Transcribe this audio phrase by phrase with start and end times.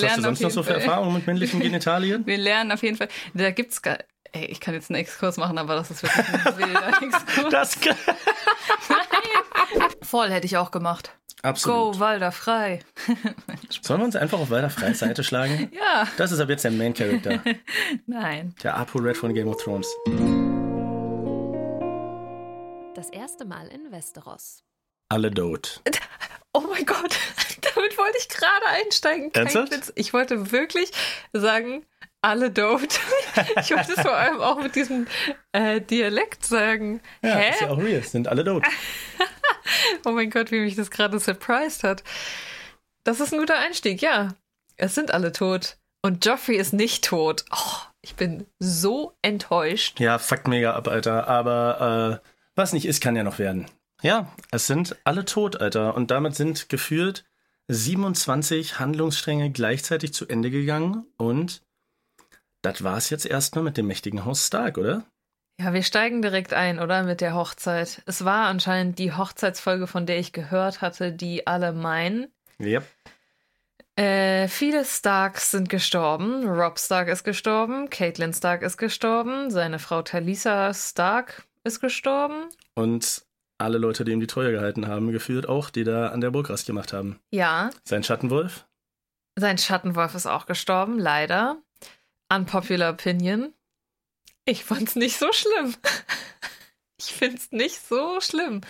[0.00, 2.26] Wir Was hast du sonst noch so für Erfahrungen mit männlichen Genitalien?
[2.26, 3.08] Wir lernen auf jeden Fall.
[3.34, 3.98] Da gibt's gar.
[4.32, 7.50] Ey, ich kann jetzt einen Exkurs machen, aber das ist wirklich ein wilder Exkurs.
[7.50, 7.78] Das
[10.02, 11.12] Voll hätte ich auch gemacht.
[11.42, 11.94] Absolut.
[11.94, 12.80] Go, Walder, frei.
[13.82, 15.70] Sollen wir uns einfach auf weiter freie Seite schlagen?
[15.74, 17.42] Ja, Das ist ab jetzt der Main Character.
[18.06, 18.54] nein.
[18.62, 19.88] Der Apu Red von Game of Thrones.
[22.94, 24.62] Das erste Mal in Westeros.
[25.08, 25.82] Alle dood.
[26.54, 27.18] Oh mein Gott,
[27.74, 29.32] damit wollte ich gerade einsteigen.
[29.32, 29.72] Kein Ernsthaft?
[29.72, 29.92] Witz.
[29.96, 30.90] Ich wollte wirklich
[31.32, 31.84] sagen,
[32.22, 32.86] alle dope.
[33.60, 35.06] Ich wollte es vor allem auch mit diesem
[35.52, 37.00] äh, Dialekt sagen.
[37.22, 37.50] Ja, Hä?
[37.50, 38.02] ist ja auch real.
[38.02, 38.64] Sind alle dood.
[40.04, 42.02] Oh mein Gott, wie mich das gerade surprised hat.
[43.04, 44.34] Das ist ein guter Einstieg, ja.
[44.76, 45.78] Es sind alle tot.
[46.02, 47.44] Und Joffrey ist nicht tot.
[47.52, 50.00] Oh, ich bin so enttäuscht.
[50.00, 51.28] Ja, fuckt mega ab, Alter.
[51.28, 53.66] Aber äh, was nicht ist, kann ja noch werden.
[54.02, 55.94] Ja, es sind alle tot, Alter.
[55.94, 57.24] Und damit sind gefühlt
[57.72, 61.06] 27 Handlungsstränge gleichzeitig zu Ende gegangen.
[61.16, 61.62] Und
[62.62, 65.04] das war's jetzt erstmal mit dem mächtigen Haus Stark, oder?
[65.60, 67.02] Ja, wir steigen direkt ein, oder?
[67.02, 68.02] Mit der Hochzeit.
[68.06, 72.28] Es war anscheinend die Hochzeitsfolge, von der ich gehört hatte, die alle meinen.
[72.58, 72.84] Yep.
[73.96, 76.48] Äh, viele Starks sind gestorben.
[76.48, 77.90] Rob Stark ist gestorben.
[77.90, 79.50] Caitlin Stark ist gestorben.
[79.50, 82.48] Seine Frau Talisa Stark ist gestorben.
[82.74, 83.24] Und
[83.62, 86.50] alle Leute, die ihm die Treue gehalten haben, gefühlt auch, die da an der Burg
[86.50, 87.18] Rast gemacht haben.
[87.30, 88.66] Ja, Sein Schattenwolf?
[89.38, 91.56] sein Schattenwolf ist auch gestorben, leider.
[92.30, 93.54] Unpopular Opinion.
[94.44, 95.74] Ich fand's nicht so schlimm.
[96.98, 98.60] ich find's nicht so schlimm.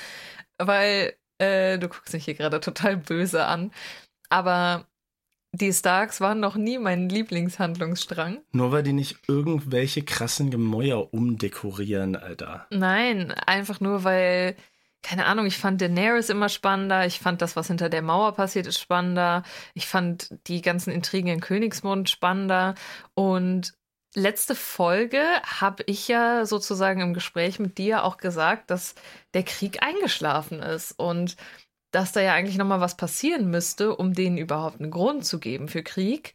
[0.58, 3.72] Weil, äh, du guckst mich hier gerade total böse an.
[4.28, 4.86] Aber
[5.52, 8.40] die Starks waren noch nie mein Lieblingshandlungsstrang.
[8.52, 12.66] Nur weil die nicht irgendwelche krassen Gemäuer umdekorieren, Alter.
[12.70, 14.56] Nein, einfach nur, weil,
[15.02, 17.06] keine Ahnung, ich fand Daenerys immer spannender.
[17.06, 19.42] Ich fand das, was hinter der Mauer passiert, ist spannender.
[19.74, 22.74] Ich fand die ganzen Intrigen in Königsmund spannender.
[23.14, 23.74] Und
[24.14, 28.94] letzte Folge habe ich ja sozusagen im Gespräch mit dir auch gesagt, dass
[29.34, 31.36] der Krieg eingeschlafen ist und
[31.90, 35.68] dass da ja eigentlich nochmal was passieren müsste, um denen überhaupt einen Grund zu geben
[35.68, 36.34] für Krieg.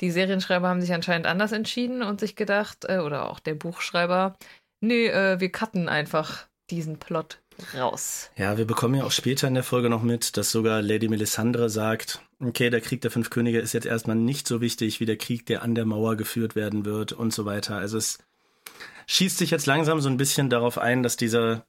[0.00, 4.36] Die Serienschreiber haben sich anscheinend anders entschieden und sich gedacht, äh, oder auch der Buchschreiber,
[4.80, 7.42] nee, äh, wir cutten einfach diesen Plot
[7.74, 8.30] raus.
[8.36, 11.70] Ja, wir bekommen ja auch später in der Folge noch mit, dass sogar Lady Melisandre
[11.70, 15.16] sagt, okay, der Krieg der fünf Könige ist jetzt erstmal nicht so wichtig wie der
[15.18, 17.76] Krieg, der an der Mauer geführt werden wird und so weiter.
[17.76, 18.18] Also es
[19.06, 21.64] schießt sich jetzt langsam so ein bisschen darauf ein, dass diese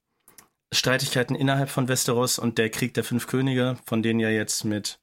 [0.72, 5.00] Streitigkeiten innerhalb von Westeros und der Krieg der fünf Könige, von denen ja jetzt mit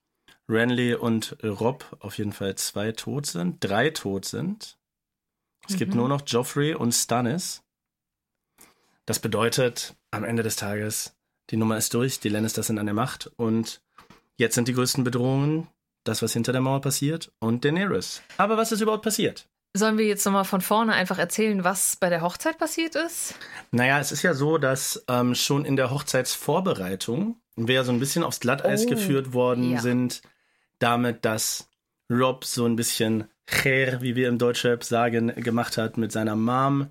[0.49, 4.77] Renly und Rob auf jeden Fall zwei tot sind, drei tot sind.
[5.69, 5.99] Es gibt Mhm.
[6.01, 7.63] nur noch Joffrey und Stannis.
[9.07, 11.17] Das bedeutet, am Ende des Tages,
[11.51, 13.81] die Nummer ist durch, die Lannisters sind an der Macht und
[14.37, 15.69] jetzt sind die größten Bedrohungen
[16.05, 18.23] das, was hinter der Mauer passiert und Daenerys.
[18.37, 19.49] Aber was ist überhaupt passiert?
[19.77, 23.35] Sollen wir jetzt nochmal von vorne einfach erzählen, was bei der Hochzeit passiert ist?
[23.71, 28.01] Naja, es ist ja so, dass ähm, schon in der Hochzeitsvorbereitung wir ja so ein
[28.01, 29.81] bisschen aufs Glatteis Oh, geführt worden ja.
[29.81, 30.23] sind,
[30.81, 31.69] damit, dass
[32.11, 36.89] Rob so ein bisschen Cher, wie wir im Deutschrap sagen, gemacht hat mit seiner Mom.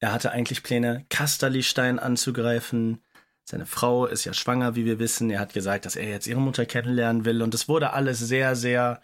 [0.00, 3.02] Er hatte eigentlich Pläne, Kasterlistein anzugreifen.
[3.44, 5.30] Seine Frau ist ja schwanger, wie wir wissen.
[5.30, 7.42] Er hat gesagt, dass er jetzt ihre Mutter kennenlernen will.
[7.42, 9.00] Und es wurde alles sehr, sehr,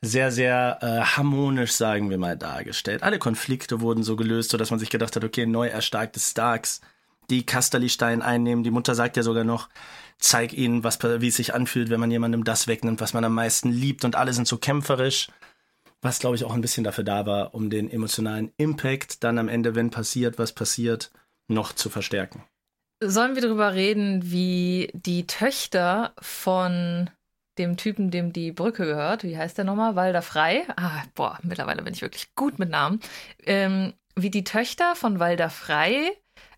[0.00, 3.02] sehr, sehr äh, harmonisch, sagen wir mal, dargestellt.
[3.02, 6.80] Alle Konflikte wurden so gelöst, sodass man sich gedacht hat, okay, neu erstarkte Starks,
[7.28, 8.64] die Kasterlistein einnehmen.
[8.64, 9.68] Die Mutter sagt ja sogar noch,
[10.18, 13.34] zeig ihnen, was, wie es sich anfühlt, wenn man jemandem das wegnimmt, was man am
[13.34, 14.04] meisten liebt.
[14.04, 15.28] Und alle sind so kämpferisch.
[16.02, 19.48] Was, glaube ich, auch ein bisschen dafür da war, um den emotionalen Impact dann am
[19.48, 21.10] Ende, wenn passiert, was passiert,
[21.48, 22.44] noch zu verstärken.
[23.02, 27.10] Sollen wir darüber reden, wie die Töchter von
[27.58, 29.96] dem Typen, dem die Brücke gehört, wie heißt der nochmal?
[29.96, 30.66] Walder Frei?
[30.76, 33.00] Ah, boah, mittlerweile bin ich wirklich gut mit Namen.
[33.44, 36.12] Ähm, wie die Töchter von Walder Frei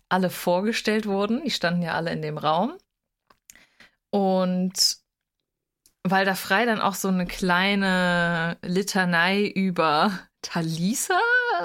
[0.09, 1.43] alle vorgestellt wurden.
[1.43, 2.77] Die standen ja alle in dem Raum.
[4.11, 4.97] Und
[6.05, 10.11] Walder Frei dann auch so eine kleine Litanei über
[10.41, 11.19] Talisa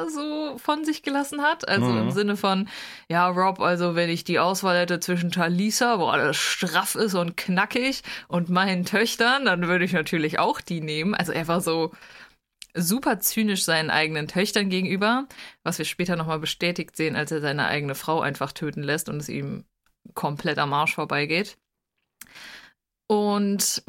[0.09, 1.69] so von sich gelassen hat.
[1.69, 1.99] Also Mhm.
[1.99, 2.69] im Sinne von,
[3.09, 7.37] ja, Rob, also wenn ich die Auswahl hätte zwischen Talisa, wo alles straff ist und
[7.37, 11.15] knackig, und meinen Töchtern, dann würde ich natürlich auch die nehmen.
[11.15, 11.93] Also er war so
[12.75, 15.27] super zynisch seinen eigenen Töchtern gegenüber,
[15.65, 19.17] was wir später nochmal bestätigt sehen, als er seine eigene Frau einfach töten lässt und
[19.17, 19.65] es ihm
[20.15, 21.59] komplett am Arsch vorbeigeht.
[23.09, 23.83] Und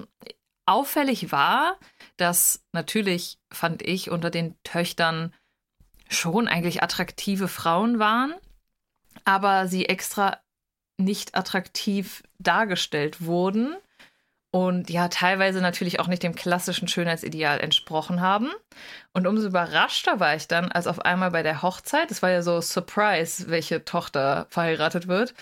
[0.70, 1.78] auffällig war,
[2.18, 5.34] dass natürlich, fand ich, unter den Töchtern
[6.10, 8.34] schon eigentlich attraktive Frauen waren,
[9.26, 10.38] aber sie extra
[10.98, 13.76] nicht attraktiv dargestellt wurden.
[14.52, 18.50] und ja, teilweise natürlich auch nicht dem klassischen Schönheitsideal entsprochen haben.
[19.14, 22.42] Und umso überraschter war ich dann, als auf einmal bei der Hochzeit, es war ja
[22.42, 25.36] so Surprise, welche Tochter verheiratet wird,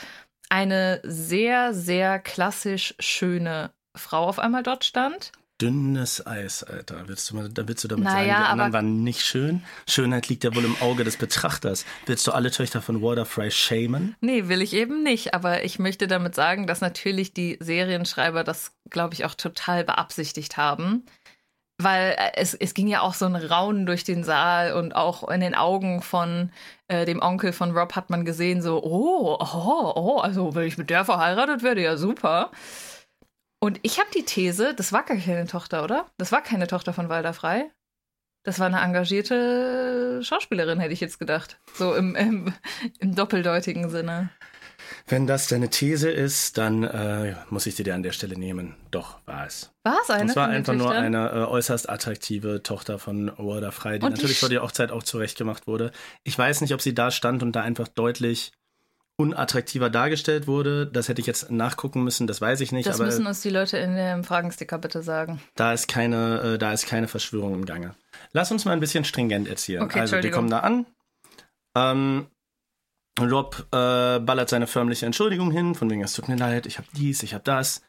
[0.49, 7.07] eine sehr, sehr klassisch schöne Frau auf einmal dort stand dünnes Eis, Alter.
[7.07, 9.63] Willst du, mal, da willst du damit Naja, sagen, die anderen waren nicht schön?
[9.87, 11.85] Schönheit liegt ja wohl im Auge des Betrachters.
[12.05, 14.15] Willst du alle Töchter von Waterfry shamen?
[14.21, 15.33] Nee, will ich eben nicht.
[15.33, 20.57] Aber ich möchte damit sagen, dass natürlich die Serienschreiber das, glaube ich, auch total beabsichtigt
[20.57, 21.05] haben.
[21.79, 25.27] Weil äh, es, es ging ja auch so ein Raunen durch den Saal und auch
[25.27, 26.51] in den Augen von
[26.87, 30.77] äh, dem Onkel von Rob hat man gesehen, so, oh, oh, oh, also wenn ich
[30.77, 32.51] mit der verheiratet werde, ja super.
[33.59, 36.05] Und ich habe die These, das war gar keine Tochter, oder?
[36.17, 37.71] Das war keine Tochter von Walder Frei.
[38.43, 41.59] Das war eine engagierte Schauspielerin, hätte ich jetzt gedacht.
[41.73, 42.53] So im, im,
[42.99, 44.29] im doppeldeutigen Sinne.
[45.05, 48.75] Wenn das deine These ist, dann äh, muss ich sie dir an der Stelle nehmen.
[48.91, 49.71] Doch, war es.
[49.83, 50.29] War es eine?
[50.29, 54.39] Es war einfach nur eine äh, äußerst attraktive Tochter von Waterfry, die Und die natürlich
[54.39, 55.91] vor der Hochzeit auch zurechtgemacht wurde.
[56.23, 58.51] Ich weiß nicht, ob sie da stand und da einfach deutlich
[59.17, 60.85] unattraktiver dargestellt wurde.
[60.85, 62.87] Das hätte ich jetzt nachgucken müssen, das weiß ich nicht.
[62.87, 65.41] Das müssen uns die Leute in dem Fragensticker bitte sagen.
[65.55, 67.95] Da ist keine, äh, da ist keine Verschwörung im Gange.
[68.31, 69.81] Lass uns mal ein bisschen stringent erzählen.
[69.81, 70.37] Okay, also, die Entschuldigung.
[70.37, 70.85] kommen da an.
[71.75, 72.27] Ähm,
[73.19, 76.87] Rob äh, ballert seine förmliche Entschuldigung hin, von wegen, es tut mir leid, ich habe
[76.95, 77.81] dies, ich habe das.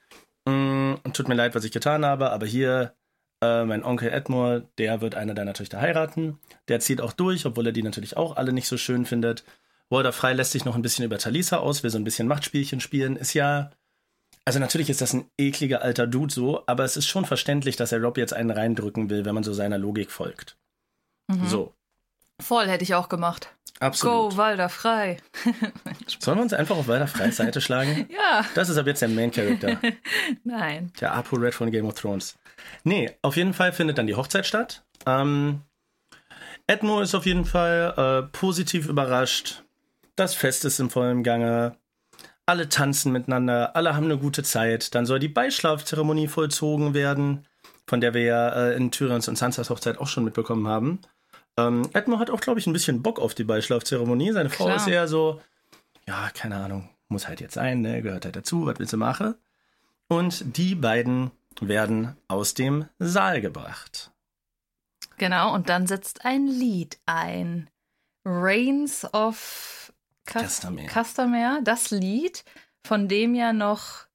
[0.46, 2.94] Mm, tut mir leid, was ich getan habe, aber hier,
[3.42, 6.38] äh, mein Onkel Edmure, der wird eine deiner Töchter heiraten.
[6.68, 9.44] Der zieht auch durch, obwohl er die natürlich auch alle nicht so schön findet.
[9.90, 12.80] Walter Frei lässt sich noch ein bisschen über Talisa aus, will so ein bisschen Machtspielchen
[12.80, 13.16] spielen.
[13.16, 13.70] Ist ja
[14.44, 17.92] also natürlich ist das ein ekliger alter Dude so, aber es ist schon verständlich, dass
[17.92, 20.56] er Rob jetzt einen reindrücken will, wenn man so seiner Logik folgt.
[21.30, 21.46] Mhm.
[21.46, 21.74] So,
[22.40, 23.54] Voll hätte ich auch gemacht.
[23.80, 24.30] absolut.
[24.32, 25.18] Go, Walder, frei.
[26.18, 28.08] Sollen wir uns einfach auf Walter Freis Seite schlagen?
[28.14, 29.78] Ja, Das ist ab jetzt der Main Character,
[30.44, 30.92] nein.
[31.00, 32.38] der Apo Red von Game of Thrones.
[32.84, 34.82] Nee, auf jeden Fall findet dann die Hochzeit statt.
[35.04, 35.60] Ähm,
[36.66, 39.62] Edmo ist auf jeden Fall äh, positiv überrascht.
[40.18, 41.76] Das Fest ist im vollen Gange.
[42.44, 44.96] Alle tanzen miteinander, alle haben eine gute Zeit.
[44.96, 47.46] Dann soll die Beischlafzeremonie vollzogen werden,
[47.86, 50.98] von der wir ja äh, in Tyrions und Sansas Hochzeit auch schon mitbekommen haben.
[51.56, 54.32] Ähm, Edmo hat auch, glaube ich, ein bisschen Bock auf die Beischlafzeremonie.
[54.32, 54.78] Seine Frau Klar.
[54.78, 55.40] ist eher so,
[56.04, 58.02] ja, keine Ahnung, muss halt jetzt sein, ne?
[58.02, 59.36] gehört halt dazu, was willst du machen?
[60.08, 61.30] Und die beiden
[61.60, 64.10] werden aus dem Saal gebracht.
[65.16, 67.70] Genau, und dann setzt ein Lied ein.
[68.24, 69.87] Reigns of
[70.86, 72.44] Castamere, das Lied,
[72.86, 74.06] von dem ja noch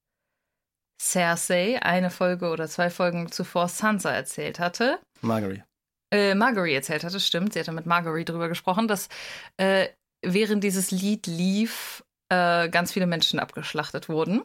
[1.00, 5.00] Cersei eine Folge oder zwei Folgen zuvor Sansa erzählt hatte.
[5.22, 5.64] Marguerite.
[6.12, 7.54] äh, Marguerite erzählt hatte, stimmt.
[7.54, 9.10] Sie hatte mit Marguerite drüber gesprochen, dass
[9.58, 9.88] äh,
[10.22, 14.44] während dieses Lied lief, äh, ganz viele Menschen abgeschlachtet wurden.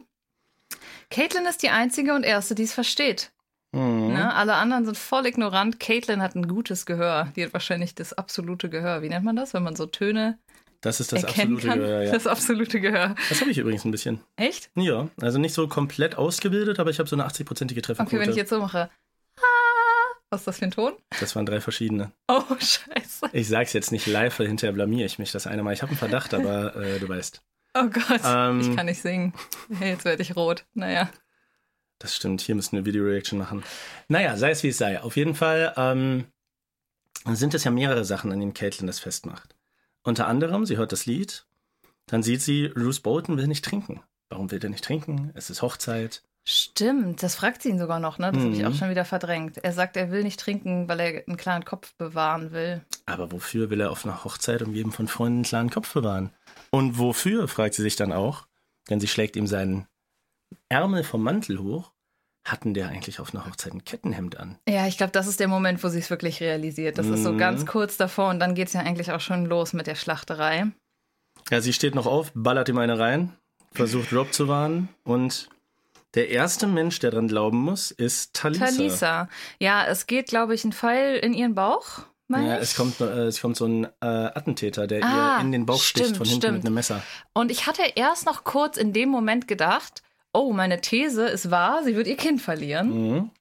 [1.09, 3.31] Caitlin ist die einzige und erste, die es versteht.
[3.71, 4.13] Mhm.
[4.13, 4.33] Ne?
[4.33, 5.79] Alle anderen sind voll ignorant.
[5.79, 7.31] Caitlin hat ein gutes Gehör.
[7.35, 9.01] Die hat wahrscheinlich das absolute Gehör.
[9.01, 10.37] Wie nennt man das, wenn man so Töne
[10.81, 11.79] Das ist das absolute kann?
[11.79, 12.11] Gehör, ja.
[12.11, 13.15] Das absolute Gehör.
[13.27, 14.21] Das habe ich übrigens ein bisschen.
[14.37, 14.69] Echt?
[14.75, 18.15] Ja, also nicht so komplett ausgebildet, aber ich habe so eine 80-prozentige Trefferquote.
[18.15, 18.89] Okay, wenn ich jetzt so mache.
[20.29, 20.93] Was ist das für ein Ton?
[21.19, 22.11] das waren drei verschiedene.
[22.27, 23.29] Oh, scheiße.
[23.33, 25.73] Ich sag's jetzt nicht live, weil hinterher blamier ich mich das eine Mal.
[25.73, 27.41] Ich habe einen Verdacht, aber äh, du weißt.
[27.73, 28.61] Oh Gott, Ähm.
[28.61, 29.33] ich kann nicht singen.
[29.81, 30.65] Jetzt werde ich rot.
[30.73, 31.09] Naja.
[31.97, 33.63] Das stimmt, hier müssen wir Video-Reaction machen.
[34.07, 35.01] Naja, sei es wie es sei.
[35.01, 36.25] Auf jeden Fall ähm,
[37.25, 39.55] sind es ja mehrere Sachen, an denen Caitlin das festmacht.
[40.03, 41.45] Unter anderem, sie hört das Lied,
[42.07, 44.01] dann sieht sie, Bruce Bolton will nicht trinken.
[44.29, 45.31] Warum will er nicht trinken?
[45.33, 46.23] Es ist Hochzeit.
[46.45, 48.31] Stimmt, das fragt sie ihn sogar noch, ne?
[48.31, 48.65] Das habe ich Mhm.
[48.67, 49.57] auch schon wieder verdrängt.
[49.59, 52.81] Er sagt, er will nicht trinken, weil er einen klaren Kopf bewahren will.
[53.05, 56.31] Aber wofür will er auf einer Hochzeit umgeben von Freunden einen klaren Kopf bewahren?
[56.71, 58.47] Und wofür, fragt sie sich dann auch,
[58.89, 59.87] denn sie schlägt ihm seinen
[60.69, 61.91] Ärmel vom Mantel hoch.
[62.45, 64.57] Hatten der eigentlich auf einer Hochzeit ein Kettenhemd an?
[64.67, 66.97] Ja, ich glaube, das ist der Moment, wo sie es wirklich realisiert.
[66.97, 67.37] Das ist so Mhm.
[67.37, 70.67] ganz kurz davor und dann geht es ja eigentlich auch schon los mit der Schlachterei.
[71.51, 73.33] Ja, sie steht noch auf, ballert ihm eine rein,
[73.73, 75.49] versucht Rob zu warnen und
[76.15, 78.65] der erste Mensch, der dran glauben muss, ist Talisa.
[78.65, 79.29] Talisa.
[79.59, 81.99] Ja, es geht, glaube ich, ein Pfeil in ihren Bauch.
[82.29, 85.65] Ja, es kommt, äh, es kommt so ein äh, Attentäter, der Ah, ihr in den
[85.65, 86.57] Bauch sticht stimmt, von hinten stimmt.
[86.57, 87.01] mit einem Messer.
[87.33, 90.03] Und ich hatte erst noch kurz in dem Moment gedacht,
[90.39, 92.89] oh, meine These ist wahr, sie wird ihr Kind verlieren.
[93.15, 93.31] Mhm.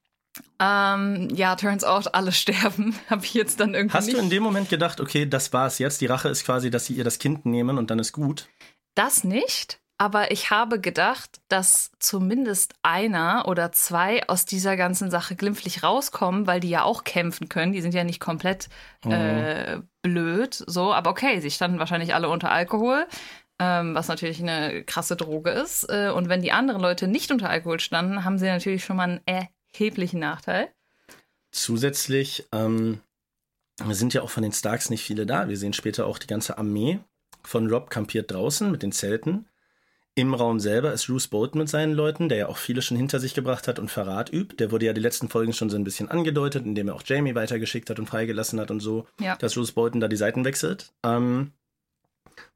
[0.61, 2.95] Ähm, ja, turns out, alle sterben.
[3.11, 4.17] Habe ich jetzt dann irgendwie Hast nicht.
[4.19, 6.95] du in dem Moment gedacht, okay, das war's jetzt, die Rache ist quasi, dass sie
[6.95, 8.49] ihr das Kind nehmen und dann ist gut?
[8.95, 15.35] Das nicht, aber ich habe gedacht, dass zumindest einer oder zwei aus dieser ganzen Sache
[15.37, 17.73] glimpflich rauskommen, weil die ja auch kämpfen können.
[17.73, 18.69] Die sind ja nicht komplett
[19.05, 19.13] Mhm.
[19.13, 20.93] äh, blöd, so.
[20.93, 23.07] Aber okay, sie standen wahrscheinlich alle unter Alkohol.
[23.59, 25.85] Ähm, was natürlich eine krasse Droge ist.
[25.89, 29.21] Äh, und wenn die anderen Leute nicht unter Alkohol standen, haben sie natürlich schon mal
[29.27, 30.69] einen erheblichen Nachteil.
[31.51, 33.01] Zusätzlich ähm,
[33.89, 35.49] sind ja auch von den Starks nicht viele da.
[35.49, 37.01] Wir sehen später auch die ganze Armee
[37.43, 39.47] von Rob kampiert draußen mit den Zelten.
[40.15, 43.21] Im Raum selber ist Bruce Bolton mit seinen Leuten, der ja auch viele schon hinter
[43.21, 44.57] sich gebracht hat und Verrat übt.
[44.57, 47.37] Der wurde ja die letzten Folgen schon so ein bisschen angedeutet, indem er auch Jamie
[47.37, 49.37] weitergeschickt hat und freigelassen hat und so, Ja.
[49.37, 50.93] dass Bruce Bolton da die Seiten wechselt.
[51.05, 51.53] Ähm,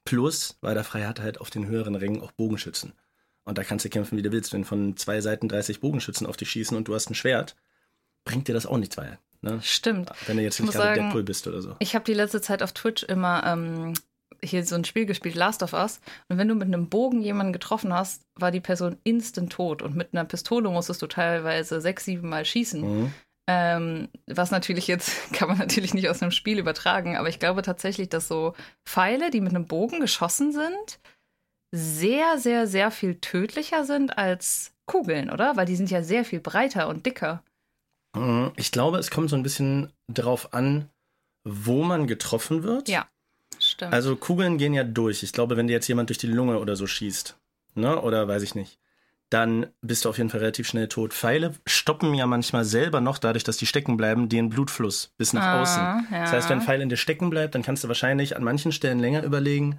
[0.05, 2.93] plus, weil der Frei hat halt auf den höheren Rängen auch Bogenschützen.
[3.45, 4.53] Und da kannst du kämpfen, wie du willst.
[4.53, 7.57] Wenn von zwei Seiten 30 Bogenschützen auf dich schießen und du hast ein Schwert,
[8.25, 9.19] bringt dir das auch nichts weiter.
[9.41, 9.61] Ne?
[9.63, 10.11] Stimmt.
[10.27, 11.75] Wenn du jetzt Ich nicht gerade sagen- Deadpool bist oder so.
[11.81, 13.95] Ich habe die letzte Zeit auf Twitch immer ähm,
[14.41, 16.01] hier so ein Spiel gespielt, Last of Us.
[16.29, 19.83] Und wenn du mit einem Bogen jemanden getroffen hast, war die Person instant tot.
[19.83, 22.81] Und mit einer Pistole musstest du teilweise sechs, sieben Mal schießen.
[23.03, 23.13] Mhm.
[23.55, 27.63] Ähm, was natürlich jetzt, kann man natürlich nicht aus einem Spiel übertragen, aber ich glaube
[27.63, 28.55] tatsächlich, dass so
[28.87, 31.01] Pfeile, die mit einem Bogen geschossen sind,
[31.75, 35.57] sehr, sehr, sehr viel tödlicher sind als Kugeln, oder?
[35.57, 37.43] Weil die sind ja sehr viel breiter und dicker.
[38.17, 38.53] Mhm.
[38.57, 40.89] Ich glaube, es kommt so ein bisschen drauf an,
[41.45, 42.89] wo man getroffen wird.
[42.89, 43.09] Ja.
[43.59, 43.93] Stimmt.
[43.93, 45.23] Also Kugeln gehen ja durch.
[45.23, 47.37] Ich glaube, wenn dir jetzt jemand durch die Lunge oder so schießt,
[47.75, 48.79] ne, oder weiß ich nicht,
[49.33, 51.13] dann bist du auf jeden Fall relativ schnell tot.
[51.15, 55.45] Pfeile stoppen ja manchmal selber noch, dadurch, dass die stecken bleiben, den Blutfluss bis nach
[55.47, 55.83] Ah, außen.
[56.11, 56.21] ja.
[56.23, 58.73] Das heißt, wenn ein Pfeil in dir stecken bleibt, dann kannst du wahrscheinlich an manchen
[58.73, 59.79] Stellen länger überlegen.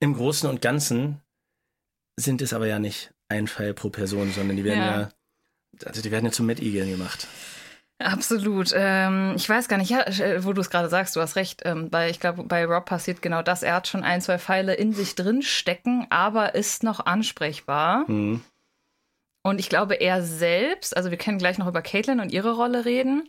[0.00, 1.20] Im Großen und Ganzen
[2.16, 5.08] sind es aber ja nicht ein Pfeil pro Person, sondern die werden ja, Ja.
[5.86, 7.26] also die werden ja zu Mad Eagle gemacht.
[7.98, 8.72] Absolut.
[8.74, 11.62] Ähm, ich weiß gar nicht, ja, äh, wo du es gerade sagst, du hast recht,
[11.64, 13.62] ähm, weil ich glaube, bei Rob passiert genau das.
[13.62, 18.10] Er hat schon ein, zwei Pfeile in sich drin stecken, aber ist noch ansprechbar.
[18.10, 18.40] Mhm.
[19.42, 22.84] Und ich glaube, er selbst, also wir können gleich noch über Caitlin und ihre Rolle
[22.84, 23.28] reden.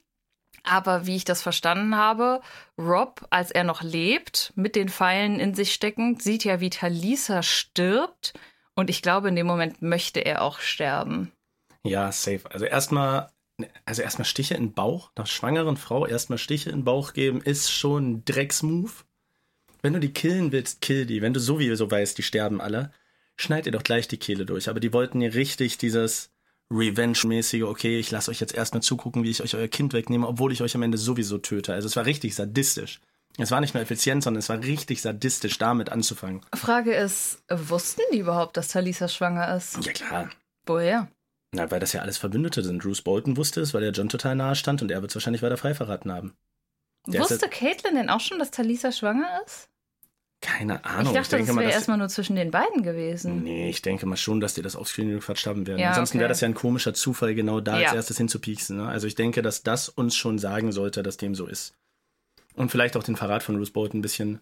[0.63, 2.41] Aber wie ich das verstanden habe,
[2.77, 7.41] Rob, als er noch lebt, mit den Pfeilen in sich steckend, sieht ja, wie Talisa
[7.43, 8.33] stirbt.
[8.75, 11.31] Und ich glaube, in dem Moment möchte er auch sterben.
[11.83, 12.43] Ja, safe.
[12.49, 13.29] Also erstmal,
[13.85, 17.41] also erstmal Stiche in den Bauch, einer schwangeren Frau erstmal Stiche in den Bauch geben,
[17.41, 19.03] ist schon ein Drecksmove.
[19.81, 21.21] Wenn du die killen willst, kill die.
[21.21, 22.93] Wenn du sowieso weißt, die sterben alle,
[23.35, 24.69] schneid ihr doch gleich die Kehle durch.
[24.69, 26.31] Aber die wollten hier richtig dieses
[26.71, 30.51] Revenge-mäßige, okay, ich lasse euch jetzt erstmal zugucken, wie ich euch euer Kind wegnehme, obwohl
[30.51, 31.73] ich euch am Ende sowieso töte.
[31.73, 32.99] Also es war richtig sadistisch.
[33.37, 36.41] Es war nicht nur effizient, sondern es war richtig sadistisch, damit anzufangen.
[36.53, 39.83] Frage ist, wussten die überhaupt, dass Talisa schwanger ist?
[39.83, 40.29] Ja klar,
[40.65, 41.09] Woher?
[41.51, 42.81] Na, weil das ja alles Verbündete sind.
[42.81, 45.41] Bruce Bolton wusste es, weil er John total nahe stand und er wird es wahrscheinlich
[45.41, 46.35] weiter frei verraten haben.
[47.05, 49.69] Der Wusste Caitlin denn auch schon, dass Talisa schwanger ist?
[50.43, 51.13] Keine Ahnung.
[51.13, 53.43] ich dachte, denke das wäre erstmal nur zwischen den beiden gewesen.
[53.43, 55.79] Nee, ich denke mal schon, dass die das offscreen gequatscht haben werden.
[55.79, 56.21] Ja, Ansonsten okay.
[56.23, 57.95] wäre das ja ein komischer Zufall, genau da als Ja.
[57.95, 58.75] erstes hinzupieksen.
[58.77, 58.87] Ne?
[58.87, 61.75] Also ich denke, dass das uns schon sagen sollte, dass dem so ist.
[62.55, 64.41] Und vielleicht auch den Verrat von Bruce Bolton ein bisschen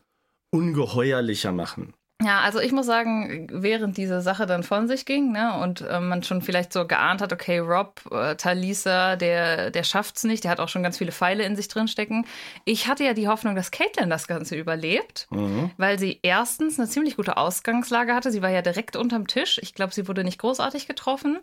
[0.49, 1.93] ungeheuerlicher machen.
[2.23, 5.99] Ja, also ich muss sagen, während diese Sache dann von sich ging, ne, und äh,
[5.99, 10.51] man schon vielleicht so geahnt hat, okay, Rob, äh, Talisa, der, der schafft's nicht, der
[10.51, 12.25] hat auch schon ganz viele Pfeile in sich drin stecken.
[12.63, 15.71] Ich hatte ja die Hoffnung, dass Caitlin das Ganze überlebt, Mhm.
[15.77, 18.31] weil sie erstens eine ziemlich gute Ausgangslage hatte.
[18.31, 19.59] Sie war ja direkt unterm Tisch.
[19.63, 21.39] Ich glaube, sie wurde nicht großartig getroffen.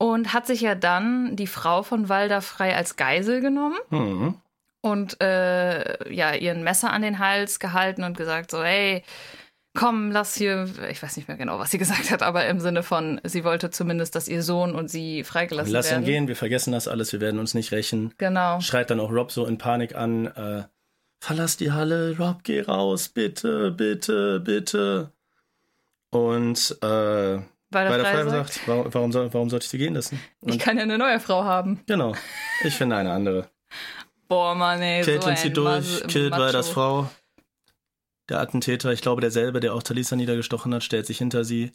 [0.00, 4.36] Und hat sich ja dann die Frau von Walder frei als Geisel genommen Mhm.
[4.80, 9.02] und äh, ja, ihren Messer an den Hals gehalten und gesagt so, hey,
[9.78, 12.82] komm, lass hier, ich weiß nicht mehr genau, was sie gesagt hat, aber im Sinne
[12.82, 16.02] von, sie wollte zumindest, dass ihr Sohn und sie freigelassen Lass werden.
[16.02, 18.12] ihn gehen, wir vergessen das alles, wir werden uns nicht rächen.
[18.18, 18.60] Genau.
[18.60, 20.64] Schreit dann auch Rob so in Panik an, äh,
[21.20, 25.12] verlass die Halle, Rob, geh raus, bitte, bitte, bitte.
[26.10, 29.94] Und äh, Weil Weil der Frei sagt, warum, warum, soll, warum sollte ich sie gehen
[29.94, 30.20] lassen?
[30.44, 31.82] ich Und, kann ja eine neue Frau haben.
[31.86, 32.14] genau,
[32.64, 33.48] ich finde eine andere.
[34.26, 36.42] Boah, Mann, ey, so Caitlin ein zieht durch, killt Macho.
[36.42, 37.10] Walders Frau.
[38.28, 41.72] Der Attentäter, ich glaube derselbe, der auch Talisa niedergestochen hat, stellt sich hinter sie,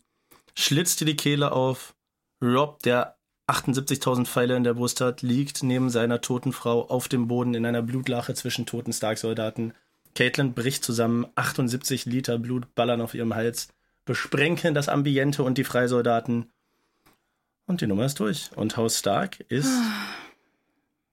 [0.55, 1.95] schlitzt ihr die Kehle auf.
[2.41, 3.17] Rob, der
[3.47, 7.65] 78.000 Pfeile in der Brust hat, liegt neben seiner toten Frau auf dem Boden in
[7.65, 9.73] einer Blutlache zwischen toten Stark-Soldaten.
[10.15, 13.69] Caitlin bricht zusammen, 78 Liter Blut ballern auf ihrem Hals,
[14.05, 16.51] besprenkeln das Ambiente und die Freisoldaten.
[17.65, 18.49] Und die Nummer ist durch.
[18.55, 19.71] Und Haus Stark ist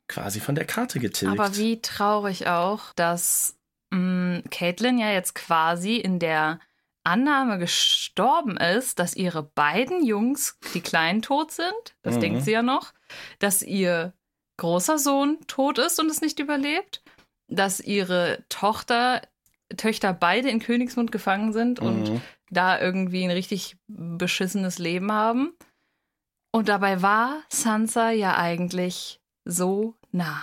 [0.09, 1.39] quasi von der Karte getilgt.
[1.39, 3.57] Aber wie traurig auch, dass
[3.91, 6.61] mh, Caitlin ja jetzt quasi in der
[7.05, 11.97] Annahme gestorben ist, dass ihre beiden Jungs, die Kleinen, tot sind.
[12.03, 12.21] Das Mhm.
[12.21, 12.93] denkt sie ja noch.
[13.39, 14.13] Dass ihr
[14.59, 17.03] großer Sohn tot ist und es nicht überlebt.
[17.49, 19.23] Dass ihre Tochter,
[19.77, 22.21] Töchter beide in Königsmund gefangen sind und Mhm.
[22.51, 25.57] da irgendwie ein richtig beschissenes Leben haben.
[26.53, 30.43] Und dabei war Sansa ja eigentlich so nah.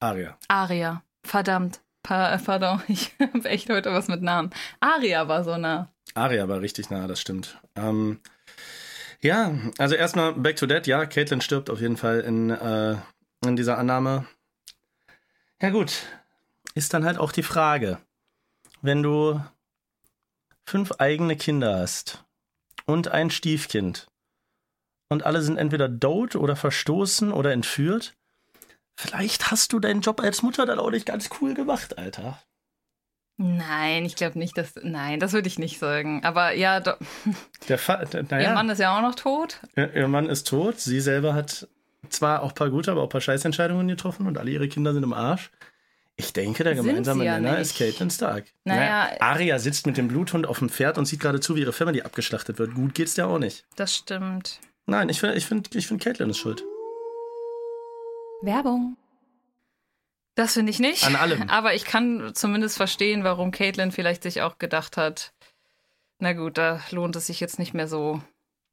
[0.00, 0.38] Aria.
[0.48, 1.02] Aria.
[1.24, 1.80] Verdammt.
[2.08, 4.48] Pa pardon, ich habe echt heute was mit Namen.
[4.80, 5.92] Aria war so nah.
[6.14, 7.60] Aria war richtig nah, das stimmt.
[7.76, 8.20] Ähm,
[9.20, 10.86] ja, also erstmal Back to Dead.
[10.86, 12.96] Ja, Caitlin stirbt auf jeden Fall in, äh,
[13.44, 14.26] in dieser Annahme.
[15.60, 16.06] Ja gut,
[16.74, 17.98] ist dann halt auch die Frage,
[18.80, 19.42] wenn du
[20.64, 22.24] fünf eigene Kinder hast
[22.86, 24.06] und ein Stiefkind
[25.10, 28.14] und alle sind entweder tot oder verstoßen oder entführt,
[28.98, 32.38] vielleicht hast du deinen Job als Mutter dann auch nicht ganz cool gemacht, Alter.
[33.36, 34.74] Nein, ich glaube nicht, dass.
[34.82, 36.24] Nein, das würde ich nicht sagen.
[36.24, 36.92] Aber ja, do,
[37.68, 39.60] Der Fa naja, ihr Mann ist ja auch noch tot.
[39.76, 40.80] ihr, ihr Mann ist tot.
[40.80, 41.68] Sie selber hat
[42.10, 44.92] zwar auch ein paar gute, aber auch ein paar Scheißentscheidungen getroffen und alle ihre Kinder
[44.92, 45.50] sind im Arsch.
[46.16, 47.70] Ich denke, der gemeinsame ja Nenner nicht.
[47.70, 48.46] ist Caitlin Stark.
[48.64, 51.72] Naja, Arya sitzt mit dem Bluthund auf dem Pferd und sieht gerade zu, wie ihre
[51.72, 52.74] Family abgeschlachtet wird.
[52.74, 53.64] Gut geht's dir auch nicht.
[53.76, 54.58] Das stimmt.
[54.86, 56.64] Nein, ich finde, ich find, ich find, Caitlin ist schuld.
[58.42, 58.96] Werbung.
[60.34, 61.04] Das finde ich nicht.
[61.04, 61.42] An allem.
[61.48, 65.32] Aber ich kann zumindest verstehen, warum Caitlin vielleicht sich auch gedacht hat,
[66.20, 68.22] na gut, da lohnt es sich jetzt nicht mehr so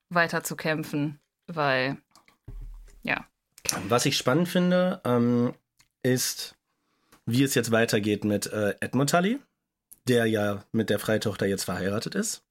[0.10, 1.98] weiter zu kämpfen, weil,
[3.04, 3.26] ja.
[3.88, 5.54] Was ich spannend finde, ähm,
[6.04, 6.56] ist,
[7.26, 9.40] wie es jetzt weitergeht mit äh, Edmund Tully,
[10.08, 12.46] der ja mit der Freitochter jetzt verheiratet ist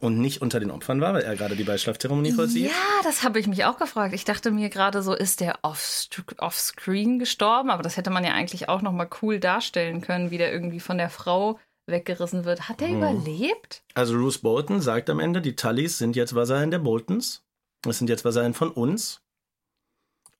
[0.00, 2.66] und nicht unter den Opfern war, weil er gerade die Beischlafzeremonie vollzieht.
[2.66, 2.72] Ja,
[3.04, 4.14] das habe ich mich auch gefragt.
[4.14, 6.08] Ich dachte mir gerade so, ist der off-
[6.38, 7.70] offscreen gestorben?
[7.70, 10.80] Aber das hätte man ja eigentlich auch noch mal cool darstellen können, wie der irgendwie
[10.80, 12.68] von der Frau weggerissen wird.
[12.68, 12.96] Hat der Mhm.
[12.98, 13.82] überlebt?
[13.94, 17.42] Also Bruce Bolton sagt am Ende, die Tullys sind jetzt Vasallen der Boltons.
[17.82, 19.20] Das sind jetzt Vasallen von uns.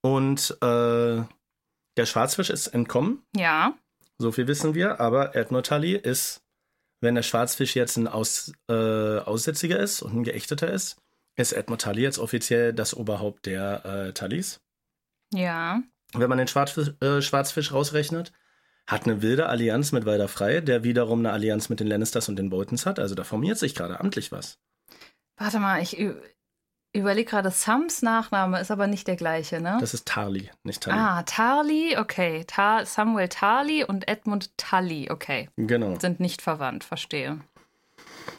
[0.00, 1.22] Und äh,
[1.96, 3.74] der Schwarzfisch ist entkommen, Ja.
[4.18, 5.00] so viel wissen wir.
[5.00, 6.41] Aber Edmund Tully ist,
[7.02, 10.96] wenn der Schwarzfisch jetzt ein Aus, äh, Aussätziger ist und ein Geächteter ist,
[11.36, 14.60] ist Edmund Tully jetzt offiziell das Oberhaupt der äh, Tullys.
[15.32, 15.82] Ja.
[16.14, 18.32] Wenn man den Schwarzfisch, äh, Schwarzfisch rausrechnet,
[18.86, 22.36] hat eine wilde Allianz mit Walder Frey, der wiederum eine Allianz mit den Lannisters und
[22.36, 22.98] den Boltons hat.
[22.98, 24.58] Also da formiert sich gerade amtlich was.
[25.36, 25.96] Warte mal, ich
[27.00, 29.78] überlege gerade, Sams Nachname ist aber nicht der gleiche, ne?
[29.80, 30.96] Das ist Tarly, nicht Tully.
[30.96, 32.44] ah, Tarly, okay.
[32.46, 35.48] Ta Samuel Tarly und Edmund Tully, okay.
[35.56, 35.98] Genau.
[35.98, 37.40] Sind nicht verwandt, verstehe.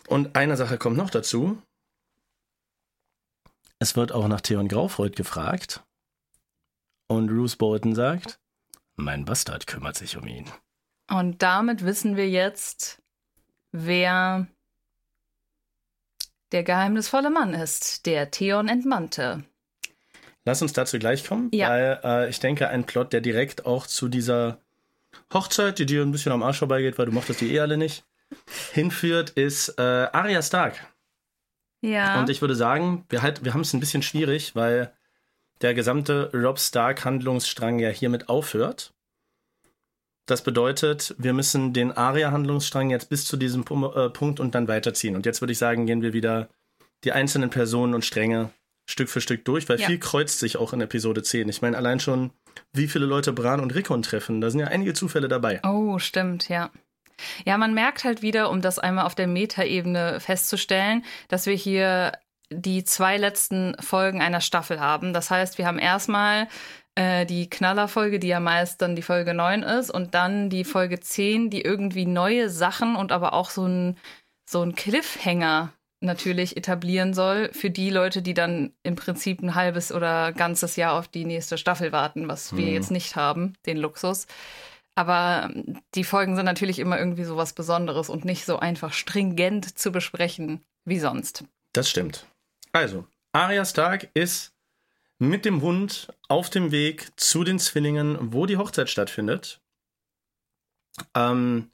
[0.07, 1.61] Und eine Sache kommt noch dazu.
[3.79, 5.83] Es wird auch nach Theon Graufreud gefragt.
[7.07, 8.39] Und Bruce Bolton sagt,
[8.95, 10.45] mein Bastard kümmert sich um ihn.
[11.09, 13.01] Und damit wissen wir jetzt,
[13.71, 14.47] wer
[16.53, 19.43] der geheimnisvolle Mann ist, der Theon entmannte.
[20.45, 21.69] Lass uns dazu gleich kommen, Ja.
[21.69, 24.59] weil äh, ich denke, ein Plot, der direkt auch zu dieser
[25.33, 28.03] Hochzeit, die dir ein bisschen am Arsch vorbeigeht, weil du mochtest die eh alle nicht,
[28.73, 30.85] hinführt, ist äh, Arya Stark.
[31.81, 32.19] Ja.
[32.19, 34.91] Und ich würde sagen, wir, halt, wir haben es ein bisschen schwierig, weil
[35.61, 38.92] der gesamte Rob Stark-Handlungsstrang ja hiermit aufhört.
[40.25, 45.15] Das bedeutet, wir müssen den Aria-Handlungsstrang jetzt bis zu diesem äh, Punkt und dann weiterziehen.
[45.15, 46.47] Und jetzt würde ich sagen, gehen wir wieder
[47.03, 48.51] die einzelnen Personen und Stränge
[48.89, 49.87] Stück für Stück durch, weil Ja.
[49.87, 51.47] viel kreuzt sich auch in Episode 10.
[51.49, 52.31] Ich meine, allein schon,
[52.73, 55.61] wie viele Leute Bran und Rickon treffen, da sind ja einige Zufälle dabei.
[55.63, 56.69] Oh, stimmt, ja.
[57.45, 62.13] Ja, man merkt halt wieder, um das einmal auf der Metaebene festzustellen, dass wir hier
[62.49, 65.13] die zwei letzten Folgen einer Staffel haben.
[65.13, 66.47] Das heißt, wir haben erstmal
[66.95, 70.99] äh, die Knallerfolge, die ja meist dann die Folge 9 ist, und dann die Folge
[70.99, 73.97] 10, die irgendwie neue Sachen und aber auch so ein,
[74.49, 79.91] so ein Cliffhanger natürlich etablieren soll für die Leute, die dann im Prinzip ein halbes
[79.91, 82.73] oder ganzes Jahr auf die nächste Staffel warten, was wir Mhm.
[82.73, 84.27] jetzt nicht haben, den Luxus.
[84.95, 85.49] Aber
[85.95, 89.91] die Folgen sind natürlich immer irgendwie so was Besonderes und nicht so einfach stringent zu
[89.91, 91.45] besprechen wie sonst.
[91.73, 92.27] Das stimmt.
[92.73, 94.52] Also, Arya Stark ist
[95.27, 99.61] mit dem Hund auf dem Weg zu den Zwillingen, wo die Hochzeit stattfindet.
[101.15, 101.69] Ähm,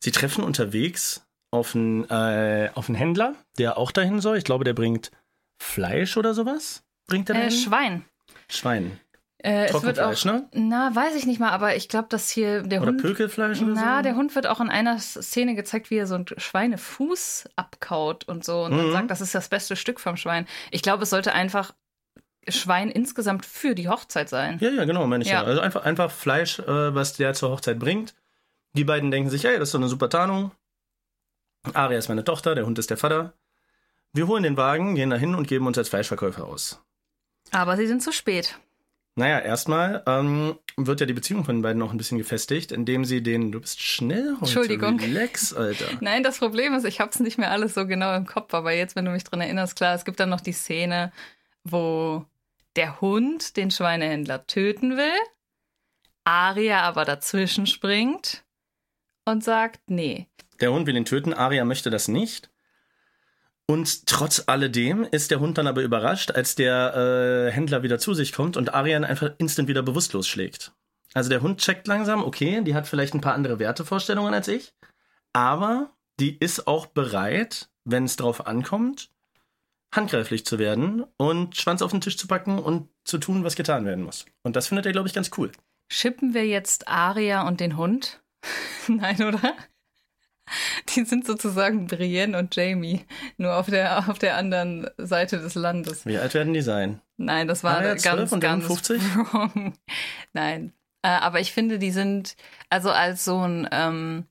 [0.00, 4.36] sie treffen unterwegs auf einen, äh, auf einen Händler, der auch dahin soll.
[4.36, 5.10] Ich glaube, der bringt
[5.60, 6.82] Fleisch oder sowas.
[7.06, 7.50] Bringt er Äh?
[7.50, 8.04] Schwein.
[8.48, 9.00] Schwein.
[9.42, 10.48] Äh, es wird auch, ne?
[10.52, 13.00] na, weiß ich nicht mal, aber ich glaube, dass hier der Oder Hund.
[13.00, 14.02] Pökelfleisch oder Na, so?
[14.02, 18.44] der Hund wird auch in einer Szene gezeigt, wie er so einen Schweinefuß abkaut und
[18.44, 18.92] so und dann Mhm.
[18.92, 20.46] sagt, das ist das beste Stück vom Schwein.
[20.70, 21.72] Ich glaube, es sollte einfach
[22.48, 24.58] Schwein insgesamt für die Hochzeit sein.
[24.60, 25.42] Ja, ja, genau, meine ich ja.
[25.42, 25.46] Ja.
[25.46, 28.14] Also einfach, einfach Fleisch, äh, was der zur Hochzeit bringt.
[28.72, 30.52] Die beiden denken sich, hey, das ist doch eine super Tarnung.
[31.74, 33.34] Aria ist meine Tochter, der Hund ist der Vater.
[34.12, 36.82] Wir holen den Wagen, gehen dahin und geben uns als Fleischverkäufer aus.
[37.52, 38.58] Aber sie sind zu spät.
[39.16, 43.04] Naja, erstmal ähm, wird ja die Beziehung von den beiden noch ein bisschen gefestigt, indem
[43.04, 45.00] sie den, du bist schnell heute, Entschuldigung.
[45.00, 45.84] relax, Alter.
[46.00, 48.72] Nein, das Problem ist, ich habe es nicht mehr alles so genau im Kopf, aber
[48.72, 51.12] jetzt, wenn du mich dran erinnerst, klar, es gibt dann noch die Szene,
[51.64, 52.24] wo
[52.76, 55.18] der Hund den Schweinehändler töten will,
[56.24, 58.44] Aria aber dazwischen springt
[59.24, 60.28] und sagt, nee.
[60.60, 62.50] Der Hund will ihn töten, Aria möchte das nicht.
[63.70, 68.14] Und trotz alledem ist der Hund dann aber überrascht, als der äh, Händler wieder zu
[68.14, 70.72] sich kommt und Arian einfach instant wieder bewusstlos schlägt.
[71.14, 74.74] Also der Hund checkt langsam, okay, die hat vielleicht ein paar andere Wertevorstellungen als ich,
[75.32, 79.10] aber die ist auch bereit, wenn es drauf ankommt,
[79.92, 83.84] handgreiflich zu werden und Schwanz auf den Tisch zu packen und zu tun, was getan
[83.84, 84.26] werden muss.
[84.42, 85.50] Und das findet er, glaube ich, ganz cool.
[85.92, 88.22] Schippen wir jetzt Aria und den Hund?
[88.88, 89.54] Nein, oder?
[90.88, 93.04] Die sind sozusagen Brienne und Jamie,
[93.36, 96.06] nur auf der, auf der anderen Seite des Landes.
[96.06, 97.00] Wie alt werden die sein?
[97.16, 99.02] Nein, das war Aria ganz, 12 und ganz 50?
[99.32, 99.74] wrong.
[100.32, 100.72] Nein,
[101.02, 102.36] äh, aber ich finde, die sind
[102.68, 104.26] also als so ein ähm,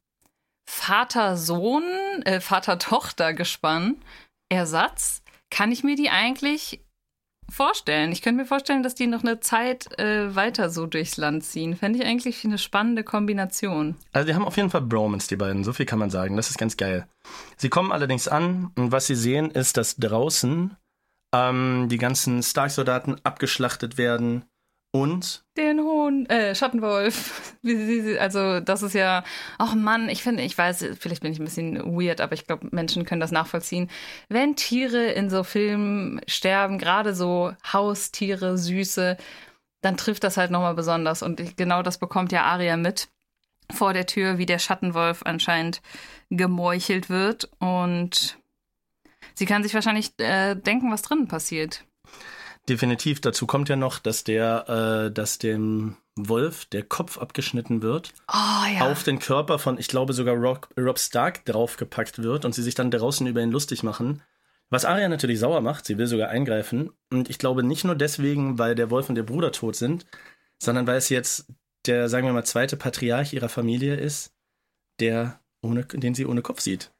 [0.66, 1.84] Vater-Sohn,
[2.26, 3.98] äh, Vater-Tochter-Gespann
[4.50, 6.82] Ersatz, kann ich mir die eigentlich
[7.50, 8.12] vorstellen.
[8.12, 11.76] Ich könnte mir vorstellen, dass die noch eine Zeit äh, weiter so durchs Land ziehen.
[11.76, 13.96] Fände ich eigentlich eine spannende Kombination.
[14.12, 16.36] Also die haben auf jeden Fall Bromance, die beiden, so viel kann man sagen.
[16.36, 17.08] Das ist ganz geil.
[17.58, 20.76] Sie kommen allerdings an und was sie sehen, ist, dass draußen
[21.34, 24.46] ähm, die ganzen Stark-Soldaten abgeschlachtet werden
[24.92, 27.56] und Den hohen äh, Schattenwolf.
[28.20, 29.24] Also das ist ja,
[29.58, 32.70] ach Mann, ich finde, ich weiß, vielleicht bin ich ein bisschen weird, aber ich glaube,
[32.72, 33.90] Menschen können das nachvollziehen.
[34.30, 39.18] Wenn Tiere in so Filmen sterben, gerade so Haustiere, Süße,
[39.82, 41.22] dann trifft das halt nochmal besonders.
[41.22, 43.10] Und genau das bekommt ja Aria mit
[43.72, 45.82] vor der Tür, wie der Schattenwolf anscheinend
[46.30, 47.50] gemeuchelt wird.
[47.60, 48.40] Und
[49.36, 51.84] sie kann sich wahrscheinlich äh, denken, was drinnen passiert.
[52.70, 58.14] Definitiv dazu kommt ja noch, dass der, äh, dass dem Wolf der Kopf abgeschnitten wird,
[58.28, 58.92] Oh ja.
[58.92, 62.76] auf den Körper von, ich glaube sogar Rob, Rob Stark draufgepackt wird und sie sich
[62.76, 64.22] dann draußen über ihn lustig machen.
[64.70, 66.92] Was Arya natürlich sauer macht, sie will sogar eingreifen.
[67.12, 70.06] Und ich glaube nicht nur deswegen, weil der Wolf und der Bruder tot sind,
[70.60, 71.48] sondern weil es jetzt
[71.88, 74.32] der, sagen wir mal, zweite Patriarch ihrer Familie ist,
[75.00, 76.92] der ohne, den sie ohne Kopf sieht.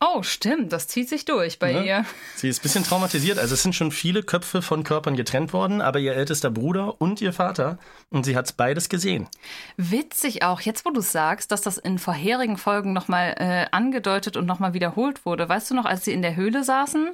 [0.00, 1.84] Oh, stimmt, das zieht sich durch bei Ne?
[1.84, 2.04] ihr.
[2.36, 3.36] Sie ist ein bisschen traumatisiert.
[3.38, 7.20] Also es sind schon viele Köpfe von Körpern getrennt worden, aber ihr ältester Bruder und
[7.20, 7.78] ihr Vater.
[8.08, 9.28] Und sie hat beides gesehen.
[9.76, 14.46] Witzig auch, jetzt wo du sagst, dass das in vorherigen Folgen nochmal äh, angedeutet und
[14.46, 15.48] nochmal wiederholt wurde.
[15.48, 17.10] Weißt du noch, als sie in der Höhle saßen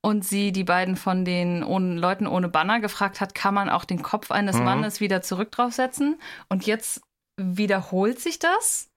[0.00, 3.84] und sie die beiden von den ohne, Leuten ohne Banner gefragt hat, kann man auch
[3.84, 4.64] den Kopf eines Mhm.
[4.64, 6.20] Mannes wieder zurück draufsetzen?
[6.48, 7.00] Und jetzt
[7.36, 8.87] wiederholt sich das?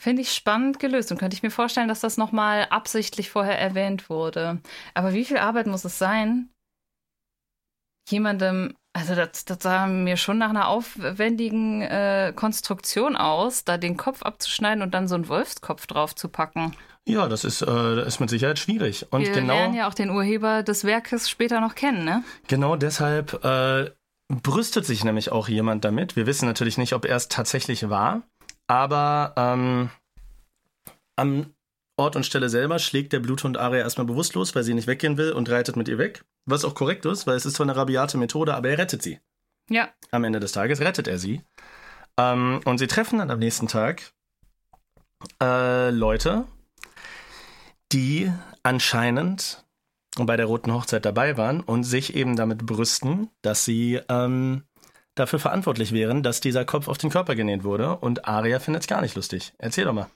[0.00, 4.08] Finde ich spannend gelöst und könnte ich mir vorstellen, dass das nochmal absichtlich vorher erwähnt
[4.08, 4.62] wurde.
[4.94, 6.48] Aber wie viel Arbeit muss es sein,
[8.08, 13.98] jemandem, also das, das sah mir schon nach einer aufwendigen äh, Konstruktion aus, da den
[13.98, 16.74] Kopf abzuschneiden und dann so einen Wolfskopf drauf zu packen.
[17.06, 19.06] Ja, das ist, äh, das ist mit Sicherheit schwierig.
[19.10, 22.24] Und Wir genau, lernen ja auch den Urheber des Werkes später noch kennen, ne?
[22.48, 23.90] genau deshalb äh,
[24.28, 26.16] brüstet sich nämlich auch jemand damit.
[26.16, 28.22] Wir wissen natürlich nicht, ob er es tatsächlich war,
[28.70, 29.90] aber ähm,
[31.16, 31.54] am
[31.96, 35.32] Ort und Stelle selber schlägt der Bluthund Aria erstmal bewusstlos, weil sie nicht weggehen will
[35.32, 36.24] und reitet mit ihr weg.
[36.46, 39.18] Was auch korrekt ist, weil es ist zwar eine rabiate Methode, aber er rettet sie.
[39.68, 39.88] Ja.
[40.12, 41.42] Am Ende des Tages rettet er sie.
[42.16, 44.12] Ähm, und sie treffen dann am nächsten Tag
[45.42, 46.44] äh, Leute,
[47.90, 48.30] die
[48.62, 49.64] anscheinend
[50.16, 54.62] bei der Roten Hochzeit dabei waren und sich eben damit brüsten, dass sie ähm,
[55.14, 57.96] dafür verantwortlich wären, dass dieser Kopf auf den Körper genäht wurde.
[57.96, 59.52] Und Aria findet es gar nicht lustig.
[59.58, 60.08] Erzähl doch mal.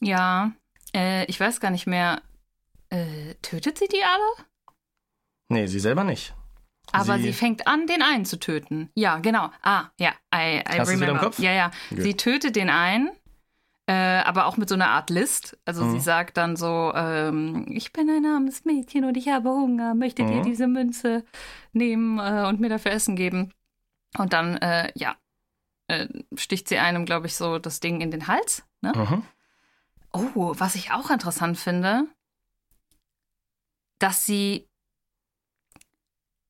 [0.00, 0.52] Ja.
[0.94, 2.20] Äh, ich weiß gar nicht mehr.
[2.88, 4.46] Äh, tötet sie die alle?
[5.48, 6.34] Nee, sie selber nicht.
[6.92, 8.90] Aber sie, Sie- fängt an, den einen zu töten.
[8.94, 9.50] Ja, genau.
[9.62, 10.10] Ah, ja.
[10.34, 11.12] I, I Hast remember.
[11.12, 11.38] im Kopf?
[11.38, 11.70] Ja, ja.
[11.90, 12.00] Gut.
[12.02, 13.10] Sie tötet den einen,
[13.86, 15.56] äh, aber auch mit so einer Art List.
[15.64, 15.92] Also Mhm.
[15.92, 19.94] sie sagt dann so, ähm, ich bin ein armes Mädchen und ich habe Hunger.
[19.94, 20.42] Möchtet ihr Mhm.
[20.42, 21.24] diese Münze
[21.72, 23.52] nehmen äh, und mir dafür Essen geben?
[24.18, 25.16] Und dann, äh, ja,
[25.88, 28.64] äh, sticht sie einem, glaube ich, so das Ding in den Hals.
[28.80, 28.92] Ne?
[28.94, 29.24] Mhm.
[30.12, 32.06] Oh, was ich auch interessant finde,
[33.98, 34.68] dass sie.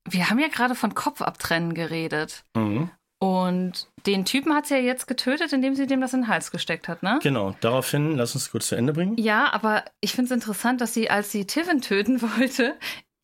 [0.09, 2.45] Wir haben ja gerade von Kopf abtrennen geredet.
[2.55, 2.91] Mhm.
[3.23, 6.51] Und den Typen hat sie ja jetzt getötet, indem sie dem das in den Hals
[6.51, 7.19] gesteckt hat, ne?
[7.23, 9.17] Genau, daraufhin, lass uns kurz zu Ende bringen.
[9.19, 12.79] Ja, aber ich finde es interessant, dass sie, als sie Tivin töten wollte,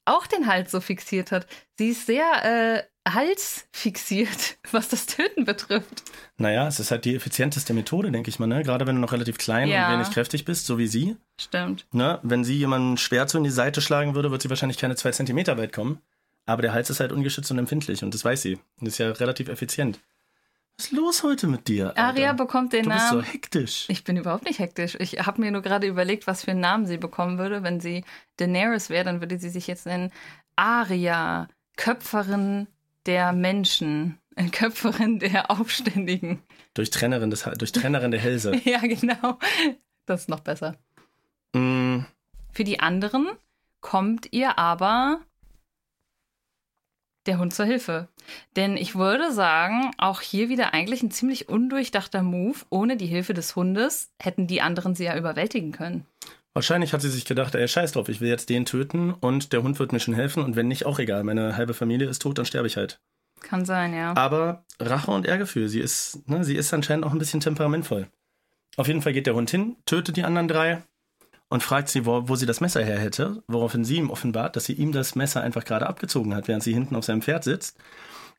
[0.05, 1.47] auch den Hals so fixiert hat.
[1.79, 6.03] Sie ist sehr äh, halsfixiert, was das Töten betrifft.
[6.39, 8.63] Naja, es ist halt die effizienteste Methode, denke ich mal, ne?
[8.63, 9.89] Gerade wenn du noch relativ klein Ja.
[9.89, 11.17] und wenig kräftig bist, so wie sie.
[11.41, 11.87] Stimmt.
[11.93, 12.19] Ne?
[12.23, 15.13] Wenn sie jemanden schwer so in die Seite schlagen würde, wird sie wahrscheinlich keine zwei
[15.13, 16.01] Zentimeter weit kommen.
[16.45, 18.59] Aber der Hals ist halt ungeschützt und empfindlich und das weiß sie.
[18.81, 19.99] Und ist ja relativ effizient.
[20.79, 21.89] Was ist los heute mit dir?
[21.89, 22.03] Alter?
[22.05, 23.27] Aria bekommt den du bist so Namen.
[23.27, 23.87] hektisch.
[23.89, 24.95] Ich bin überhaupt nicht hektisch.
[25.01, 27.63] Ich habe mir nur gerade überlegt, was für einen Namen sie bekommen würde.
[27.63, 28.05] Wenn sie
[28.37, 30.13] Daenerys wäre, dann würde sie sich jetzt nennen
[30.55, 32.67] Aria, Köpferin
[33.07, 36.43] der Menschen, äh, Köpferin der Aufständigen.
[36.75, 38.55] Durch Trennerin, des, durch Trennerin der Hälse.
[38.65, 39.39] ja, genau.
[40.07, 40.77] Das ist noch besser.
[41.55, 42.01] mm,
[42.53, 43.29] Für die anderen
[43.81, 45.21] kommt ihr aber
[47.27, 48.09] der Hund zur Hilfe.
[48.57, 52.59] Denn ich würde sagen, auch hier wieder eigentlich ein ziemlich undurchdachter Move.
[52.71, 56.07] Ohne die Hilfe des Hundes hätten die anderen sie ja überwältigen können.
[56.57, 59.63] Wahrscheinlich hat sie sich gedacht, ey, scheiß drauf, ich will jetzt den töten und der
[59.63, 62.39] Hund wird mir schon helfen und wenn nicht, auch egal, meine halbe Familie ist tot,
[62.39, 62.99] dann sterbe ich halt.
[63.43, 64.17] Kann sein, ja.
[64.17, 68.07] Aber Rache und Ehrgefühl, sie ist, ne, sie ist anscheinend auch ein bisschen temperamentvoll.
[68.79, 70.83] Auf jeden Fall geht der Hund hin, tötet die anderen drei
[71.51, 74.65] und fragt sie, wo, wo sie das Messer her hätte, woraufhin sie ihm offenbart, dass
[74.65, 77.77] sie ihm das Messer einfach gerade abgezogen hat, während sie hinten auf seinem Pferd sitzt.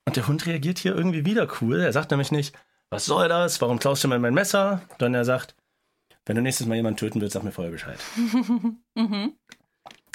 [0.06, 1.82] Und der Hund reagiert hier irgendwie wieder cool.
[1.82, 2.56] Er sagt nämlich nicht,
[2.90, 3.62] was soll das?
[3.62, 4.82] Warum klaust du mir mein Messer?
[4.98, 5.54] Sondern er sagt,
[6.28, 7.98] wenn du nächstes Mal jemanden töten willst, sag mir vorher Bescheid.
[8.96, 9.34] mhm.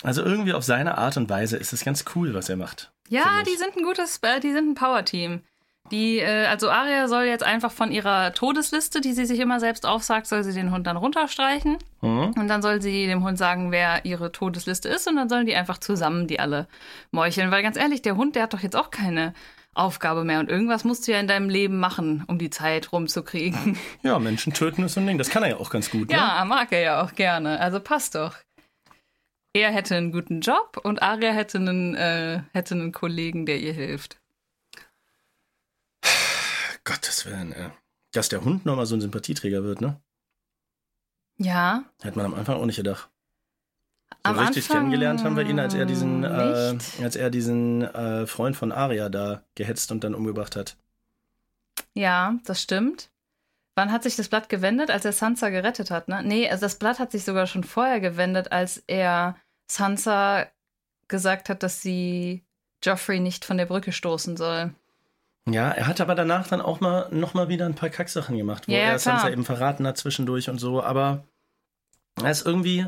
[0.03, 2.93] Also irgendwie auf seine Art und Weise ist es ganz cool, was er macht.
[3.09, 5.43] Ja, die sind ein gutes, äh, die sind ein Power-Team.
[5.91, 9.85] Die, äh, also Aria soll jetzt einfach von ihrer Todesliste, die sie sich immer selbst
[9.85, 11.79] aufsagt, soll sie den Hund dann runterstreichen.
[12.01, 12.35] Mhm.
[12.39, 15.09] Und dann soll sie dem Hund sagen, wer ihre Todesliste ist.
[15.09, 16.67] Und dann sollen die einfach zusammen die alle
[17.11, 17.51] meucheln.
[17.51, 19.35] Weil ganz ehrlich, der Hund, der hat doch jetzt auch keine
[19.75, 20.41] Aufgabe mehr.
[20.41, 23.79] Und irgendwas musst du ja in deinem Leben machen, um die Zeit rumzukriegen.
[24.03, 25.19] Ja, Menschen töten ist so ein Ding.
[25.19, 26.09] Das kann er ja auch ganz gut.
[26.09, 26.17] Ne?
[26.17, 27.61] Ja, mag er ja auch gerne.
[27.61, 28.37] Also passt doch.
[29.55, 33.73] Er hätte einen guten Job und Aria hätte einen, äh, hätte einen Kollegen, der ihr
[33.73, 34.21] hilft.
[36.85, 37.71] Gottes Willen, ey.
[38.13, 40.01] Dass der Hund nochmal so ein Sympathieträger wird, ne?
[41.39, 41.85] Ja.
[42.03, 43.12] Hätte man am Anfang auch nicht gedacht.
[44.25, 47.83] So Am richtig Anfang kennengelernt haben wir ihn, als er diesen, äh, als er diesen
[47.83, 50.77] äh, Freund von Aria da gehetzt und dann umgebracht hat.
[51.95, 53.11] Ja, das stimmt.
[53.75, 54.91] Wann hat sich das Blatt gewendet?
[54.91, 56.23] Als er Sansa gerettet hat, ne?
[56.23, 60.47] Nee, also das Blatt hat sich sogar schon vorher gewendet, als er Sansa
[61.09, 62.45] gesagt hat, dass sie
[62.85, 64.73] Joffrey nicht von der Brücke stoßen soll.
[65.49, 68.69] Ja, er hat aber danach dann auch mal noch mal wieder ein paar Kacksachen gemacht,
[68.69, 69.33] wo Ja, er Sansa klar.
[69.33, 71.25] eben verraten hat zwischendurch und so, aber
[72.23, 72.87] er ist irgendwie,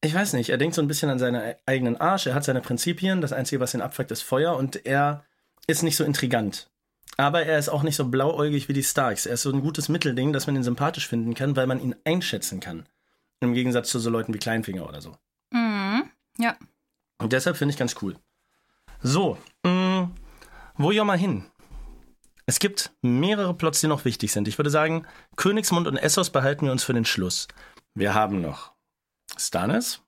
[0.00, 2.60] ich weiß nicht, er denkt so ein bisschen an seinen eigenen Arsch, er hat seine
[2.60, 5.24] Prinzipien, das Einzige, was ihn abfuckt, ist Feuer und er
[5.66, 6.70] ist nicht so intrigant.
[7.16, 9.26] Aber er ist auch nicht so blauäugig wie die Starks.
[9.26, 11.96] Er ist so ein gutes Mittelding, dass man ihn sympathisch finden kann, weil man ihn
[12.04, 12.86] einschätzen kann.
[13.40, 15.16] Im Gegensatz zu so Leuten wie Kleinfinger oder so.
[15.50, 16.04] Mhm.
[16.38, 16.56] Ja.
[17.18, 18.16] Und deshalb finde ich ganz cool.
[19.02, 20.10] So, mh,
[20.76, 21.44] wo ja mal hin?
[22.46, 24.46] Es gibt mehrere Plots, die noch wichtig sind.
[24.46, 25.04] Ich würde sagen,
[25.36, 27.48] Königsmund und Essos behalten wir uns für den Schluss.
[27.94, 28.77] Wir haben noch
[29.36, 30.02] Stannis.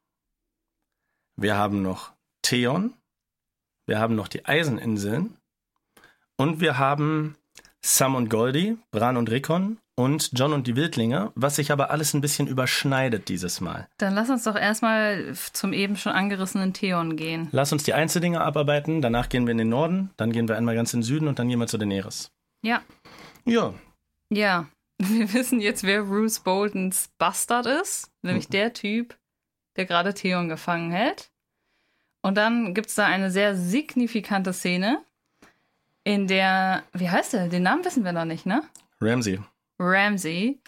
[1.37, 2.95] Wir haben noch Theon.
[3.87, 5.37] Wir haben noch die Eiseninseln.
[6.37, 7.37] Und wir haben
[7.83, 12.15] Sam und Goldie, Bran und Rickon und John und die Wildlinge, was sich aber alles
[12.15, 13.89] ein bisschen überschneidet dieses Mal.
[13.99, 17.49] Dann lass uns doch erstmal zum eben schon angerissenen Theon gehen.
[17.53, 20.75] Lass uns die Einzeldinge abarbeiten, danach gehen wir in den Norden, dann gehen wir einmal
[20.75, 22.31] ganz in den Süden und dann gehen wir zu Daenerys.
[22.63, 22.83] Ja.
[23.45, 23.75] Ja,
[24.31, 24.67] Ja.
[25.03, 28.11] Wir wissen jetzt, wer Bruce Boltons Bastard ist.
[28.21, 29.17] Nämlich der Typ,
[29.77, 31.31] der gerade Theon gefangen hält.
[32.21, 35.03] Und dann gibt es da eine sehr signifikante Szene,
[36.05, 37.49] in der, wie heißt der?
[37.49, 38.63] Den Namen wissen wir noch nicht, ne?
[39.01, 39.41] Ramsey.
[39.79, 40.59] Ramsey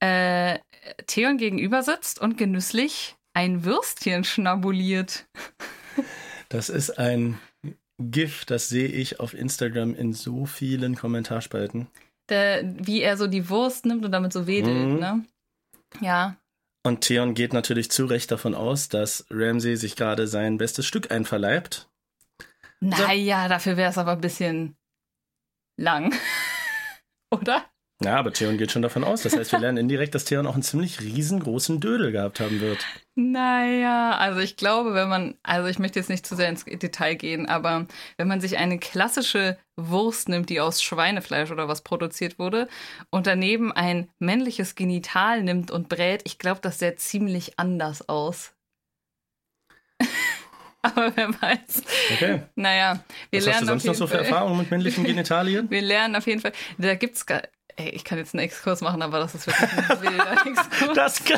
[0.00, 0.58] äh,
[1.06, 5.26] Theon gegenüber sitzt und genüsslich ein Würstchen schnabuliert.
[6.50, 7.40] Das ist ein
[7.98, 11.88] GIF, das sehe ich auf Instagram in so vielen Kommentarspalten.
[12.30, 14.98] Der, wie er so die Wurst nimmt und damit so wedelt, Mhm.
[14.98, 15.24] ne?
[16.00, 16.36] Ja.
[16.86, 21.10] Und Theon geht natürlich zu Recht davon aus, dass Ramsey sich gerade sein bestes Stück
[21.10, 21.88] einverleibt.
[22.80, 24.76] Naja, dafür wäre es aber ein bisschen
[25.78, 26.14] lang.
[27.30, 27.64] Oder?
[28.02, 29.22] Ja, aber Theon geht schon davon aus.
[29.22, 32.84] Das heißt, wir lernen indirekt, dass Theon auch einen ziemlich riesengroßen Dödel gehabt haben wird.
[33.14, 37.14] Naja, also ich glaube, wenn man, also ich möchte jetzt nicht zu sehr ins Detail
[37.14, 42.40] gehen, aber wenn man sich eine klassische Wurst nimmt, die aus Schweinefleisch oder was produziert
[42.40, 42.68] wurde,
[43.10, 48.54] und daneben ein männliches Genital nimmt und brät, ich glaube, das sähe ziemlich anders aus.
[50.82, 51.82] aber wer weiß.
[52.14, 52.42] Okay.
[52.56, 54.18] Naja, wir Was hast du lernen sonst noch so für.
[54.18, 55.70] Erfahrungen mit männlichen Genitalien?
[55.70, 56.52] Wir lernen auf jeden Fall.
[56.78, 57.42] Da gibt's gar.
[57.76, 60.94] Ey, ich kann jetzt einen Exkurs machen, aber das ist wirklich ein wilder Exkurs.
[60.94, 61.20] Das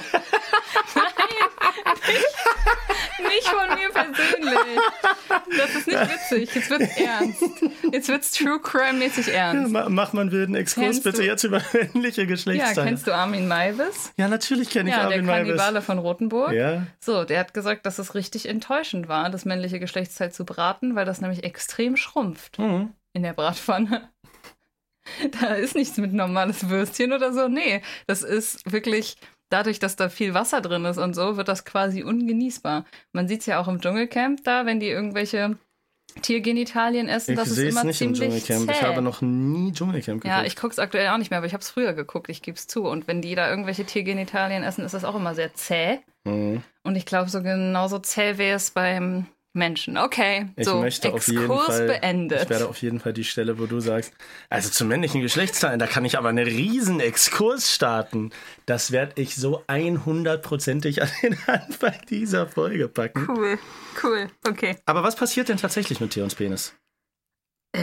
[3.18, 4.80] Nicht von mir persönlich.
[5.58, 6.54] Das ist nicht witzig.
[6.54, 7.42] Jetzt wird's ernst.
[7.92, 9.72] Jetzt wird's True Crime-mäßig ernst.
[9.72, 12.86] Ma- Mach mal einen wilden Exkurs Kennst bitte du- jetzt über männliche Ja, Geschlechtsteile.
[12.88, 14.12] kennst du Armin Maivis?
[14.16, 15.48] Ja, natürlich kenne ich Ja, der Armin Maivis.
[15.56, 16.52] Kannibale von Rothenburg.
[16.52, 20.94] Ja, So, der hat gesagt, dass es richtig enttäuschend war, das männliche Geschlechtsteil zu braten,
[20.94, 22.90] weil das nämlich extrem schrumpft mhm.
[23.12, 24.10] in der Bratpfanne.
[25.40, 27.48] Da ist nichts mit normales Würstchen oder so.
[27.48, 29.16] Nee, das ist wirklich,
[29.48, 32.84] dadurch, dass da viel Wasser drin ist und so, wird das quasi ungenießbar.
[33.12, 35.56] Man sieht es ja auch im Dschungelcamp da, wenn die irgendwelche
[36.22, 38.70] Tiergenitalien essen, ich das ist immer nicht im ziemlich Dschungelcamp.
[38.70, 38.86] Ich zäh.
[38.86, 40.24] habe noch nie Dschungelcamp geguckt.
[40.24, 42.42] Ja, ich gucke es aktuell auch nicht mehr, aber ich habe es früher geguckt, ich
[42.42, 42.84] gebe es zu.
[42.84, 46.00] Und wenn die da irgendwelche Tiergenitalien essen, ist das auch immer sehr zäh.
[46.24, 46.62] Mhm.
[46.82, 49.96] Und ich glaube, so genauso zäh wäre es beim Menschen.
[49.98, 52.42] Okay, Ich so, möchte auf jeden Exkurs Fall, beendet.
[52.44, 54.12] ich werde auf jeden Fall die Stelle, wo du sagst,
[54.50, 58.30] also zum männlichen Geschlechtsteilen, da kann ich aber einen riesen Exkurs starten.
[58.66, 63.26] Das werde ich so 100%ig an den Anfang dieser Folge packen.
[63.28, 63.58] cool,
[64.02, 64.76] cool, okay.
[64.86, 66.74] Aber was passiert denn tatsächlich mit Theons Penis?
[67.72, 67.80] Äh.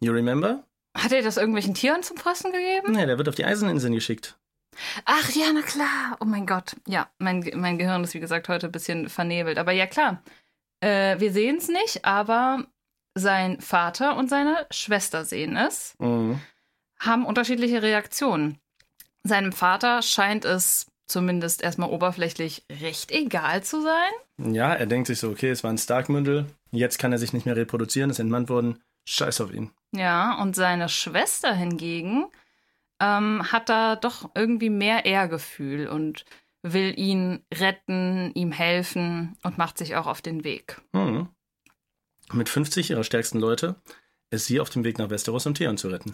[0.00, 0.64] You remember?
[0.96, 2.92] Hat er das irgendwelchen Tieren zum Fressen gegeben?
[2.92, 4.36] Nee, der wird auf die Eiseninseln geschickt.
[5.04, 6.16] Ach ja, na klar.
[6.20, 6.76] Oh mein Gott.
[6.86, 9.58] Ja, mein, mein Gehirn ist wie gesagt heute ein bisschen vernebelt.
[9.58, 10.22] Aber ja, klar.
[10.80, 12.66] Äh, wir sehen es nicht, aber
[13.14, 16.40] sein Vater und seine Schwester sehen es, Mhm.
[16.98, 18.58] haben unterschiedliche Reaktionen.
[19.22, 24.54] Seinem Vater scheint es zumindest erstmal oberflächlich recht egal zu sein.
[24.54, 27.44] Ja, er denkt sich so, okay, es war ein Starkmündel, jetzt kann er sich nicht
[27.46, 29.70] mehr reproduzieren, ist entmannt worden, scheiß auf ihn.
[29.94, 32.24] Ja, und seine Schwester hingegen
[33.02, 36.24] ähm, hat da doch irgendwie mehr Ehrgefühl und
[36.62, 40.80] will ihn retten, ihm helfen und macht sich auch auf den Weg.
[40.92, 41.28] Mhm.
[42.32, 43.74] Mit 50 ihrer stärksten Leute
[44.30, 46.12] ist sie auf dem Weg nach Westeros, um Theon zu retten.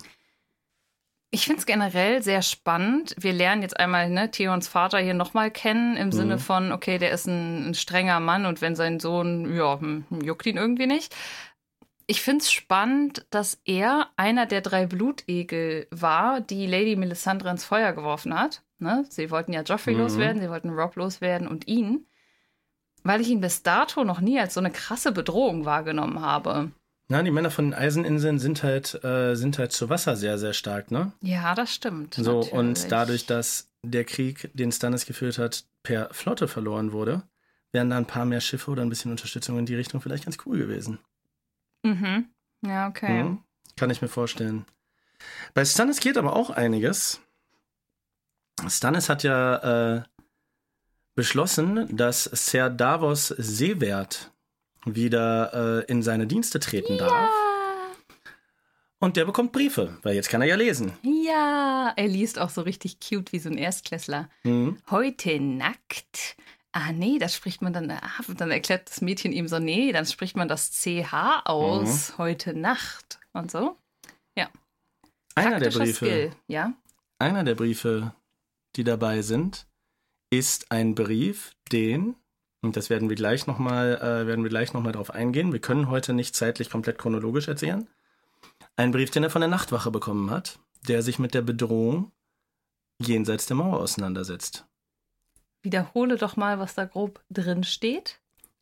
[1.31, 3.15] Ich finde es generell sehr spannend.
[3.19, 7.11] Wir lernen jetzt einmal ne, Theons Vater hier nochmal kennen, im Sinne von, okay, der
[7.11, 11.15] ist ein, ein strenger Mann und wenn sein Sohn, ja, hm, juckt ihn irgendwie nicht.
[12.11, 17.65] Ich finde es spannend, dass er einer der drei Blutegel war, die Lady Melisandre ins
[17.65, 18.63] Feuer geworfen hat.
[18.79, 19.05] Ne?
[19.11, 20.01] Sie wollten ja Joffrey Mhm.
[20.01, 22.07] loswerden, sie wollten Rob loswerden und ihn.
[23.05, 26.73] Weil ich ihn bis dato noch nie als so eine krasse Bedrohung wahrgenommen habe.
[27.09, 30.55] Na, die Männer von den Eiseninseln sind halt, äh, sind halt zu Wasser sehr, sehr
[30.55, 31.13] stark, ne?
[31.21, 32.15] Ja, das stimmt.
[32.15, 32.53] So, natürlich.
[32.55, 37.23] und dadurch, dass der Krieg, den Stannis geführt hat, per Flotte verloren wurde,
[37.73, 40.39] wären da ein paar mehr Schiffe oder ein bisschen Unterstützung in die Richtung vielleicht ganz
[40.47, 40.99] cool gewesen.
[41.83, 42.29] Mhm.
[42.63, 43.23] Ja, okay.
[43.25, 43.43] Mhm.
[43.77, 44.67] Kann ich mir vorstellen.
[45.55, 47.21] Bei Stannis geht aber auch einiges.
[48.69, 50.03] Stannis hat ja äh,
[51.15, 54.33] beschlossen, dass Ser Davos Seewert
[54.85, 57.31] wieder äh, in seine Dienste treten darf.
[59.01, 60.93] Und der bekommt Briefe, weil jetzt kann er ja lesen.
[61.03, 64.29] Ja, er liest auch so richtig cute wie so ein Erstklässler.
[64.43, 64.79] Mhm.
[64.91, 66.37] Heute nackt.
[66.73, 67.91] Ah, nee, das spricht man dann.
[67.91, 72.13] Ah, dann erklärt das Mädchen ihm so, nee, dann spricht man das CH aus.
[72.13, 72.19] Mhm.
[72.19, 73.19] Heute Nacht.
[73.33, 73.77] Und so.
[75.39, 76.73] Einer der Briefe, Skill, ja.
[77.19, 78.15] einer der Briefe,
[78.77, 79.67] die dabei sind,
[80.31, 82.17] ist ein Brief, den
[82.61, 85.53] und das werden wir gleich nochmal, äh, werden wir gleich noch mal drauf eingehen.
[85.53, 87.89] Wir können heute nicht zeitlich komplett chronologisch erzählen.
[88.75, 92.11] Ein Brief, den er von der Nachtwache bekommen hat, der sich mit der Bedrohung
[93.01, 94.67] jenseits der Mauer auseinandersetzt.
[95.63, 98.21] Wiederhole doch mal, was da grob drin steht.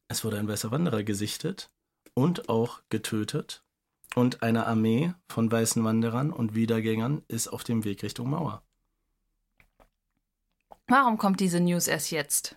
[0.09, 1.71] Es wurde ein weißer Wanderer gesichtet
[2.15, 3.63] und auch getötet.
[4.15, 8.63] Und eine Armee von weißen Wanderern und Wiedergängern ist auf dem Weg Richtung Mauer.
[10.87, 12.57] Warum kommt diese News erst jetzt?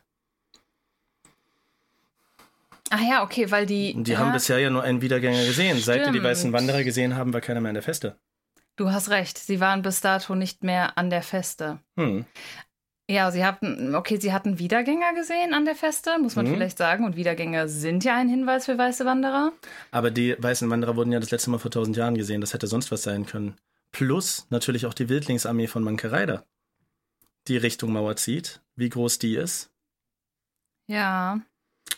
[2.91, 3.93] Ach ja, okay, weil die.
[4.03, 5.79] Die ja, haben bisher ja nur einen Wiedergänger gesehen.
[5.79, 6.23] Seit wir die Stimmt.
[6.25, 8.17] weißen Wanderer gesehen haben, war keiner mehr an der Feste.
[8.75, 11.79] Du hast recht, sie waren bis dato nicht mehr an der Feste.
[11.97, 12.25] Hm.
[13.09, 16.53] Ja, sie hatten, okay, sie hatten Wiedergänger gesehen an der Feste, muss man Mhm.
[16.53, 17.05] vielleicht sagen.
[17.05, 19.51] Und Wiedergänger sind ja ein Hinweis für weiße Wanderer.
[19.89, 22.39] Aber die weißen Wanderer wurden ja das letzte Mal vor tausend Jahren gesehen.
[22.39, 23.57] Das hätte sonst was sein können.
[23.91, 26.43] Plus natürlich auch die Wildlingsarmee von Mankereida,
[27.47, 28.61] die Richtung Mauer zieht.
[28.75, 29.71] Wie groß die ist.
[30.85, 31.41] Ja.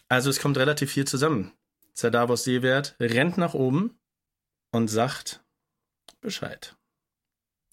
[0.07, 1.51] Also es kommt relativ viel zusammen.
[1.93, 3.99] Zerdavos Seewert rennt nach oben
[4.71, 5.43] und sagt
[6.21, 6.73] Bescheid.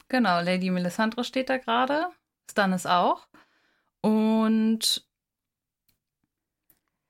[0.09, 2.09] Genau, Lady Melisandre steht da gerade.
[2.51, 3.27] Stannis auch.
[4.01, 5.05] Und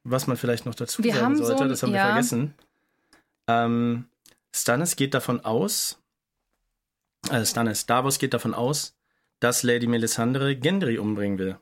[0.04, 2.06] Was man vielleicht noch dazu Wir sagen so sollte, ein- das haben wir ja.
[2.06, 2.54] vergessen.
[3.46, 4.08] Ähm,
[4.54, 6.00] Stannis geht davon aus,
[7.30, 8.96] äh, Stannis, Davos geht davon aus,
[9.40, 11.58] dass Lady Melisandre Gendry umbringen will.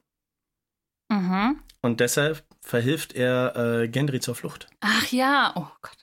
[1.08, 1.60] mhm.
[1.82, 4.66] Und deshalb verhilft er äh, Gendry zur Flucht.
[4.80, 5.96] Ach ja, oh Gott.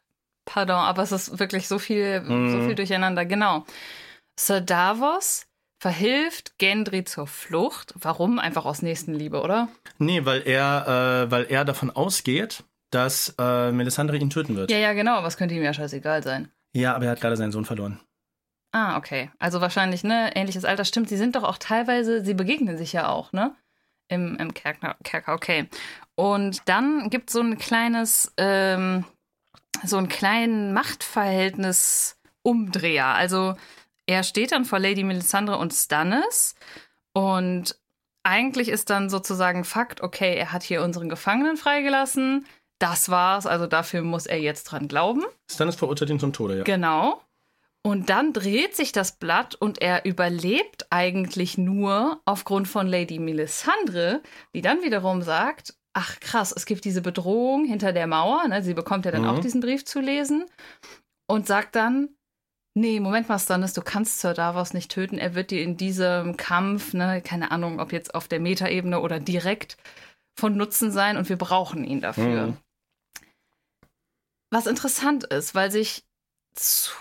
[0.46, 2.66] Pardon, aber es ist wirklich so viel, so Mhm.
[2.68, 3.26] viel durcheinander.
[3.26, 3.66] Genau.
[4.40, 5.46] Sir Davos
[5.84, 7.94] verhilft Gendry zur Flucht.
[8.00, 8.40] Warum?
[8.40, 9.68] Einfach aus Nächstenliebe, oder?
[9.98, 14.72] Nee, weil er, äh, weil er davon ausgeht, dass äh, Melisandre ihn töten wird.
[14.72, 16.50] Ja, ja, genau, es könnte ihm ja scheißegal sein.
[16.72, 18.00] Ja, aber er hat gerade seinen Sohn verloren.
[18.72, 19.30] Ah, okay.
[19.40, 20.86] Also wahrscheinlich, ne, ähnliches Alter.
[20.86, 23.54] Stimmt, sie sind doch auch teilweise, sie begegnen sich ja auch, ne?
[24.08, 25.68] Im, im Kerker, Kerker, okay.
[26.16, 29.04] Und dann gibt es so ein kleines, ähm,
[29.84, 33.08] so einen kleinen Machtverhältnis-Umdreher.
[33.08, 33.56] Also
[34.08, 36.56] er steht dann vor Lady Melisandre und Stannis
[37.14, 37.78] und
[38.24, 42.46] eigentlich ist dann sozusagen Fakt, okay, er hat hier unseren Gefangenen freigelassen.
[42.80, 45.24] Das war's, also dafür muss er jetzt dran glauben.
[45.52, 46.64] Stannis verurteilt ihn zum Tode, ja.
[46.64, 47.22] Genau.
[47.86, 54.22] Und dann dreht sich das Blatt und er überlebt eigentlich nur aufgrund von Lady Melisandre,
[54.56, 58.48] die dann wiederum sagt, ach krass, es gibt diese Bedrohung hinter der Mauer.
[58.48, 58.64] Ne?
[58.64, 59.28] Sie bekommt ja dann Mhm.
[59.28, 60.46] auch diesen Brief zu lesen
[61.28, 62.10] und sagt dann,
[62.74, 65.18] nee, Moment mal, Stannis, du kannst Sir Davos nicht töten.
[65.18, 69.20] Er wird dir in diesem Kampf, ne, keine Ahnung, ob jetzt auf der Metaebene oder
[69.20, 69.78] direkt
[70.38, 72.48] von Nutzen sein und wir brauchen ihn dafür.
[72.48, 72.58] Mhm.
[74.50, 76.04] Was interessant ist, weil sich
[76.54, 76.92] zu,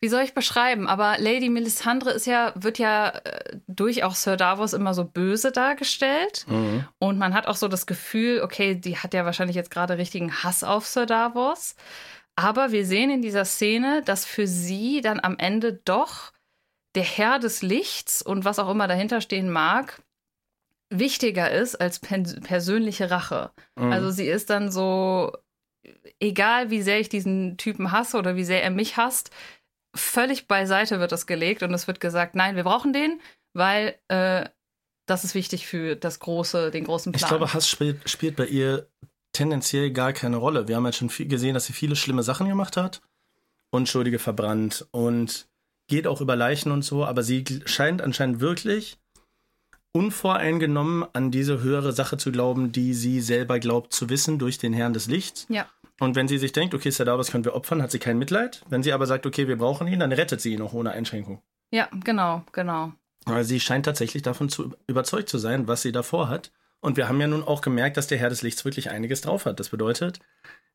[0.00, 0.88] wie soll ich beschreiben?
[0.88, 5.52] Aber Lady Melisandre ist ja, wird ja äh, durch auch Sir Davos immer so böse
[5.52, 6.46] dargestellt.
[6.48, 6.86] Mhm.
[6.98, 10.42] Und man hat auch so das Gefühl, okay, die hat ja wahrscheinlich jetzt gerade richtigen
[10.42, 11.74] Hass auf Sir Davos.
[12.36, 16.32] Aber wir sehen in dieser Szene, dass für sie dann am Ende doch
[16.94, 20.02] der Herr des Lichts und was auch immer dahinter stehen mag,
[20.90, 23.52] wichtiger ist als persönliche Rache.
[23.76, 23.92] Mhm.
[23.92, 25.32] Also sie ist dann so,
[26.18, 29.30] egal wie sehr ich diesen Typen hasse oder wie sehr er mich hasst,
[29.94, 33.20] völlig beiseite wird das gelegt und es wird gesagt, nein, wir brauchen den,
[33.52, 34.48] weil äh,
[35.06, 37.22] das ist wichtig für das große, den großen Plan.
[37.22, 38.88] Ich glaube, Hass spielt, spielt bei ihr
[39.32, 40.68] tendenziell gar keine Rolle.
[40.68, 43.00] Wir haben jetzt schon viel gesehen, dass sie viele schlimme Sachen gemacht hat.
[43.70, 45.48] Unschuldige verbrannt und
[45.88, 48.98] geht auch über Leichen und so, aber sie scheint anscheinend wirklich
[49.92, 54.72] unvoreingenommen an diese höhere Sache zu glauben, die sie selber glaubt zu wissen durch den
[54.72, 55.46] Herrn des Lichts.
[55.48, 55.66] ja.
[56.02, 58.64] Und wenn sie sich denkt, okay, Sir Davos können wir opfern, hat sie kein Mitleid.
[58.70, 61.42] Wenn sie aber sagt, okay, wir brauchen ihn, dann rettet sie ihn auch ohne Einschränkung.
[61.70, 62.94] Ja, genau, genau.
[63.26, 66.52] Aber sie scheint tatsächlich davon zu überzeugt zu sein, was sie davor hat.
[66.80, 69.44] Und wir haben ja nun auch gemerkt, dass der Herr des Lichts wirklich einiges drauf
[69.44, 69.60] hat.
[69.60, 70.18] Das bedeutet,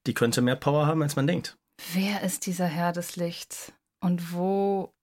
[0.06, 1.58] die könnte mehr Power haben, als man denkt.
[1.94, 3.74] Wer ist dieser Herr des Lichts?
[4.00, 4.94] Und wo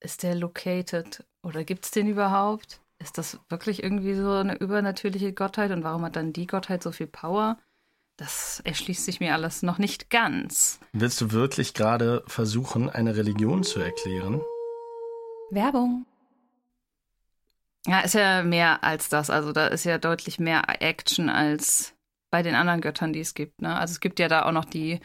[0.00, 1.24] ist der located?
[1.42, 2.80] Oder gibt es den überhaupt?
[2.98, 5.70] Ist das wirklich irgendwie so eine übernatürliche Gottheit?
[5.70, 7.58] Und warum hat dann die Gottheit so viel Power?
[8.16, 10.78] Das erschließt sich mir alles noch nicht ganz.
[10.92, 14.40] Willst du wirklich gerade versuchen, eine Religion zu erklären?
[15.50, 16.06] Werbung.
[17.86, 19.30] Ja, ist ja mehr als das.
[19.30, 21.94] Also da ist ja deutlich mehr Action als
[22.30, 23.60] bei den anderen Göttern, die es gibt.
[23.62, 23.78] Ne?
[23.78, 25.00] Also es gibt ja da auch noch die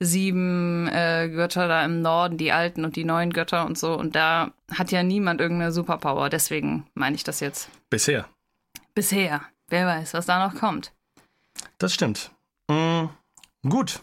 [0.00, 3.94] sieben äh, Götter da im Norden, die alten und die neuen Götter und so.
[3.96, 6.28] Und da hat ja niemand irgendeine Superpower.
[6.28, 7.70] Deswegen meine ich das jetzt.
[7.88, 8.28] Bisher.
[8.94, 9.42] Bisher.
[9.68, 10.92] Wer weiß, was da noch kommt.
[11.78, 12.32] Das stimmt.
[12.68, 13.04] Mm,
[13.68, 14.02] gut.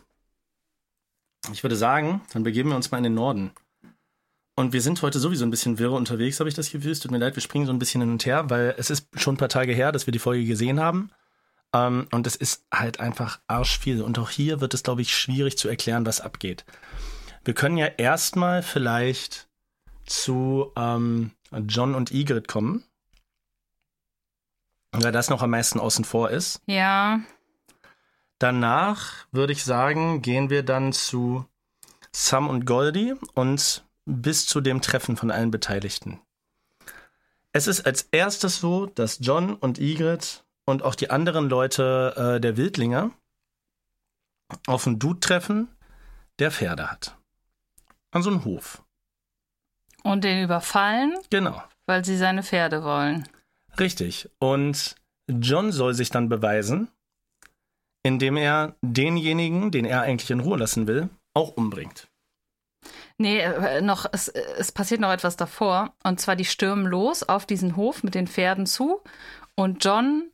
[1.51, 3.51] Ich würde sagen, dann begeben wir uns mal in den Norden.
[4.59, 6.91] Und wir sind heute sowieso ein bisschen wirre unterwegs, habe ich das Gefühl.
[6.91, 9.07] Es tut mir leid, wir springen so ein bisschen hin und her, weil es ist
[9.15, 11.11] schon ein paar Tage her, dass wir die Folge gesehen haben.
[11.73, 14.01] Ähm, und es ist halt einfach arschviel.
[14.01, 16.65] Und auch hier wird es, glaube ich, schwierig zu erklären, was abgeht.
[17.45, 19.47] Wir können ja erstmal vielleicht
[20.05, 21.31] zu ähm,
[21.69, 22.83] John und Ygritte kommen.
[24.91, 26.61] Weil das noch am meisten außen vor ist.
[26.65, 27.21] Ja,
[28.39, 31.45] Danach würde ich sagen, gehen wir dann zu
[32.11, 36.19] Sam und Goldie und bis zu dem Treffen von allen Beteiligten.
[37.53, 42.39] Es ist als erstes so, dass John und Ygritte und auch die anderen Leute äh,
[42.41, 43.11] der Wildlinge
[44.67, 45.67] auf einen Dude treffen,
[46.39, 47.15] der Pferde hat.
[48.11, 48.83] An so einem Hof.
[50.03, 51.61] und den überfallen, Genau.
[51.85, 53.27] weil sie seine Pferde wollen.
[53.79, 54.29] Richtig.
[54.39, 54.95] Und
[55.27, 56.87] John soll sich dann beweisen,
[58.03, 62.07] indem er denjenigen, den er eigentlich in Ruhe lassen will, auch umbringt.
[63.19, 65.93] Nee, äh, noch, es, es passiert noch etwas davor.
[66.03, 69.01] Und zwar, die stürmen los auf diesen Hof mit den Pferden zu.
[69.55, 70.31] Und John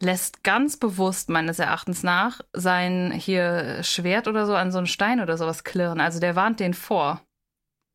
[0.00, 5.20] lässt ganz bewusst, meines Erachtens nach, sein hier Schwert oder so an so einen Stein
[5.20, 6.00] oder sowas klirren.
[6.00, 7.22] Also der warnt den vor.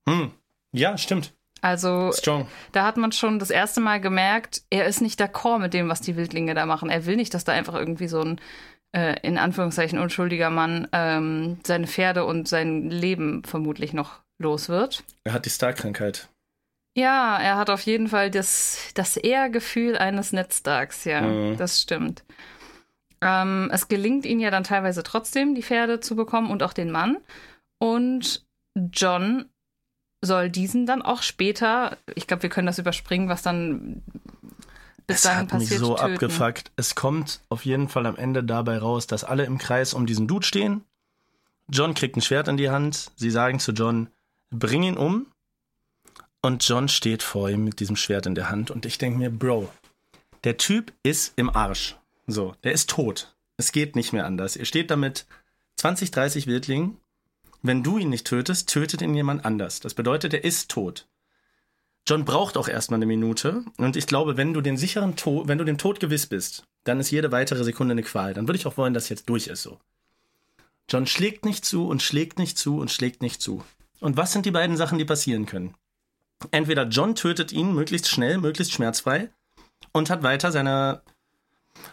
[0.08, 0.32] Hm.
[0.72, 1.34] Ja, stimmt.
[1.62, 2.48] Also Strong.
[2.72, 6.02] da hat man schon das erste Mal gemerkt, er ist nicht d'accord mit dem, was
[6.02, 6.90] die Wildlinge da machen.
[6.90, 8.42] Er will nicht, dass da einfach irgendwie so ein
[8.94, 15.04] äh, in Anführungszeichen unschuldiger Mann ähm, seine Pferde und sein Leben vermutlich noch los wird.
[15.24, 16.28] Er hat die Star-Krankheit.
[16.98, 21.58] Ja, er hat auf jeden Fall das, das Ehrgefühl eines Netzdarks, ja, Mhm.
[21.58, 22.24] das stimmt.
[23.22, 26.92] Ähm, es gelingt ihnen ja dann teilweise trotzdem, die Pferde zu bekommen und auch den
[26.92, 27.18] Mann.
[27.78, 28.44] Und
[28.92, 29.46] John
[30.24, 34.02] soll diesen dann auch später, ich glaube, wir können das überspringen, was dann
[35.12, 36.14] bis es hat mich so töten.
[36.14, 36.72] abgefuckt.
[36.76, 40.28] Es kommt auf jeden Fall am Ende dabei raus, dass alle im Kreis um diesen
[40.28, 40.84] Dude stehen.
[41.70, 43.12] John kriegt ein Schwert in die Hand.
[43.16, 44.10] Sie sagen zu John,
[44.50, 45.28] bring ihn um.
[46.42, 48.72] Und John steht vor ihm mit diesem Schwert in der Hand.
[48.72, 49.70] Und ich denke mir, Bro,
[50.44, 51.96] der Typ ist im Arsch.
[52.28, 53.36] So, der ist tot.
[53.58, 54.56] Es geht nicht mehr anders.
[54.56, 55.26] Ihr steht da mit
[55.78, 56.98] 20, 30 Wildlingen.
[57.62, 59.80] Wenn du ihn nicht tötest, tötet ihn jemand anders.
[59.80, 61.08] Das bedeutet, er ist tot.
[62.08, 63.64] John braucht auch erstmal eine Minute.
[63.78, 67.00] Und ich glaube, wenn du den sicheren Tod, wenn du dem Tod gewiss bist, dann
[67.00, 68.34] ist jede weitere Sekunde eine Qual.
[68.34, 69.80] Dann würde ich auch wollen, dass jetzt durch ist so.
[70.90, 73.64] John schlägt nicht zu und schlägt nicht zu und schlägt nicht zu.
[74.00, 75.76] Und was sind die beiden Sachen, die passieren können?
[76.50, 79.30] Entweder John tötet ihn möglichst schnell, möglichst schmerzfrei
[79.92, 81.04] und hat weiter seine,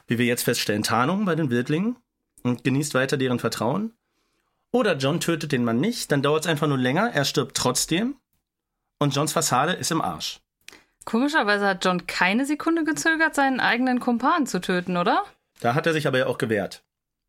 [0.06, 1.96] wie wir jetzt feststellen, Tarnung bei den Wildlingen
[2.42, 3.92] und genießt weiter deren Vertrauen.
[4.70, 8.16] Oder John tötet den Mann nicht, dann dauert es einfach nur länger, er stirbt trotzdem
[8.98, 10.40] und Johns Fassade ist im Arsch.
[11.04, 15.22] Komischerweise hat John keine Sekunde gezögert, seinen eigenen Kumpan zu töten, oder?
[15.60, 16.82] Da hat er sich aber ja auch gewehrt.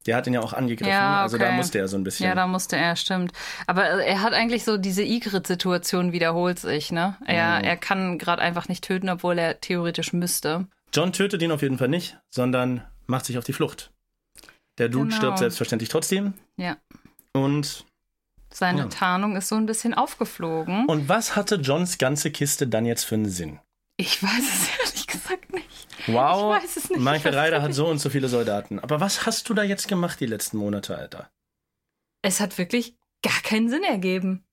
[0.06, 1.56] Der hat ihn ja auch angegriffen, Ja, also da okay.
[1.56, 2.26] musste er so ein bisschen.
[2.26, 3.34] Ja, da musste er, stimmt.
[3.68, 7.18] Aber er hat eigentlich so diese Igrit-Situation wiederholt sich, ne?
[7.26, 7.64] Er, Mhm.
[7.66, 10.68] er kann gerade einfach nicht töten, obwohl er theoretisch müsste.
[10.94, 13.92] John tötet ihn auf jeden Fall nicht, sondern macht sich auf die Flucht.
[14.78, 15.16] Der Dude Genau.
[15.18, 16.34] stirbt selbstverständlich trotzdem.
[16.56, 16.78] Ja.
[17.34, 17.86] Und,
[18.60, 18.88] Seine Ja.
[18.88, 20.86] Tarnung ist so ein bisschen aufgeflogen.
[20.86, 23.60] und was hatte Johns ganze Kiste dann jetzt für einen Sinn?
[23.98, 25.88] ich weiß es ehrlich gesagt nicht.
[26.08, 27.02] Wow, Ich weiß es nicht.
[27.02, 28.80] Michael Ryder hat so und so viele Soldaten.
[28.80, 31.30] Aber was hast du da jetzt gemacht die letzten Monate, Alter?
[32.22, 34.46] Es hat wirklich gar keinen Sinn ergeben.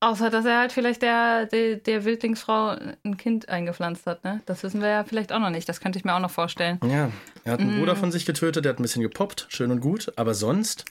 [0.00, 4.42] Außer, dass er halt vielleicht der, der, der Wildlingsfrau ein Kind eingepflanzt hat, ne?
[4.44, 5.68] Das wissen wir ja vielleicht auch noch nicht.
[5.68, 6.78] Das könnte ich mir auch noch vorstellen.
[6.84, 7.10] Ja,
[7.44, 7.80] er hat einen Mm.
[7.80, 10.12] Bruder von sich getötet, der hat ein bisschen gepoppt, schön und gut.
[10.16, 10.84] Aber sonst,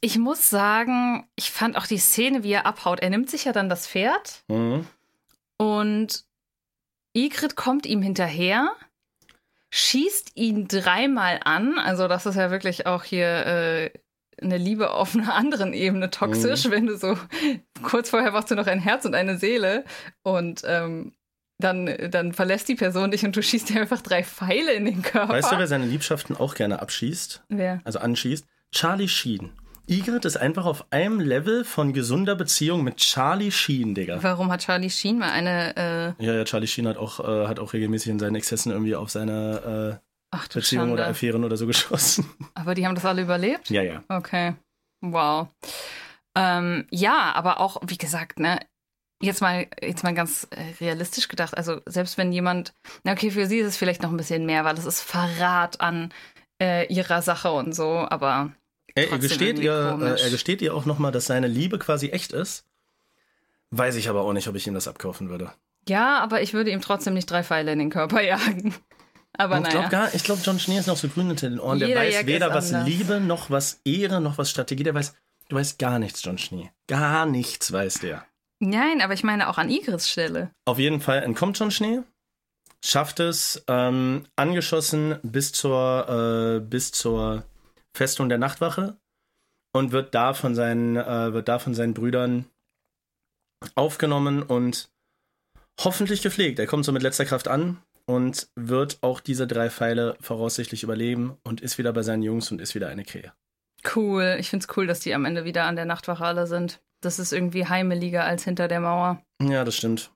[0.00, 3.00] Ich muss sagen, ich fand auch die Szene, wie er abhaut.
[3.00, 4.86] Er nimmt sich ja dann das Pferd mhm.
[5.58, 6.24] und
[7.12, 8.72] Igrit kommt ihm hinterher,
[9.70, 11.78] schießt ihn dreimal an.
[11.78, 13.90] Also, das ist ja wirklich auch hier äh,
[14.40, 17.18] eine Liebe auf einer anderen Ebene toxisch, wenn du so
[17.82, 19.84] kurz vorher wachst du noch ein Herz und eine Seele
[20.22, 21.12] und ähm,
[21.58, 25.02] dann, dann verlässt die Person dich und du schießt dir einfach drei Pfeile in den
[25.02, 25.34] Körper.
[25.34, 27.44] weißt du, wer seine Liebschaften auch gerne abschießt?
[27.48, 27.80] wer?
[27.84, 28.46] Also anschießt?
[28.72, 29.50] Charlie Sheen.
[29.90, 34.22] Igrit ist einfach auf einem Level von gesunder Beziehung mit Charlie Sheen, Digga.
[34.22, 37.58] Warum hat Charlie Sheen mal eine äh, Ja, ja, Charlie Sheen hat auch, äh, hat
[37.58, 40.00] auch regelmäßig in seinen Exzessen irgendwie auf seine
[40.32, 40.92] äh, Beziehung Schande.
[40.92, 42.30] oder Affären oder so geschossen.
[42.54, 43.68] Aber die haben das alle überlebt?
[43.68, 44.04] ja, ja.
[44.08, 44.54] Okay.
[45.00, 45.48] Wow.
[46.36, 48.60] Ähm, ja, aber auch, wie gesagt, ne,
[49.20, 51.56] jetzt mal, jetzt mal ganz äh, realistisch gedacht.
[51.56, 54.64] Also, selbst wenn jemand, na okay, für sie ist es vielleicht noch ein bisschen mehr,
[54.64, 56.12] weil es ist Verrat an
[56.62, 58.52] äh, ihrer Sache und so, aber
[58.94, 60.22] Er, er, Trotzdem gesteht ihr, äh, komisch.
[60.22, 62.64] er gesteht ihr auch nochmal, dass seine Liebe quasi echt ist.
[63.70, 65.52] Weiß ich aber auch nicht, ob ich ihm das abkaufen würde.
[65.88, 68.74] ja, aber ich würde ihm trotzdem nicht drei Pfeile in den Körper jagen.
[69.38, 70.10] Aber Und ich glaube, naja.
[70.24, 71.78] glaub, John Schnee ist noch so grün hinter den Ohren.
[71.78, 72.88] Der Jeder weiß Jack weder was anders.
[72.88, 74.82] Liebe, noch was Ehre, noch was Strategie.
[74.82, 75.14] Der weiß,
[75.48, 76.70] du weißt gar nichts, John Schnee.
[76.88, 78.26] Gar nichts weiß der.
[78.58, 80.50] Nein, aber ich meine auch an Igrits Stelle.
[80.64, 82.00] Auf jeden Fall entkommt John Schnee,
[82.84, 87.44] schafft es, ähm, angeschossen bis zur, äh, bis zur
[87.96, 88.98] Festung der Nachtwache
[89.72, 92.46] und wird da von seinen, äh, wird da von seinen Brüdern
[93.74, 94.90] aufgenommen und
[95.80, 96.58] hoffentlich gepflegt.
[96.58, 101.36] Er kommt so mit letzter Kraft an und wird auch diese drei Pfeile voraussichtlich überleben
[101.44, 103.32] und ist wieder bei seinen Jungs und ist wieder eine Krähe.
[103.94, 104.36] Cool.
[104.38, 106.80] Ich find's cool, dass die am Ende wieder an der Nachtwache alle sind.
[107.02, 109.22] Das ist irgendwie heimeliger als hinter der Mauer.
[109.42, 110.10] Ja, das stimmt.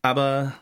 [0.00, 0.54] Aber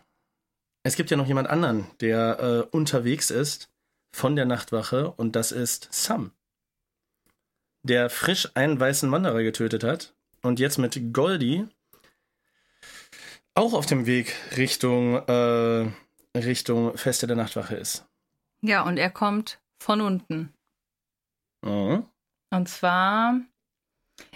[0.82, 3.70] es gibt ja noch jemand anderen, der äh, unterwegs ist
[4.14, 6.30] von der Nachtwache und das ist Sam.
[7.82, 11.66] Der frisch einen weißen Wanderer getötet hat und jetzt mit Goldie
[13.54, 15.90] auch auf dem Weg Richtung, äh,
[16.36, 18.06] Richtung Feste der Nachtwache ist.
[18.62, 20.54] Ja, und er kommt von unten.
[21.62, 22.06] Mhm.
[22.50, 23.40] Und zwar,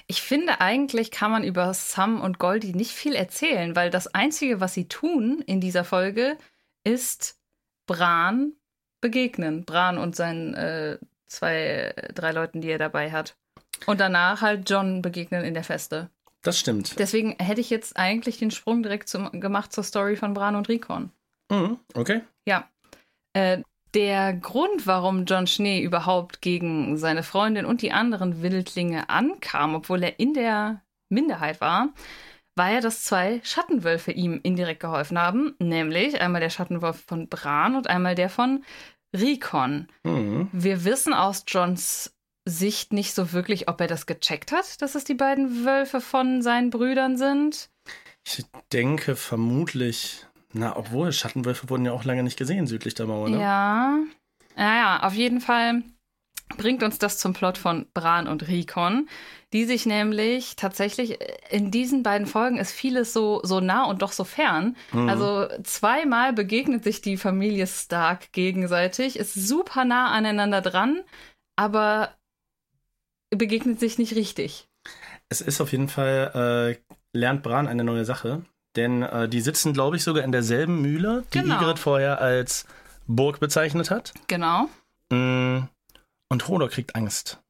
[0.08, 4.60] ich finde eigentlich kann man über Sam und Goldie nicht viel erzählen, weil das Einzige,
[4.60, 6.36] was sie tun in dieser Folge,
[6.82, 7.38] ist
[7.86, 8.54] Bran
[9.00, 9.64] begegnen.
[9.64, 13.36] Bran und seinen äh, zwei, drei Leuten, die er dabei hat.
[13.86, 16.10] Und danach halt John begegnen in der Feste.
[16.42, 16.98] Das stimmt.
[16.98, 20.68] Deswegen hätte ich jetzt eigentlich den Sprung direkt zum, gemacht zur Story von Bran und
[20.68, 21.10] Rikon.
[21.50, 21.78] Mhm.
[21.94, 22.22] Okay.
[22.46, 22.68] Ja.
[23.32, 23.62] Äh,
[23.94, 30.02] der Grund, warum John Schnee überhaupt gegen seine Freundin und die anderen Wildlinge ankam, obwohl
[30.02, 31.88] er in der Minderheit war,
[32.58, 35.54] war ja, dass zwei Schattenwölfe ihm indirekt geholfen haben.
[35.58, 38.64] Nämlich einmal der Schattenwolf von Bran und einmal der von
[39.16, 39.88] Rikon.
[40.04, 40.48] Mhm.
[40.52, 45.04] Wir wissen aus Johns Sicht nicht so wirklich, ob er das gecheckt hat, dass es
[45.04, 47.70] die beiden Wölfe von seinen Brüdern sind.
[48.26, 53.28] Ich denke vermutlich, na, obwohl Schattenwölfe wurden ja auch lange nicht gesehen südlich der Mauer,
[53.28, 53.40] ne?
[53.40, 53.98] Ja.
[54.56, 55.82] Naja, auf jeden Fall
[56.56, 59.08] bringt uns das zum Plot von Bran und Rikon,
[59.52, 61.18] die sich nämlich tatsächlich
[61.50, 64.76] in diesen beiden Folgen ist vieles so, so nah und doch so fern.
[64.92, 65.08] Mhm.
[65.08, 71.00] Also zweimal begegnet sich die Familie Stark gegenseitig, ist super nah aneinander dran,
[71.56, 72.14] aber
[73.30, 74.68] begegnet sich nicht richtig.
[75.28, 78.42] Es ist auf jeden Fall, äh, lernt Bran eine neue Sache.
[78.76, 81.56] Denn äh, die sitzen, glaube ich, sogar in derselben Mühle, die Genau.
[81.56, 82.66] Ygritte vorher als
[83.06, 84.12] Burg bezeichnet hat.
[84.28, 84.68] Genau.
[85.10, 85.60] Mm,
[86.30, 87.40] Und Hodor kriegt Angst.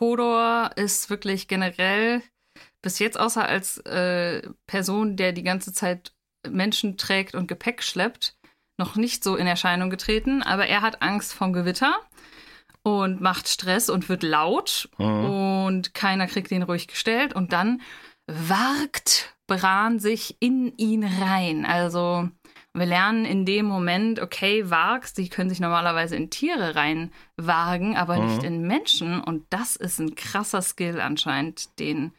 [0.00, 2.22] Hodor ist wirklich generell
[2.82, 6.12] bis jetzt, außer als äh, Person, der die ganze Zeit
[6.48, 8.36] Menschen trägt und Gepäck schleppt,
[8.78, 10.42] noch nicht so in Erscheinung getreten.
[10.44, 11.98] Aber er hat Angst vom Gewitter
[12.84, 15.24] und macht Stress und wird laut Mhm.
[15.24, 17.32] und keiner kriegt ihn ruhig gestellt.
[17.32, 17.82] Und dann
[18.28, 21.66] wagt Bran sich in ihn rein.
[21.66, 22.28] Also
[22.74, 28.16] wir lernen in dem Moment, okay, Wargs, die können sich normalerweise in Tiere reinwagen, aber
[28.18, 28.24] Mhm.
[28.26, 29.20] nicht in Menschen.
[29.20, 32.12] Und das ist ein krasser Skill anscheinend, den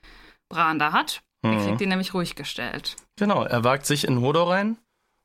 [0.50, 1.22] Bran da hat.
[1.44, 1.66] Er Mhm.
[1.66, 2.96] kriegt ihn nämlich ruhig gestellt.
[3.18, 4.78] Genau, er wagt sich in Hodor rein.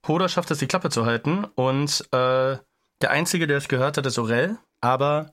[0.06, 1.44] Hodor schafft es, die Klappe zu halten.
[1.56, 2.58] Und äh,
[3.00, 4.58] der Einzige, der es gehört hat, ist Orell.
[4.80, 5.32] Aber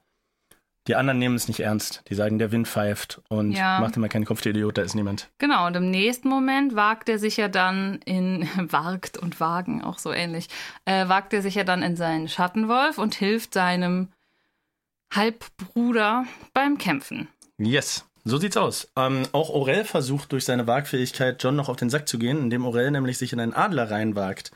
[0.88, 2.02] die anderen nehmen es nicht ernst.
[2.10, 3.80] Die sagen, der Wind pfeift und Ja.
[3.80, 5.30] macht immer keinen Kopf, der Idiot, da ist niemand.
[5.38, 10.00] Genau, und im nächsten Moment wagt er sich ja dann in, wagt und wagen, auch
[10.00, 10.48] so ähnlich,
[10.86, 14.10] äh, wagt er sich ja dann in seinen Schattenwolf und hilft seinem
[15.14, 17.28] Halbbruder beim Kämpfen.
[17.58, 18.88] Yes, so sieht's aus.
[18.96, 22.66] Ähm, auch Orell versucht durch seine Wagfähigkeit, John noch auf den Sack zu gehen, indem
[22.66, 24.52] Orell nämlich sich in einen Adler reinwagt,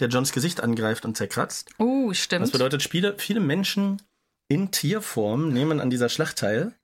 [0.00, 1.70] der Johns Gesicht angreift und zerkratzt.
[1.78, 2.42] Oh, stimmt.
[2.42, 4.02] Das bedeutet, viele, viele Menschen
[4.50, 6.74] in Tierform nehmen an dieser Schlacht teil.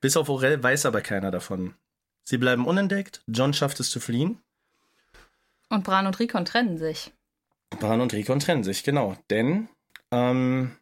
[0.00, 1.74] Bis auf Orell weiß aber keiner davon.
[2.24, 4.40] Sie bleiben unentdeckt, John schafft es zu fliehen.
[5.68, 7.12] Und Bran und Rikon trennen sich.
[7.78, 9.16] Bran und Rikon trennen sich, genau.
[9.28, 9.68] Denn,
[10.10, 10.74] ähm,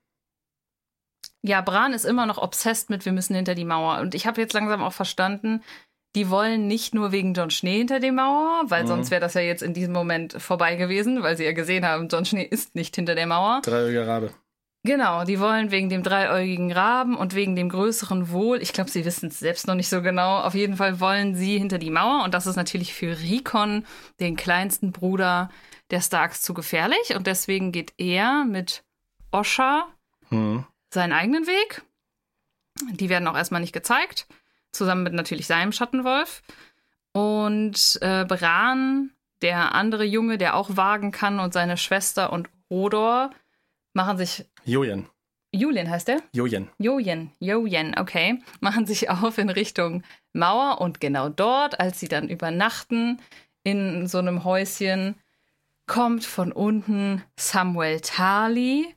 [1.43, 3.99] Ja, Bran ist immer noch obsessed mit, wir müssen hinter die Mauer.
[4.01, 5.63] Und ich habe jetzt langsam auch verstanden,
[6.15, 8.89] die wollen nicht nur wegen John Schnee hinter die Mauer, weil Mhm.
[8.89, 12.09] sonst wäre das ja jetzt in diesem Moment vorbei gewesen, weil sie ja gesehen haben,
[12.09, 13.61] John Schnee ist nicht hinter der Mauer.
[13.63, 14.33] dreieugiger Rabe.
[14.89, 19.05] Genau, die wollen wegen dem dreiäugigen Raben und wegen dem größeren Wohl, ich glaube, sie
[19.05, 22.25] wissen es selbst noch nicht so genau, auf jeden Fall wollen sie hinter die Mauer
[22.25, 23.85] und das ist natürlich für Rikon,
[24.19, 25.51] den kleinsten Bruder
[25.91, 28.83] der Starks, zu gefährlich und deswegen geht er mit
[29.31, 29.89] Osha
[30.31, 30.65] Hm.
[30.89, 31.83] seinen eigenen Weg.
[32.93, 34.27] Die werden auch erstmal nicht gezeigt,
[34.73, 36.43] zusammen mit natürlich seinem Schattenwolf.
[37.13, 39.11] Und äh, Bran,
[39.43, 43.33] der andere Junge, der auch wagen kann, und seine Schwester und Hodor
[43.93, 45.09] machen sich Jojen.
[45.53, 46.23] Julien heißt er?
[46.33, 46.69] Jojen.
[46.79, 52.29] Jojen, Jojen, okay, machen sich auf in Richtung Mauer und genau dort, als sie dann
[52.29, 53.21] übernachten
[53.65, 55.15] in so einem Häuschen,
[55.87, 58.95] kommt von unten Samuel Tali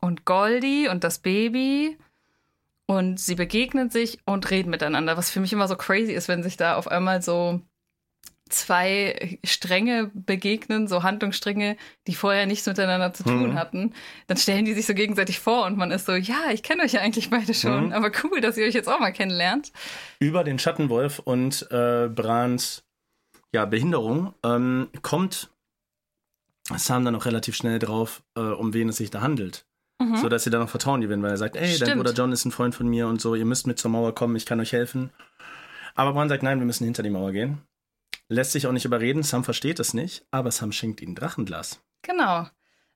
[0.00, 1.96] und Goldie und das Baby
[2.86, 6.42] und sie begegnen sich und reden miteinander, was für mich immer so crazy ist, wenn
[6.42, 7.60] sich da auf einmal so
[8.48, 11.76] zwei Stränge begegnen, so Handlungsstränge,
[12.06, 13.54] die vorher nichts miteinander zu tun Mhm.
[13.58, 13.94] hatten,
[14.28, 16.92] dann stellen die sich so gegenseitig vor und man ist so, ja, ich kenne euch
[16.92, 17.92] ja eigentlich beide schon, Mhm.
[17.92, 19.72] aber cool, dass ihr euch jetzt auch mal kennenlernt.
[20.20, 22.84] Über den Schattenwolf und äh, Brans
[23.52, 25.50] ja, Behinderung ähm, kommt
[26.76, 29.66] Sam dann auch relativ schnell drauf, äh, um wen es sich da handelt.
[30.00, 30.16] Mhm.
[30.16, 31.96] So dass sie dann noch Vertrauen gewinnen, weil er sagt, ey, dein.
[31.96, 34.36] Bruder John ist ein Freund von mir und so, ihr müsst mit zur Mauer kommen,
[34.36, 35.10] ich kann euch helfen.
[35.94, 37.62] Aber Bran sagt, nein, wir müssen hinter die Mauer gehen.
[38.28, 41.80] Lässt sich auch nicht überreden, Sam versteht es nicht, aber Sam schenkt ihnen Drachenglas.
[42.02, 42.46] Genau.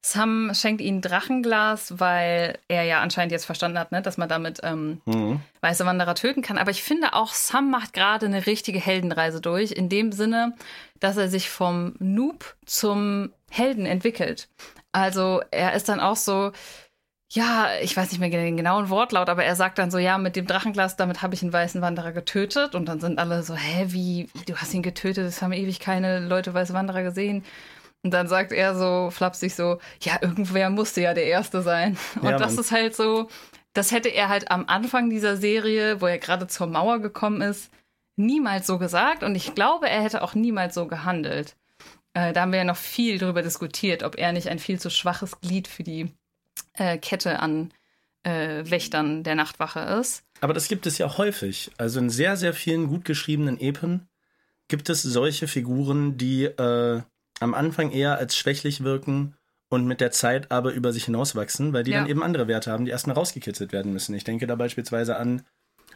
[0.03, 4.61] Sam schenkt ihnen Drachenglas, weil er ja anscheinend jetzt verstanden hat, ne, dass man damit
[4.63, 5.41] ähm, Mhm.
[5.61, 6.57] weiße Wanderer töten kann.
[6.57, 10.55] Aber ich finde auch, Sam macht gerade eine richtige Heldenreise durch, in dem Sinne,
[11.01, 14.49] dass er sich vom Noob zum Helden entwickelt.
[14.93, 16.53] Also er ist dann auch so,
[17.33, 20.35] ja, ich weiß nicht mehr den genauen Wortlaut, aber er sagt dann so, ja, mit
[20.35, 22.75] dem Drachenglas, damit habe ich einen weißen Wanderer getötet.
[22.75, 26.19] Und dann sind alle so, hä, wie, du hast ihn getötet, es haben ewig keine
[26.21, 27.45] Leute weiße Wanderer gesehen.
[28.03, 31.97] Und dann sagt er so flapsig so, ja, irgendwer musste ja der Erste sein.
[32.21, 33.29] Und Ja, das ist halt so,
[33.75, 37.71] das hätte er halt am Anfang dieser Serie, wo er gerade zur Mauer gekommen ist,
[38.17, 39.23] niemals so gesagt.
[39.23, 41.55] Und ich glaube, er hätte auch niemals so gehandelt.
[42.13, 44.91] Äh, da haben wir ja noch viel drüber diskutiert, ob er nicht ein viel zu
[44.91, 46.13] schwaches Glied für die
[46.81, 47.73] äh, Kette an
[48.23, 50.25] äh, Wächtern der Nachtwache ist.
[50.41, 51.71] Aber das gibt es ja häufig.
[51.77, 54.09] Also in sehr, sehr vielen gut geschriebenen Epen
[54.69, 57.03] gibt es solche Figuren, die äh,
[57.41, 59.35] am Anfang eher als schwächlich wirken
[59.69, 62.01] und mit der Zeit aber über sich hinauswachsen, weil die Ja.
[62.01, 64.15] dann eben andere Werte haben, die erstmal rausgekitzelt werden müssen.
[64.15, 65.43] Ich denke da beispielsweise an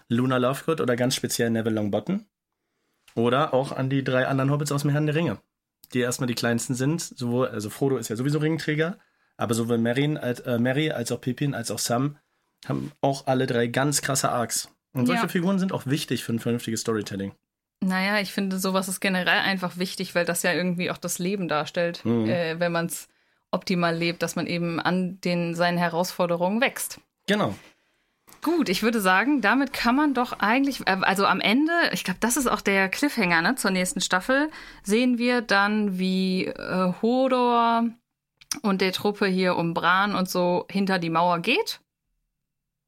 [0.09, 2.25] Luna Lovegood oder ganz speziell Neville Longbottom.
[3.15, 5.39] Oder auch an die drei anderen Hobbits aus dem Herrn der Ringe,
[5.93, 7.01] die erstmal die kleinsten sind.
[7.01, 8.99] Sowohl, also Frodo ist ja sowieso Ringträger,
[9.37, 9.79] aber sowohl
[10.19, 12.17] als, äh, Mary als auch Pippin als auch Sam
[12.67, 14.69] haben auch alle drei ganz krasse Arcs.
[14.93, 15.29] Und solche Ja.
[15.29, 17.33] Figuren sind auch wichtig für ein vernünftiges Storytelling.
[17.81, 21.49] Naja, ich finde, sowas ist generell einfach wichtig, weil das ja irgendwie auch das Leben
[21.49, 22.29] darstellt, Mhm.
[22.29, 23.09] äh, wenn man es
[23.51, 27.01] optimal lebt, dass man eben an den seinen Herausforderungen wächst.
[27.27, 27.55] Genau.
[28.43, 32.21] Gut, ich würde sagen, damit kann man doch eigentlich, äh, also am Ende, ich glaube,
[32.21, 34.49] das ist auch der Cliffhanger ne, zur nächsten Staffel,
[34.83, 37.85] sehen wir dann, wie äh, Hodor
[38.63, 41.81] und der Truppe hier um Bran und so hinter die Mauer geht,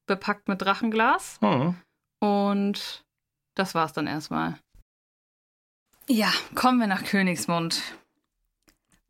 [0.06, 1.38] bepackt mit Drachenglas.
[1.40, 1.76] Hm.
[2.20, 3.04] Und
[3.54, 4.58] das war's dann erstmal.
[6.08, 7.82] Ja, kommen wir nach Königsmund.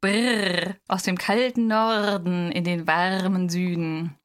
[0.00, 4.16] Brrr, aus dem kalten Norden in den warmen Süden.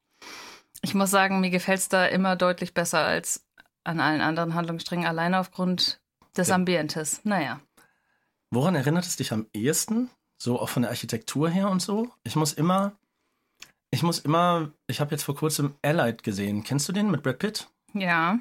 [0.82, 3.46] Ich muss sagen, mir gefällt's da immer deutlich besser als
[3.84, 6.02] an allen anderen Handlungssträngen, alleine aufgrund
[6.38, 6.56] des Ja.
[6.56, 7.22] Ambientes.
[7.24, 7.60] Naja.
[8.52, 10.10] Woran erinnert es dich am ehesten?
[10.42, 12.10] So auch von der Architektur her und so?
[12.24, 12.94] Ich muss immer,
[13.92, 16.64] ich muss immer, ich habe jetzt vor kurzem Allied gesehen.
[16.64, 17.70] Kennst du den mit Brad Pitt?
[17.94, 18.40] Ja.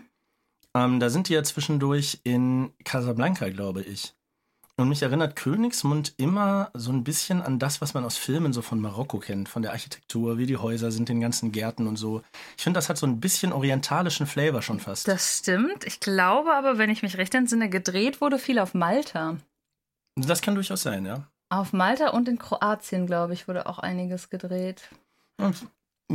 [0.74, 4.14] Ähm, da sind die ja zwischendurch in Casablanca, glaube ich.
[4.78, 8.62] Und mich erinnert Königsmund immer so ein bisschen an das, was man aus Filmen so
[8.62, 12.22] von Marokko kennt, von der Architektur, wie die Häuser sind, den ganzen Gärten und so.
[12.56, 15.06] Ich finde, das hat so ein bisschen orientalischen Flavor schon fast.
[15.06, 15.84] Das stimmt.
[15.84, 19.36] Ich glaube aber, wenn ich mich recht entsinne, gedreht wurde viel auf Malta.
[20.16, 21.29] Das kann durchaus sein, ja.
[21.50, 24.88] Auf Malta und in Kroatien, glaube ich, wurde auch einiges gedreht.
[25.38, 25.56] Und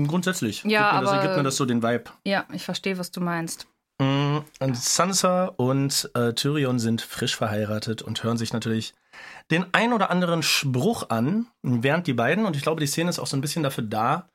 [0.08, 2.06] grundsätzlich Ja, gibt, mir das, aber- gibt mir das so den Vibe.
[2.26, 3.68] Ja, ich verstehe, was du meinst.
[4.00, 8.94] Mm, Und Sansa und äh, Tyrion sind frisch verheiratet und hören sich natürlich
[9.52, 13.20] den ein oder anderen Spruch an, während die beiden, und ich glaube, die Szene ist
[13.20, 14.30] auch so ein bisschen dafür da,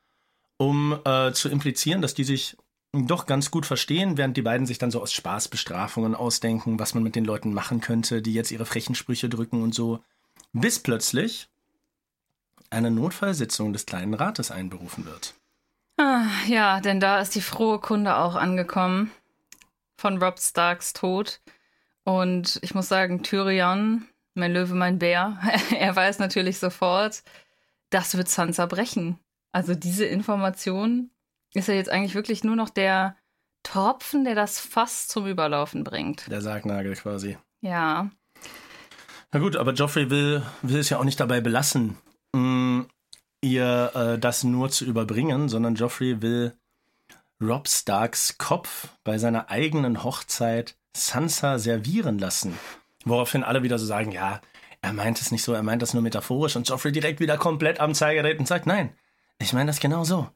[0.59, 2.57] um äh, zu implizieren, dass die sich
[2.93, 6.95] doch ganz gut verstehen, während die beiden sich dann so aus Spaß Bestrafungen ausdenken, was
[6.95, 10.01] man mit den Leuten machen könnte, die jetzt ihre frechen Sprüche drücken und so.
[10.53, 11.49] Bis plötzlich
[12.71, 15.35] eine Notfallsitzung des kleinen Rates einberufen wird.
[15.97, 19.11] Ah, ja, denn da ist die frohe Kunde auch angekommen
[19.97, 21.41] von Rob Starks Tod.
[22.05, 25.39] Und ich muss sagen, Tyrion, mein Löwe, mein Bär,
[25.79, 27.23] er weiß natürlich sofort,
[27.91, 29.19] das wird Sansa brechen.
[29.53, 31.11] Also diese Information
[31.53, 33.17] ist ja jetzt eigentlich wirklich nur noch der
[33.63, 36.31] Tropfen, der das Fass zum Überlaufen bringt.
[36.31, 37.37] Der Sargnagel quasi.
[37.61, 38.11] Ja,
[39.33, 41.97] Na gut, aber Joffrey will, will es ja auch nicht dabei belassen,
[42.33, 42.87] mh,
[43.43, 46.55] ihr äh, das nur zu überbringen, sondern Joffrey will
[47.41, 52.59] Rob Starks Kopf bei seiner eigenen Hochzeit Sansa servieren lassen.
[53.05, 54.41] Woraufhin alle wieder so sagen, ja,
[54.83, 57.81] er meint es nicht so, er meint das nur metaphorisch und Joffrey direkt wieder komplett
[57.81, 58.93] am Zeiger und sagt, nein,
[59.39, 60.29] ich meine das genau so.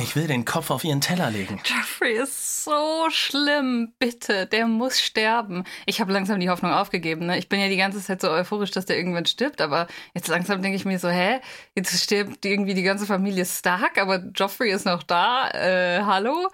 [0.00, 1.60] Ich will den Kopf auf ihren Teller legen.
[1.64, 3.92] Jeffrey ist so schlimm.
[3.98, 5.64] Bitte, der muss sterben.
[5.86, 7.26] Ich habe langsam die Hoffnung aufgegeben.
[7.26, 7.38] Ne?
[7.38, 10.62] Ich bin ja die ganze Zeit so euphorisch, dass der irgendwann stirbt, aber jetzt langsam
[10.62, 11.40] denke ich mir so, hä?
[11.74, 15.50] Jetzt stirbt irgendwie die ganze Familie Stark, aber Joffrey ist noch da.
[15.50, 16.48] Äh, hallo?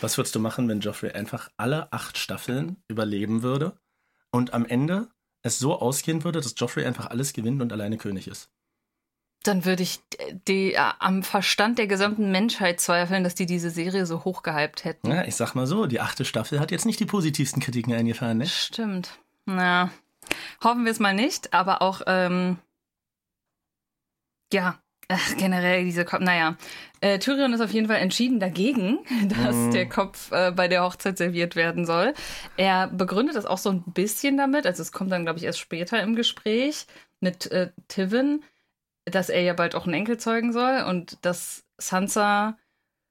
[0.00, 3.78] Was würdest du machen, wenn Joffrey einfach alle acht Staffeln überleben würde
[4.30, 5.08] und am Ende
[5.42, 8.50] es so ausgehen würde, dass Joffrey einfach alles gewinnt und alleine König ist?
[9.44, 10.00] Dann würde ich
[10.48, 14.84] die, äh, am Verstand der gesamten Menschheit zweifeln, dass die diese Serie so hoch gehypt
[14.84, 15.10] hätten.
[15.10, 18.38] Ja, ich sag mal so, die achte Staffel hat jetzt nicht die positivsten Kritiken eingefahren,
[18.38, 18.46] ne?
[18.46, 19.18] Stimmt.
[19.46, 19.90] Na,
[20.62, 22.58] hoffen wir es mal nicht, aber auch, ähm,
[24.52, 24.78] ja,
[25.08, 26.20] ach, generell diese Kopf.
[26.20, 26.56] Naja,
[27.00, 29.70] äh, Tyrion ist auf jeden Fall entschieden dagegen, dass Mhm.
[29.72, 32.12] der Kopf äh, bei der Hochzeit serviert werden soll.
[32.56, 35.60] Er begründet das auch so ein bisschen damit, also es kommt dann, glaube ich, erst
[35.60, 36.86] später im Gespräch
[37.20, 38.42] mit äh, Tivin,
[39.10, 42.56] dass er ja bald auch einen Enkel zeugen soll und dass Sansa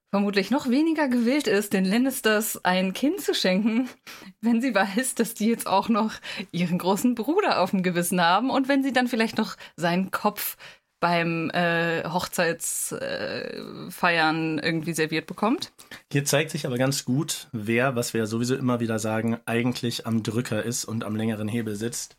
[0.09, 3.89] vermutlich noch weniger gewillt ist, den Lannisters ein Kind zu schenken,
[4.41, 6.13] wenn sie weiß, dass die jetzt auch noch
[6.51, 10.57] ihren großen Bruder auf dem Gewissen haben und wenn sie dann vielleicht noch seinen Kopf
[10.99, 15.71] beim äh, Hochzeitsfeiern äh, irgendwie serviert bekommt.
[16.11, 20.23] Hier zeigt sich aber ganz gut, wer, was wir sowieso immer wieder sagen, eigentlich am
[20.23, 22.17] Drücker ist und am längeren Hebel sitzt.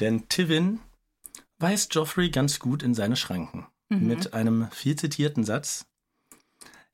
[0.00, 0.80] Denn Tivin
[1.60, 3.66] weist Joffrey ganz gut in seine Schranken.
[3.88, 4.06] Mhm.
[4.06, 5.86] Mit einem viel zitierten Satz.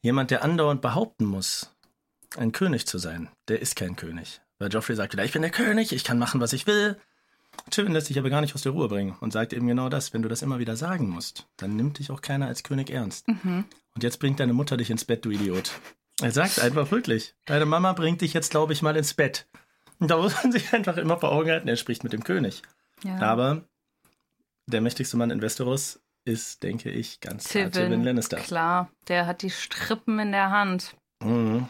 [0.00, 1.74] Jemand, der andauernd behaupten muss,
[2.36, 4.40] ein König zu sein, der ist kein König.
[4.58, 6.96] Weil Joffrey sagt wieder, ich bin der König, ich kann machen, was ich will.
[7.70, 10.12] Tivin lässt sich aber gar nicht aus der Ruhe bringen und sagt eben genau das,
[10.12, 13.28] wenn du das immer wieder sagen musst, dann nimmt dich auch keiner als König ernst.
[13.28, 13.64] Mhm.
[13.94, 15.72] Und jetzt bringt deine Mutter dich ins Bett, du Idiot.
[16.20, 19.46] Er sagt einfach wirklich, deine Mama bringt dich jetzt, glaube ich, mal ins Bett.
[19.98, 22.62] Und da muss man sich einfach immer vor Augen halten, er spricht mit dem König.
[23.02, 23.18] Ja.
[23.20, 23.64] Aber
[24.66, 28.36] der mächtigste Mann in Westeros ist, denke ich, ganz klar Tywin Lannister.
[28.38, 30.96] Klar, der hat die Strippen in der Hand.
[31.22, 31.68] Mhm.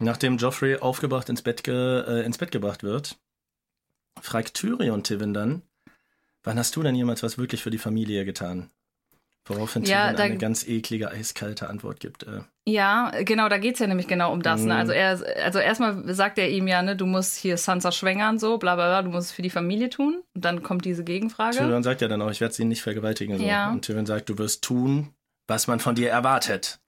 [0.00, 3.16] Nachdem Joffrey aufgebracht ins Bett, äh, ins Bett gebracht wird,
[4.20, 5.62] fragt Tyrion Tywin dann,
[6.42, 8.70] wann hast du denn jemals was wirklich für die Familie getan?
[9.46, 12.22] Woraufhin Ja, da- eine ganz eklige, eiskalte Antwort gibt.
[12.22, 14.62] Äh, Ja, genau, da geht's ja nämlich genau um das.
[14.62, 14.72] Ne?
[14.72, 14.80] Mhm.
[14.80, 18.56] Also er, also erstmal sagt er ihm ja, ne, du musst hier Sansa schwängern, so,
[18.56, 20.22] bla bla bla, du musst es für die Familie tun.
[20.34, 21.58] Und dann kommt diese Gegenfrage.
[21.58, 23.36] Tyrion sagt ja dann auch, ich werde sie nicht vergewaltigen.
[23.38, 23.44] So.
[23.44, 23.70] Ja.
[23.70, 25.10] Und Tyrion sagt, du wirst tun,
[25.46, 26.78] was man von dir erwartet.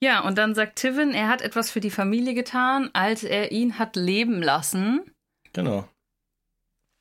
[0.00, 3.78] Ja, und dann sagt Tivin, er hat etwas für die Familie getan, als er ihn
[3.78, 5.02] hat leben lassen.
[5.52, 5.86] Genau.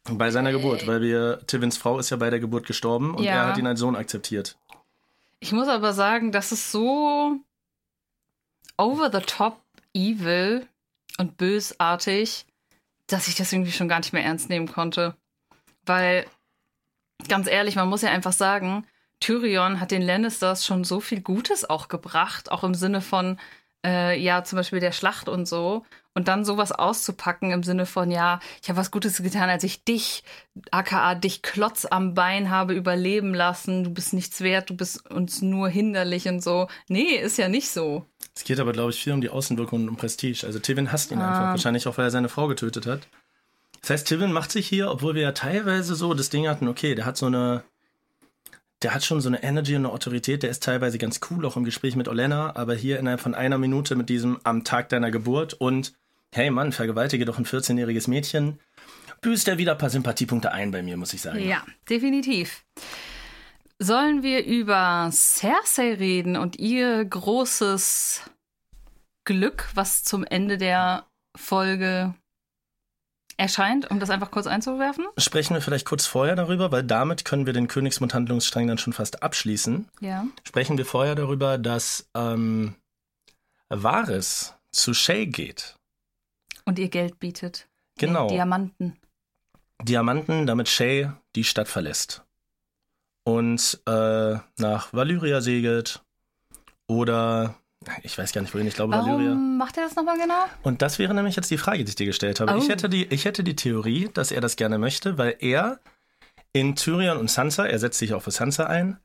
[0.09, 3.33] Bei seiner Geburt, weil wir, Tywins Frau ist ja bei der Geburt gestorben und Ja.
[3.33, 4.57] er hat ihn als Sohn akzeptiert.
[5.43, 7.39] Ich muss aber sagen, das ist so
[8.77, 9.59] over the top
[9.93, 10.67] evil
[11.17, 12.45] und bösartig,
[13.07, 15.15] dass ich das irgendwie schon gar nicht mehr ernst nehmen konnte.
[15.83, 16.27] Weil,
[17.27, 18.87] ganz ehrlich, man muss ja einfach sagen,
[19.19, 23.39] Tyrion hat den Lannisters schon so viel Gutes auch gebracht, auch im Sinne von,
[23.85, 25.83] äh, ja, zum Beispiel der Schlacht und so.
[26.13, 29.85] Und dann sowas auszupacken im Sinne von, ja, ich habe was Gutes getan, als ich
[29.85, 30.23] dich,
[30.69, 35.41] aka dich Klotz am Bein habe überleben lassen, du bist nichts wert, du bist uns
[35.41, 36.67] nur hinderlich und so.
[36.89, 38.05] Nee, ist ja nicht so.
[38.35, 40.45] Es geht aber, glaube ich, viel um die Außenwirkung und um Prestige.
[40.45, 41.29] Also Tywin hasst ihn ah.
[41.29, 43.07] einfach, wahrscheinlich auch, weil er seine Frau getötet hat.
[43.79, 46.93] Das heißt, Tywin macht sich hier, obwohl wir ja teilweise so das Ding hatten, okay,
[46.93, 47.63] der hat so eine,
[48.81, 51.55] der hat schon so eine Energy und eine Autorität, der ist teilweise ganz cool, auch
[51.55, 55.11] im Gespräch mit Olena, aber hier innerhalb von einer Minute mit diesem am Tag deiner
[55.11, 55.93] Geburt und
[56.33, 58.59] hey Mann, vergewaltige doch ein 14-jähriges Mädchen,
[59.21, 61.39] büßt er wieder ein paar Sympathiepunkte ein bei mir, muss ich sagen.
[61.47, 62.63] Ja, definitiv.
[63.77, 68.21] Sollen wir über Cersei reden und ihr großes
[69.25, 71.05] Glück, was zum Ende der
[71.35, 72.13] Folge
[73.41, 75.05] erscheint, um das einfach kurz einzuwerfen?
[75.17, 79.23] Sprechen wir vielleicht kurz vorher darüber, weil damit können wir den Königsmund-Handlungsstrang dann schon fast
[79.23, 79.89] abschließen.
[79.99, 80.25] Ja.
[80.47, 82.75] Sprechen wir vorher darüber, dass ähm,
[83.69, 85.75] Varys zu Shay geht.
[86.65, 87.67] Und ihr Geld bietet.
[87.97, 88.27] Genau.
[88.27, 88.97] Nee, Diamanten.
[89.81, 92.23] Diamanten, damit Shay die Stadt verlässt.
[93.23, 96.03] Und äh, nach Valyria segelt
[96.87, 97.55] oder
[98.03, 98.67] ich weiß gar nicht, wohin.
[98.67, 99.33] Ich glaube, Warum Valyria.
[99.35, 100.45] macht er das nochmal genau?
[100.61, 102.53] Und das wäre nämlich jetzt die Frage, die ich dir gestellt habe.
[102.53, 102.57] Oh.
[102.57, 105.79] Ich, hätte die, ich hätte die Theorie, dass er das gerne möchte, weil er
[106.53, 108.99] in Tyrion und Sansa, er setzt sich auch für Sansa ein,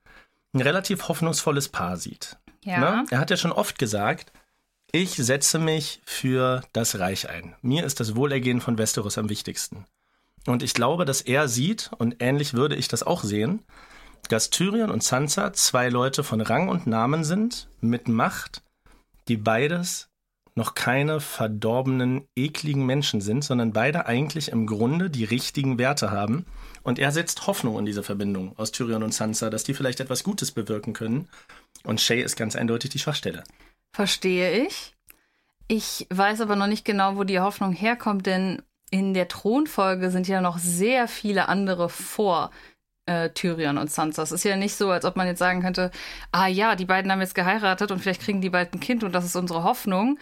[0.53, 2.37] ein relativ hoffnungsvolles Paar sieht.
[2.65, 2.81] Ja.
[2.81, 3.05] Ne?
[3.11, 4.33] Er hat ja schon oft gesagt,
[4.93, 7.55] ich setze mich für das Reich ein.
[7.63, 9.87] Mir ist das Wohlergehen von Westeros am wichtigsten.
[10.47, 13.65] Und ich glaube, dass er sieht, und ähnlich würde ich das auch sehen,
[14.29, 18.63] dass Tyrion und Sansa zwei Leute von Rang und Namen sind, mit Macht,
[19.29, 20.09] die beides
[20.57, 26.47] noch keine verdorbenen, ekligen Menschen sind, sondern beide eigentlich im Grunde die richtigen Werte haben.
[26.83, 30.25] Und er setzt Hoffnung in diese Verbindung aus Tyrion und Sansa, dass die vielleicht etwas
[30.25, 31.29] Gutes bewirken können.
[31.85, 33.45] Und Shay ist ganz eindeutig die Schwachstelle.
[33.95, 34.95] Verstehe ich.
[35.69, 40.27] Ich weiß aber noch nicht genau, wo die Hoffnung herkommt, denn in der Thronfolge sind
[40.27, 42.51] ja noch sehr viele andere vor
[43.07, 44.23] äh, Tyrion und Sansa.
[44.23, 45.91] Es ist ja nicht so, als ob man jetzt sagen könnte,
[46.33, 49.13] ah ja, die beiden haben jetzt geheiratet und vielleicht kriegen die bald ein Kind und
[49.13, 50.19] das ist unsere Hoffnung.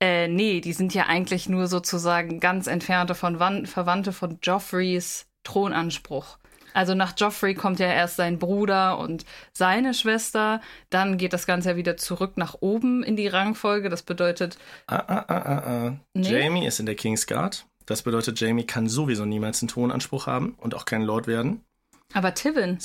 [0.00, 5.26] Äh, nee, die sind ja eigentlich nur sozusagen ganz entfernte von Wan Verwandte von Joffreys
[5.42, 6.38] Thronanspruch.
[6.74, 9.24] Also nach Joffrey kommt ja erst sein Bruder und
[9.54, 10.60] seine Schwester.
[10.90, 13.88] Dann geht das Ganze ja wieder zurück nach oben in die Rangfolge.
[13.88, 14.58] Das bedeutet.
[14.86, 15.96] Ah, ah, ah, ah, ah.
[16.12, 16.42] Nee?
[16.42, 17.64] Jamie ist in der Kingsguard.
[17.86, 21.64] Das bedeutet, Jamie kann sowieso niemals einen Thronanspruch haben und auch kein Lord werden.
[22.12, 22.78] Aber Tivin.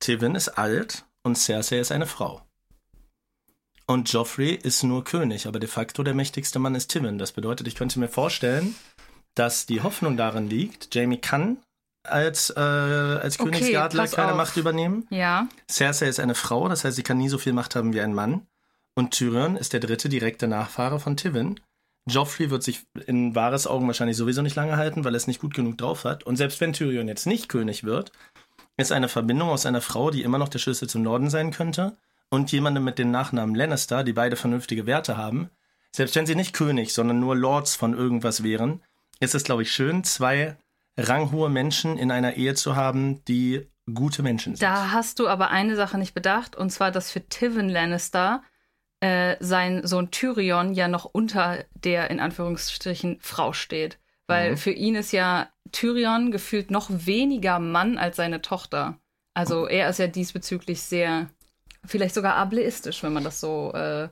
[0.00, 2.42] Tivin ist alt und Cersei ist eine Frau.
[3.86, 7.18] Und Joffrey ist nur König, aber de facto der mächtigste Mann ist Tivin.
[7.18, 8.74] Das bedeutet, ich könnte mir vorstellen,
[9.34, 11.58] dass die Hoffnung darin liegt, Jamie kann
[12.04, 14.36] als, äh, als okay, keine auf.
[14.36, 15.06] Macht übernehmen.
[15.10, 15.48] Ja.
[15.70, 18.14] Cersei ist eine Frau, das heißt, sie kann nie so viel Macht haben wie ein
[18.14, 18.46] Mann.
[18.94, 21.60] Und Tyrion ist der dritte direkte Nachfahre von Tivin.
[22.08, 25.40] Joffrey wird sich in wahres Augen wahrscheinlich sowieso nicht lange halten, weil er es nicht
[25.40, 26.24] gut genug drauf hat.
[26.24, 28.10] Und selbst wenn Tyrion jetzt nicht König wird,
[28.76, 31.96] ist eine Verbindung aus einer Frau, die immer noch der Schlüssel zum Norden sein könnte,
[32.30, 35.50] und jemandem mit dem Nachnamen Lannister, die beide vernünftige Werte haben.
[35.94, 38.82] Selbst wenn sie nicht König, sondern nur Lords von irgendwas wären,
[39.20, 40.56] ist es, glaube ich, schön, zwei
[40.96, 44.62] ranghohe Menschen in einer Ehe zu haben, die gute Menschen sind.
[44.62, 48.42] Da hast du aber eine Sache nicht bedacht, und zwar, dass für Tivin Lannister
[49.00, 53.98] äh, sein Sohn Tyrion ja noch unter der in Anführungsstrichen Frau steht.
[54.28, 54.56] Weil mhm.
[54.56, 58.98] für ihn ist ja Tyrion gefühlt noch weniger Mann als seine Tochter.
[59.34, 61.28] Also er ist ja diesbezüglich sehr,
[61.84, 64.08] vielleicht sogar ableistisch, wenn man das so äh,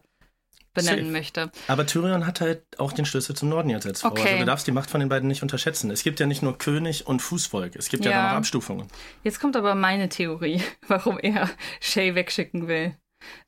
[0.73, 1.13] benennen Safe.
[1.13, 1.51] möchte.
[1.69, 4.11] Aber Tyrion hat halt auch den Schlüssel zum Norden jetzt als Frau.
[4.11, 4.23] Okay.
[4.23, 5.91] Also du darfst die Macht von den beiden nicht unterschätzen.
[5.91, 8.87] Es gibt ja nicht nur König und Fußvolk, es gibt ja, ja noch Abstufungen.
[9.25, 11.51] Jetzt kommt aber meine Theorie, warum er
[11.81, 12.97] Shay wegschicken will.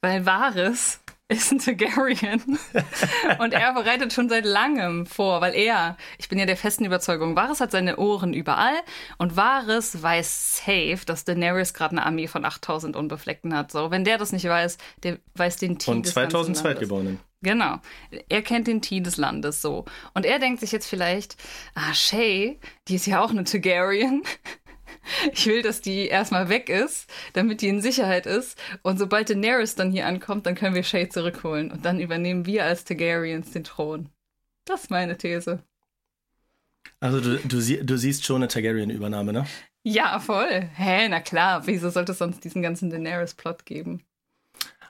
[0.03, 2.59] Weil Varys ist ein Targaryen.
[3.39, 7.37] und er bereitet schon seit langem vor, weil er, ich bin ja der festen Überzeugung,
[7.37, 8.75] Varys hat seine Ohren überall
[9.19, 13.73] und Varys weiß safe, dass Daenerys gerade eine Armee von 8000 Unbefleckten hat.
[13.73, 17.19] So, wenn der das nicht weiß, der weiß den Tee Und 2000 Zweitgeborenen.
[17.43, 17.79] Genau.
[18.29, 19.85] Er kennt den Tee des Landes so.
[20.15, 21.37] Und er denkt sich jetzt vielleicht,
[21.75, 24.23] ah, Shay, die ist ja auch eine Targaryen.
[25.33, 28.59] Ich will, dass die erstmal weg ist, damit die in Sicherheit ist.
[28.83, 31.71] Und sobald Daenerys dann hier ankommt, dann können wir Shay zurückholen.
[31.71, 34.09] Und dann übernehmen wir als Targaryens den Thron.
[34.65, 35.63] Das ist meine These.
[37.01, 39.47] Also du, du, sie, du siehst schon eine Targaryen-Übernahme, ne?
[39.85, 40.69] Ja, voll.
[40.75, 41.67] Hä, na klar.
[41.67, 44.05] Wieso sollte es sonst diesen ganzen Daenerys-Plot geben?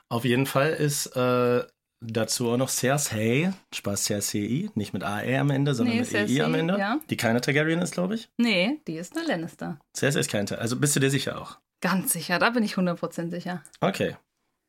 [0.09, 1.63] Auf jeden Fall ist äh,
[2.05, 6.39] dazu auch noch Cersei, Spaß Cersei, nicht mit AE am Ende, sondern Nee, mit Cersei,
[6.39, 6.99] EI am Ende, ja.
[7.09, 8.29] die keine Targaryen ist, glaube ich.
[8.37, 9.79] Nee, die ist eine Lannister.
[9.95, 11.57] Cersei ist keine, also bist du dir sicher auch?
[11.81, 13.61] Ganz sicher, da bin ich 100% sicher.
[13.81, 14.15] Okay.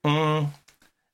[0.05, 0.47] Mm,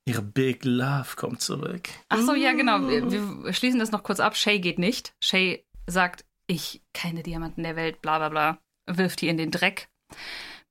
[0.05, 1.89] ihre Big Love kommt zurück.
[2.09, 2.87] Ach so, ja, genau.
[2.87, 4.35] Wir, wir schließen das noch kurz ab.
[4.35, 5.13] Shay geht nicht.
[5.23, 8.57] Shay sagt, ich keine Diamanten der Welt, bla bla bla.
[8.87, 9.89] Wirft die in den Dreck.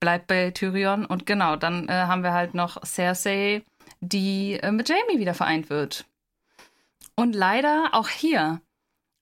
[0.01, 1.07] Bleibt bei Tyrion.
[1.07, 3.63] Und genau, dann äh, haben wir halt noch Cersei,
[4.01, 6.07] die äh, mit Jamie wieder vereint wird.
[7.15, 8.61] Und leider auch hier.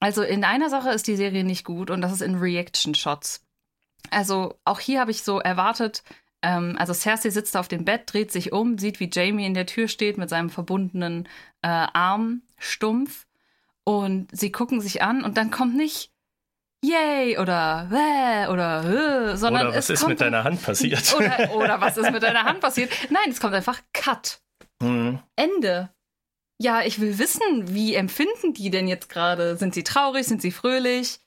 [0.00, 3.44] Also in einer Sache ist die Serie nicht gut und das ist in Reaction-Shots.
[4.10, 6.04] Also auch hier habe ich so erwartet,
[6.42, 9.66] ähm, also Cersei sitzt auf dem Bett, dreht sich um, sieht, wie Jamie in der
[9.66, 11.28] Tür steht mit seinem verbundenen
[11.62, 13.26] äh, Arm stumpf
[13.84, 16.12] und sie gucken sich an und dann kommt nicht
[16.84, 21.12] Yay oder Wäh oder Hö, sondern Oder was ist mit deiner Hand passiert?
[21.18, 22.92] oder, oder was ist mit deiner Hand passiert?
[23.10, 24.40] Nein, es kommt einfach Cut.
[24.82, 25.18] Hm.
[25.36, 25.90] Ende.
[26.58, 29.56] Ja, ich will wissen, wie empfinden die denn jetzt gerade?
[29.56, 30.26] Sind sie traurig?
[30.26, 31.20] Sind sie fröhlich?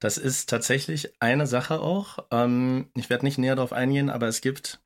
[0.00, 2.18] Das ist tatsächlich eine Sache auch.
[2.32, 4.80] Ähm, ich werde nicht näher darauf eingehen, aber es gibt,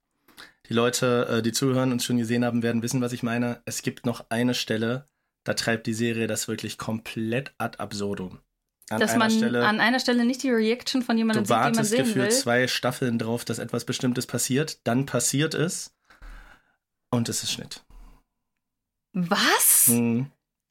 [0.68, 3.62] die Leute, äh, die zuhören und schon gesehen haben, werden wissen, was ich meine.
[3.64, 5.08] Es gibt noch eine Stelle,
[5.44, 8.40] da treibt die Serie das wirklich komplett ad absurdum.
[8.90, 11.74] An Dass man Stelle, an einer Stelle nicht die Reaction von jemandem sieht, die man
[11.74, 12.30] wartest sehen gefühlt will.
[12.32, 15.96] zwei Staffeln drauf, dass etwas Bestimmtes passiert, dann passiert es
[17.10, 17.85] und es ist Schnitt.
[19.18, 19.86] Was?
[19.88, 20.26] Hm.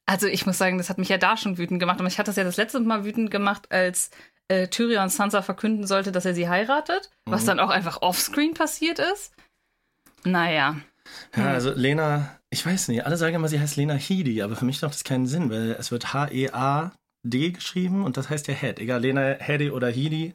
[0.06, 1.98] Also ich muss sagen, das hat mich ja da schon wütend gemacht.
[1.98, 4.10] Aber ich hatte das ja das letzte Mal wütend gemacht, als
[4.48, 7.10] äh, Tyrion Sansa verkünden sollte, dass er sie heiratet.
[7.24, 7.46] Was Mhm.
[7.48, 9.32] dann auch einfach offscreen passiert ist.
[10.24, 10.76] Naja.
[11.36, 11.46] Ja, Hm.
[11.48, 14.80] also Lena, ich weiß nicht, alle sagen immer, sie heißt Lena Headey, aber für mich
[14.82, 18.78] macht das keinen Sinn, weil es wird H-E-A-D geschrieben und das heißt ja Head.
[18.78, 20.34] Egal, Lena Headey oder Headey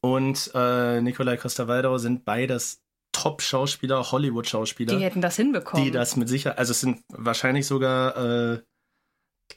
[0.00, 2.80] und äh, Nikolai Costa-Waldau sind beides
[3.12, 5.84] Top-Schauspieler, Hollywood-Schauspieler, Die hätten das hinbekommen.
[5.84, 8.62] die das mit Sicherheit, also es sind wahrscheinlich sogar, äh,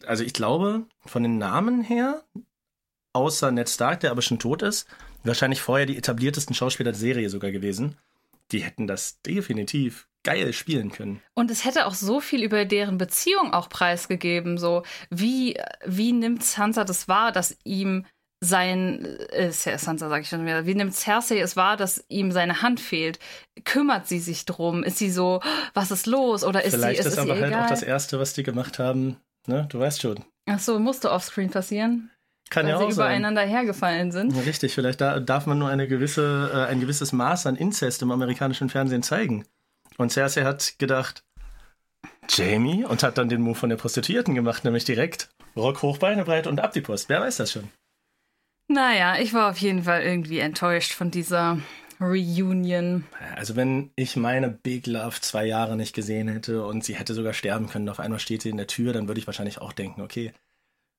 [0.06, 2.24] also ich glaube, von den Namen her,
[3.14, 4.88] außer Ned Stark, der aber schon tot ist,
[5.24, 7.98] wahrscheinlich vorher die etabliertesten Schauspieler der Serie sogar gewesen.
[8.52, 11.22] Die hätten das definitiv geil spielen können.
[11.34, 14.58] Und es hätte auch so viel über deren Beziehung auch preisgegeben.
[14.58, 18.06] So, wie, wie nimmt Sansa das wahr, dass ihm
[18.44, 22.62] sein, äh, Sansa sag ich schon wieder, wie nimmt Cersei es wahr, dass ihm seine
[22.62, 23.20] Hand fehlt?
[23.64, 24.84] Kümmert sie sich drum?
[24.84, 25.42] Ist sie so,
[25.74, 26.44] was ist los?
[26.44, 27.64] Oder ist Vielleicht sie, ist, ist, es aber halt egal?
[27.64, 29.18] auch das Erste, was die gemacht haben.
[29.48, 29.68] Ne?
[29.70, 30.24] Du weißt schon.
[30.50, 32.10] Ach so, musste offscreen passieren,
[32.50, 33.06] Kann weil ja sie auch sein.
[33.06, 34.36] übereinander hergefallen sind.
[34.36, 38.02] Ja, Richtig, vielleicht da, darf man nur eine gewisse, äh, ein gewisses Maß an Inzest
[38.02, 39.46] im amerikanischen Fernsehen zeigen.
[39.98, 41.24] Und Cersei hat gedacht,
[42.30, 46.24] Jamie, und hat dann den Move von der Prostituierten gemacht, nämlich direkt Rock hoch, Beine
[46.26, 47.10] breit und ab die Post.
[47.10, 47.70] Wer weiß das schon?
[48.68, 51.60] Naja, ich war auf jeden Fall irgendwie enttäuscht von dieser
[52.00, 53.06] Reunion.
[53.36, 57.34] Also wenn ich meine Big Love zwei Jahre nicht gesehen hätte und sie hätte sogar
[57.34, 60.02] sterben können, auf einmal steht sie in der Tür, dann würde ich wahrscheinlich auch denken,
[60.02, 60.34] okay,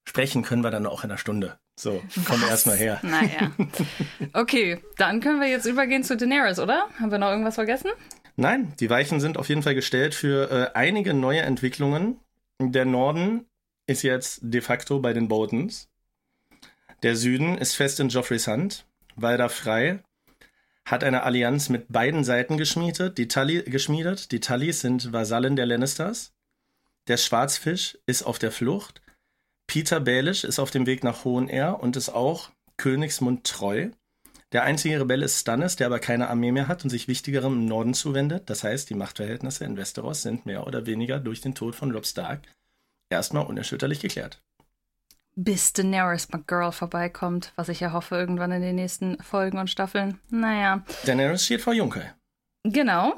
[0.07, 1.59] sprechen können wir dann auch in einer Stunde.
[1.79, 2.51] So, komm Was?
[2.51, 3.01] erst mal her.
[3.03, 3.53] Naja.
[4.33, 6.89] Okay, dann können wir jetzt übergehen zu Daenerys, oder?
[6.99, 7.91] Haben wir noch irgendwas vergessen?
[8.37, 12.19] Nein, die Weichen sind auf jeden Fall gestellt für äh, einige neue Entwicklungen.
[12.61, 13.47] Der Norden
[13.87, 15.89] ist jetzt de facto bei den Botens.
[17.05, 18.87] Der Süden ist fest in Joffreys Hand.
[19.15, 20.03] Walder frei
[20.87, 23.19] hat eine Allianz mit beiden Seiten geschmiedet.
[23.19, 24.33] Die, Tully, geschmiedet.
[24.33, 26.33] die Tullys sind Vasallen der Lannisters.
[27.07, 29.03] Der Schwarzfisch ist auf der Flucht.
[29.67, 32.49] Peter Baelish ist auf dem Weg nach Hohenair und ist auch
[32.79, 33.91] Königsmund treu.
[34.53, 37.67] Der einzige Rebell ist Stannis, der aber keine Armee mehr hat und sich wichtigerem im
[37.67, 38.49] Norden zuwendet.
[38.49, 42.07] Das heißt, die Machtverhältnisse in Westeros sind mehr oder weniger durch den Tod von Robb
[42.07, 42.41] Stark
[43.11, 44.41] erstmal unerschütterlich geklärt.
[45.37, 50.21] Bis Daenerys McGirl vorbeikommt, was ich ja hoffe irgendwann in den nächsten Folgen und Staffeln.
[50.31, 52.13] Naja, Daenerys steht vor Junkai.
[52.65, 53.15] genau.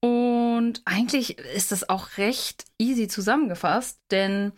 [0.00, 4.52] Und eigentlich ist das auch recht easy zusammengefasst, denn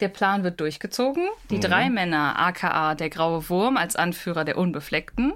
[0.00, 1.28] der Plan wird durchgezogen.
[1.50, 1.60] Die Mhm.
[1.60, 5.34] drei Männer, aka der graue Wurm als Anführer der Unbefleckten,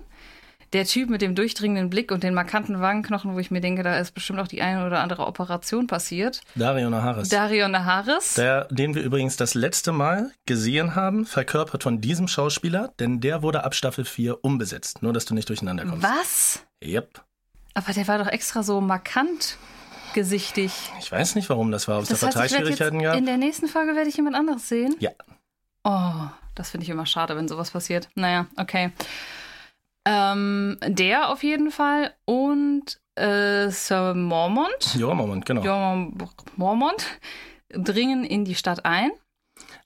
[0.75, 3.97] der Typ mit dem durchdringenden Blick und den markanten Wangenknochen, wo ich mir denke, da
[3.99, 6.41] ist bestimmt auch die eine oder andere Operation passiert.
[6.57, 7.29] Dario Naharis.
[7.29, 8.35] Dario Naharis.
[8.35, 13.43] der, den wir übrigens das letzte Mal gesehen haben, verkörpert von diesem Schauspieler, denn der
[13.43, 15.03] wurde ab Staffel 4 umbesetzt.
[15.03, 16.03] Nur, dass du nicht durcheinander kommst.
[16.03, 16.67] Was?
[16.85, 17.23] Yep.
[17.75, 19.57] Aber der war doch extra so markant
[20.13, 20.73] gesichtig.
[21.01, 23.17] Ich weiß nicht, warum das war, ob es da Das Parteischwierigkeiten gab.
[23.17, 24.97] in der nächsten Folge werde ich jemand anderes sehen.
[24.99, 25.11] Ja.
[25.85, 28.09] Oh, das finde ich immer schade, wenn sowas passiert.
[28.15, 28.93] Naja, okay.
[30.07, 35.63] Ähm, der auf jeden Fall und äh, Sir Mormont, Ja, Moment, genau.
[35.63, 37.07] Jormont Mormont
[37.71, 39.11] dringen in die Stadt ein.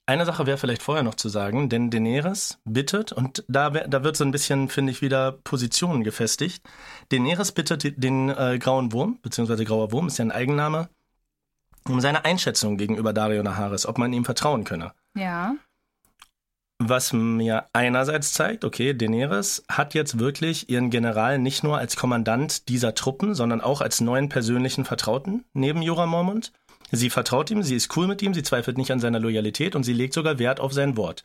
[0.07, 4.17] Eine Sache wäre vielleicht vorher noch zu sagen, denn Daenerys bittet, und da, da wird
[4.17, 6.65] so ein bisschen, finde ich, wieder Positionen gefestigt.
[7.11, 10.89] Daenerys bittet den äh, Grauen Wurm, beziehungsweise Grauer Wurm ist ja ein Eigenname,
[11.87, 14.93] um seine Einschätzung gegenüber Dario Naharis, ob man ihm vertrauen könne.
[15.15, 15.55] Ja.
[16.81, 22.69] Was mir einerseits zeigt, okay, Daenerys hat jetzt wirklich ihren General nicht nur als Kommandant
[22.69, 26.53] dieser Truppen, sondern auch als neuen persönlichen Vertrauten neben Jorah Mormont.
[26.93, 29.83] Sie vertraut ihm, sie ist cool mit ihm, sie zweifelt nicht an seiner Loyalität und
[29.83, 31.25] sie legt sogar Wert auf sein Wort.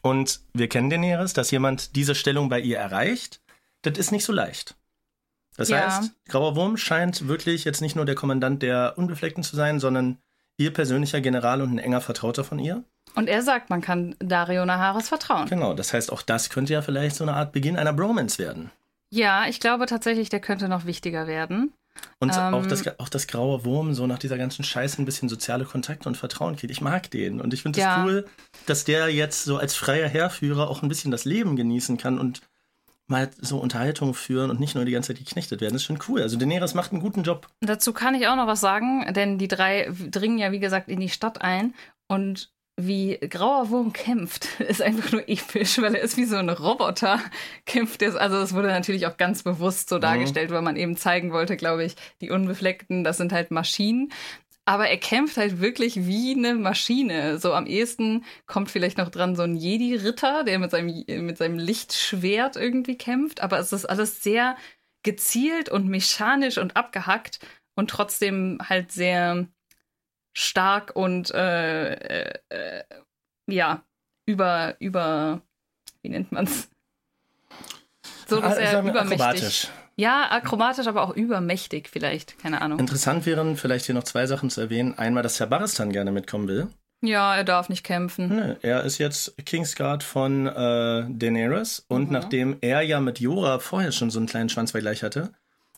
[0.00, 3.42] Und wir kennen Daenerys, dass jemand diese Stellung bei ihr erreicht,
[3.82, 4.76] das ist nicht so leicht.
[5.56, 5.86] Das Ja.
[5.98, 10.18] heißt, Grauer Wurm scheint wirklich jetzt nicht nur der Kommandant der Unbefleckten zu sein, sondern
[10.56, 12.84] ihr persönlicher General und ein enger Vertrauter von ihr.
[13.14, 15.48] Und er sagt, man kann Dario Naharis vertrauen.
[15.48, 18.70] Genau, das heißt, auch das könnte ja vielleicht so eine Art Beginn einer Bromance werden.
[19.10, 21.72] Ja, ich glaube tatsächlich, der könnte noch wichtiger werden.
[22.18, 22.54] Und Ähm.
[22.54, 26.08] auch, das, auch das graue Wurm so nach dieser ganzen Scheiße ein bisschen soziale Kontakte
[26.08, 26.72] und Vertrauen kriegt.
[26.72, 27.40] Ich mag den.
[27.40, 28.02] Und ich finde es Ja.
[28.02, 28.26] cool,
[28.66, 32.40] dass der jetzt so als freier Heerführer auch ein bisschen das Leben genießen kann und
[33.06, 35.74] mal so Unterhaltung führen und nicht nur die ganze Zeit geknechtet werden.
[35.74, 36.22] Das ist schon cool.
[36.22, 37.48] Also Daenerys macht einen guten Job.
[37.60, 40.98] Dazu kann ich auch noch was sagen, denn die drei dringen ja, wie gesagt, in
[41.00, 41.74] die Stadt ein
[42.08, 46.48] und wie Grauer Wurm kämpft, ist einfach nur episch, weil er ist wie so ein
[46.48, 47.20] Roboter
[47.66, 48.02] kämpft.
[48.02, 48.20] Er.
[48.20, 51.84] Also das wurde natürlich auch ganz bewusst so dargestellt, weil man eben zeigen wollte, glaube
[51.84, 54.12] ich, die Unbefleckten, das sind halt Maschinen.
[54.66, 57.38] Aber er kämpft halt wirklich wie eine Maschine.
[57.38, 61.58] So am ehesten kommt vielleicht noch dran so ein Jedi-Ritter, der mit seinem, mit seinem
[61.58, 63.42] Lichtschwert irgendwie kämpft.
[63.42, 64.56] Aber es ist alles sehr
[65.02, 67.40] gezielt und mechanisch und abgehackt
[67.74, 69.46] und trotzdem halt sehr
[70.34, 72.84] stark und äh, äh, äh,
[73.46, 73.82] ja,
[74.26, 75.40] über, über,
[76.02, 76.68] wie nennt man's?
[78.26, 79.20] So, dass Ah, er übermächtig.
[79.20, 79.68] akrobatisch.
[79.96, 82.38] Ja, akrobatisch, aber auch übermächtig vielleicht.
[82.38, 82.78] Keine Ahnung.
[82.80, 84.98] Interessant wären vielleicht hier noch zwei Sachen zu erwähnen.
[84.98, 86.68] Einmal, dass Herr Barristan gerne mitkommen will.
[87.02, 88.28] Ja, er darf nicht kämpfen.
[88.34, 92.12] Nö, er ist jetzt Kingsguard von äh, Daenerys und Mhm.
[92.12, 95.32] nachdem er ja mit Jora vorher schon so einen kleinen Schwanzvergleich hatte,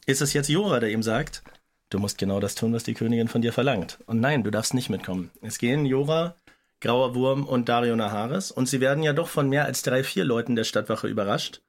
[0.07, 1.43] ist es jetzt Jora, der ihm sagt,
[1.91, 3.99] du musst genau das tun, was die Königin von dir verlangt.
[4.07, 5.31] Und nein, du darfst nicht mitkommen.
[5.41, 6.35] Es gehen Jora,
[6.81, 10.25] Grauer Wurm und Dario Naharis und sie werden ja doch von mehr als drei, vier
[10.25, 11.63] Leuten der Stadtwache überrascht.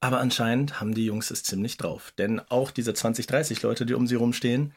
[0.00, 2.12] Aber anscheinend haben die Jungs es ziemlich drauf.
[2.18, 4.74] Denn auch diese 20, 30 Leute, die um sie rumstehen,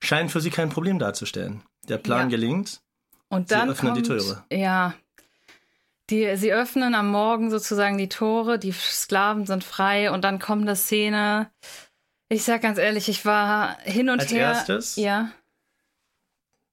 [0.00, 1.62] scheinen für sie kein Problem darzustellen.
[1.88, 2.36] Der Plan Ja.
[2.36, 2.80] gelingt.
[3.28, 4.44] Und Sie dann öffnen die kommt, Tore.
[4.50, 4.94] Ja.
[6.08, 10.62] Die, sie öffnen am Morgen sozusagen die Tore, die Sklaven sind frei und dann kommt
[10.62, 11.50] eine Szene.
[12.32, 14.40] Ich sag ganz ehrlich, ich war hin und Als her.
[14.40, 14.96] erstes?
[14.96, 15.32] Ja.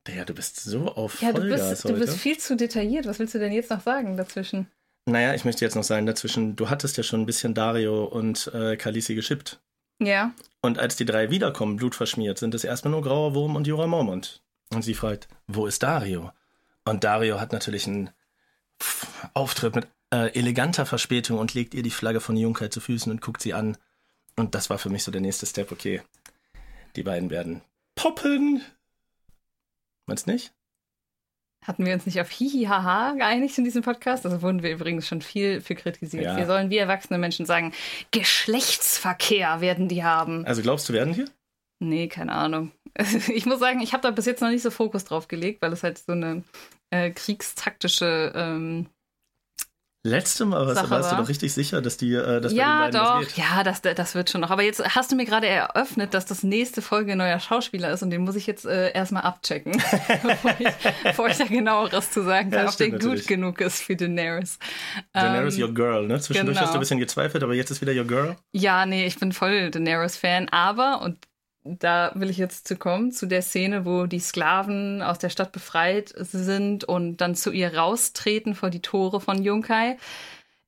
[0.08, 2.00] Ja, du bist so auf Ja, du Vollgas bist, du heute.
[2.00, 3.08] bist viel zu detailliert.
[3.08, 4.68] Was willst du denn jetzt noch sagen dazwischen?
[5.06, 8.52] naja, ich möchte jetzt noch sagen, dazwischen, du hattest ja schon ein bisschen Dario und
[8.54, 9.60] äh, Khaleesi geschippt.
[10.00, 10.32] Ja.
[10.62, 14.44] Und als die drei wiederkommen, blutverschmiert, sind es erstmal nur Grauer Wurm und Jorah Mormont.
[14.74, 16.32] Und sie fragt, wo ist Dario?
[16.86, 18.10] Und Dario hat natürlich einen
[19.34, 23.22] Auftritt mit äh, eleganter Verspätung und legt ihr die Flagge von Junkheit zu Füßen und
[23.22, 23.78] guckt sie an.
[24.38, 26.02] Und das war für mich so der nächste Step, okay.
[26.96, 27.62] Die beiden werden
[27.96, 28.62] poppen.
[30.06, 30.54] Meinst nicht?
[31.66, 34.26] Hatten wir uns nicht auf Hihihaha geeinigt in diesem Podcast?
[34.26, 36.24] Also wurden wir übrigens schon viel für kritisiert.
[36.24, 36.38] Ja.
[36.38, 37.74] Wir sollen wie erwachsene Menschen sagen,
[38.12, 40.46] Geschlechtsverkehr werden die haben.
[40.46, 41.26] Also glaubst du, werden die?
[41.80, 42.72] Nee, keine Ahnung.
[43.28, 45.72] Ich muss sagen, ich habe da bis jetzt noch nicht so Fokus drauf gelegt, weil
[45.74, 46.44] es halt so eine
[46.90, 48.32] äh, kriegstaktische.
[48.34, 48.88] Ähm,
[50.08, 52.88] Letzte Mal warst, Sache warst du doch richtig sicher, dass die, äh, dass bei ja,
[52.88, 53.22] den beiden doch.
[53.22, 53.36] was.
[53.36, 54.52] Ja, das, das wird schon noch.
[54.52, 58.04] Aber jetzt hast du mir gerade eröffnet, dass das nächste Folge ein neuer Schauspieler ist
[58.04, 59.74] und den muss ich jetzt äh, erstmal abchecken,
[60.24, 60.68] bevor, ich,
[61.04, 63.28] bevor ich da genaueres zu sagen kann, Ja, ob der stimmt gut natürlich.
[63.28, 64.60] genug ist für Daenerys.
[65.14, 66.20] Daenerys, Ähm, your girl, ne?
[66.22, 66.66] Zwischendurch genau.
[66.66, 68.38] hast du ein bisschen gezweifelt, aber jetzt ist wieder your girl.
[68.54, 71.18] Ja, nee, ich bin voll Daenerys-Fan, aber, und
[71.80, 75.52] da will ich jetzt zu kommen, zu der Szene, wo die Sklaven aus der Stadt
[75.52, 79.98] befreit sind und dann zu ihr raustreten vor die Tore von Junkai.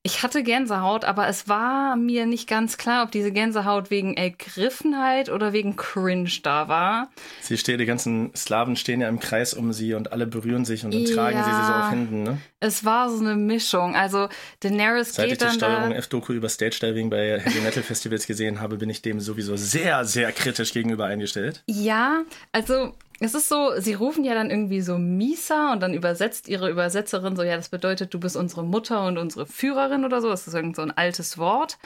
[0.01, 5.27] Ich hatte Gänsehaut, aber es war mir nicht ganz klar, ob diese Gänsehaut wegen Ergriffenheit
[5.27, 7.09] oder wegen Cringe da war.
[7.41, 10.85] Sie steht, die ganzen Slawen stehen ja im Kreis um sie und alle berühren sich
[10.85, 11.13] und dann Ja.
[11.15, 12.37] tragen sie sie so auf Händen, ne?
[12.61, 13.97] Es war so eine Mischung.
[13.97, 14.29] Also
[14.61, 15.97] Daenerys Seit ich geht die dann Steuerung da.
[15.97, 20.05] F-Doku über Stage Diving bei Heavy Metal Festivals gesehen habe, bin ich dem sowieso sehr,
[20.05, 21.61] sehr kritisch gegenüber eingestellt.
[21.67, 22.21] Ja,
[22.53, 26.69] also es ist so, sie rufen ja dann irgendwie so Misa und dann übersetzt ihre
[26.69, 30.29] Übersetzerin so, ja, das bedeutet, du bist unsere Mutter und unsere Führerin oder so.
[30.29, 31.77] Das ist irgend so ein altes Wort.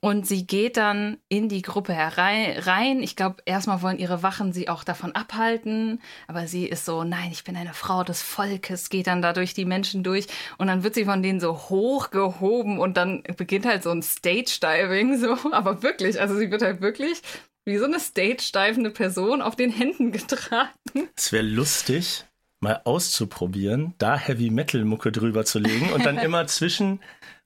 [0.00, 2.58] Und sie geht dann in die Gruppe herein.
[2.58, 3.02] rein.
[3.02, 5.98] Ich glaube, erstmal wollen ihre Wachen sie auch davon abhalten.
[6.26, 9.54] Aber sie ist so, nein, ich bin eine Frau des Volkes, geht dann da durch
[9.54, 10.26] die Menschen durch.
[10.58, 15.18] Und dann wird sie von denen so hochgehoben und dann beginnt halt so ein Stage-Diving,
[15.18, 15.38] so.
[15.52, 17.22] Aber wirklich, also sie wird halt wirklich
[17.64, 20.70] wie so eine stage-divende Person auf den Händen getragen.
[21.16, 22.24] Es wäre lustig,
[22.60, 27.00] mal auszuprobieren, da Heavy Metal Mucke drüber zu legen und dann immer zwischen,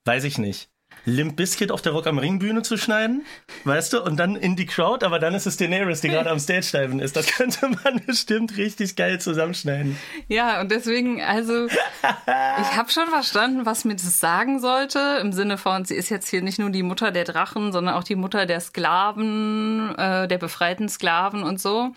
[0.05, 0.70] weiß ich nicht,
[1.09, 3.25] Limp Bizkit auf der Rock am Ring Bühne zu schneiden,
[3.65, 6.39] weißt du, und dann in die Crowd, aber dann ist es Daenerys, die gerade am
[6.39, 7.17] Stage diven ist.
[7.17, 9.97] Das könnte man bestimmt richtig geil zusammenschneiden.
[10.29, 15.59] Ja, und deswegen, also, ich habe schon verstanden, was mir das sagen sollte, im Sinne
[15.59, 18.47] von, sie ist jetzt hier nicht nur die Mutter der Drachen, sondern auch die Mutter
[18.47, 21.93] der Sklaven, äh, der befreiten Sklaven und so.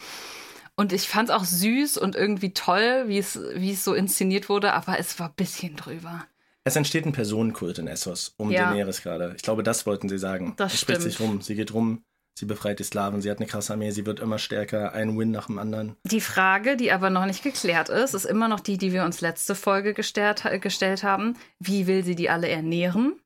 [0.75, 4.97] Und ich fand es auch süß und irgendwie toll, wie es so inszeniert wurde, aber
[4.97, 6.25] es war ein bisschen drüber.
[6.63, 8.69] Es entsteht ein Personenkult in Essos um ja.
[8.69, 9.33] Daenerys gerade.
[9.35, 10.53] Ich glaube, das wollten sie sagen.
[10.57, 11.41] Das es spricht sich rum.
[11.41, 12.03] Sie geht rum,
[12.35, 15.31] sie befreit die Sklaven, sie hat eine krasse Armee, sie wird immer stärker, ein Win
[15.31, 15.95] nach dem anderen.
[16.03, 19.21] Die Frage, die aber noch nicht geklärt ist, ist immer noch die, die wir uns
[19.21, 21.37] letzte Folge gestellt, gestellt haben.
[21.59, 23.19] Wie will sie die alle ernähren?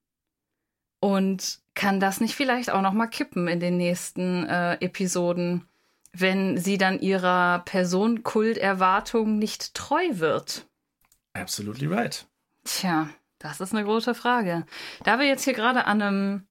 [1.02, 5.68] Und kann das nicht vielleicht auch noch mal kippen in den nächsten äh, Episoden,
[6.14, 10.66] wenn sie dann ihrer Personenkulterwartung nicht treu wird?
[11.34, 12.26] Absolutely right.
[12.64, 13.10] Tja,
[13.45, 14.65] das ist eine große Frage.
[15.03, 16.47] Da wir jetzt hier gerade an einem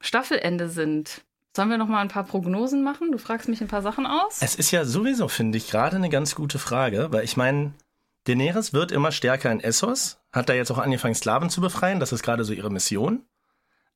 [0.00, 1.22] Staffelende sind,
[1.54, 3.12] sollen wir noch mal ein paar Prognosen machen?
[3.12, 4.38] Du fragst mich ein paar Sachen aus.
[4.40, 7.72] Es ist ja sowieso, finde ich, gerade eine ganz gute Frage, weil ich meine,
[8.24, 12.00] Daenerys wird immer stärker in Essos, hat da jetzt auch angefangen, Sklaven zu befreien.
[12.00, 13.24] Das ist gerade so ihre Mission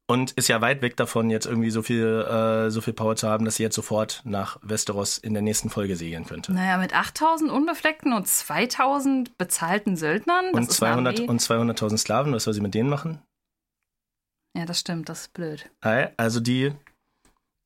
[0.07, 3.29] und ist ja weit weg davon, jetzt irgendwie so viel, äh, so viel Power zu
[3.29, 6.53] haben, dass sie jetzt sofort nach Westeros in der nächsten Folge segeln könnte.
[6.53, 10.51] Naja, mit 8000 Unbefleckten und 2000 bezahlten Söldnern.
[10.53, 13.23] Und 200 und 200.000 Sklaven, was soll sie mit denen machen?
[14.57, 15.71] Ja, das stimmt, das ist blöd.
[15.81, 16.73] Also die,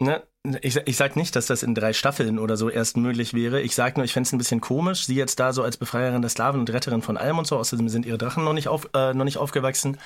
[0.00, 0.22] ne,
[0.62, 3.60] ich, ich sag nicht, dass das in drei Staffeln oder so erst möglich wäre.
[3.60, 6.22] Ich sag nur, ich fände es ein bisschen komisch, sie jetzt da so als Befreierin
[6.22, 8.88] der Sklaven und Retterin von allem und so, außerdem sind ihre Drachen noch nicht, auf,
[8.94, 9.98] äh, noch nicht aufgewachsen.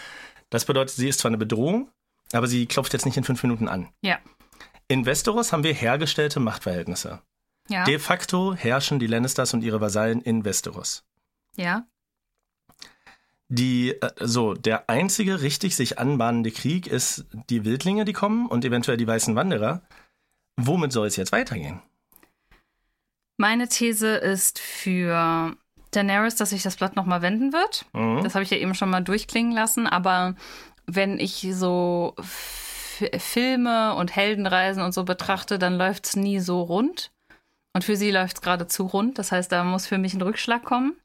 [0.48, 1.90] Das bedeutet, sie ist zwar eine Bedrohung,
[2.32, 3.88] aber sie klopft jetzt nicht in fünf Minuten an.
[4.02, 4.18] Ja.
[4.88, 7.22] In Westeros haben wir hergestellte Machtverhältnisse.
[7.68, 7.84] Ja.
[7.84, 11.04] De facto herrschen die Lannisters und ihre Vasallen in Westeros.
[11.56, 11.86] Ja.
[13.48, 18.64] Die, äh, so, der einzige richtig sich anbahnende Krieg ist die Wildlinge, die kommen und
[18.64, 19.82] eventuell die weißen Wanderer.
[20.56, 21.80] Womit soll es jetzt weitergehen?
[23.36, 25.56] Meine These ist für
[25.90, 27.86] Daenerys, dass sich das Blatt nochmal wenden wird.
[27.92, 28.22] Mhm.
[28.22, 30.36] Das habe ich ja eben schon mal durchklingen lassen, aber
[30.94, 32.68] wenn ich so F
[33.18, 37.10] Filme und Heldenreisen und so betrachte, dann läuft es nie so rund.
[37.72, 39.18] Und für sie läuft es geradezu rund.
[39.18, 40.96] Das heißt, da muss für mich ein Rückschlag kommen.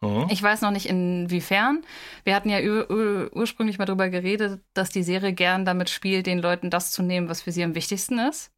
[0.00, 0.26] Mhm.
[0.30, 1.84] Ich weiß noch nicht inwiefern.
[2.24, 6.38] Wir hatten ja ur ursprünglich mal darüber geredet, dass die Serie gern damit spielt, den
[6.38, 8.50] Leuten das zu nehmen, was für sie am wichtigsten ist.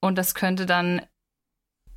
[0.00, 1.02] Und das könnte dann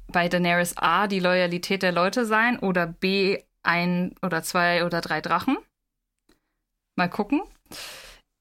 [0.08, 5.22] bei Daenerys A die Loyalität der Leute sein oder B ein oder zwei oder drei
[5.22, 5.58] Drachen.
[6.96, 7.42] Mal gucken.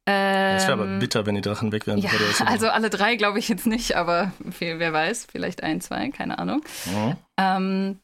[0.09, 1.99] Ähm, das wäre aber bitter, wenn die Drachen weg wären.
[1.99, 2.11] Ja,
[2.47, 6.39] also alle drei glaube ich jetzt nicht, aber viel, wer weiß, vielleicht ein, zwei, keine
[6.39, 6.63] Ahnung.
[6.87, 7.17] Mhm.
[7.37, 8.01] Ähm,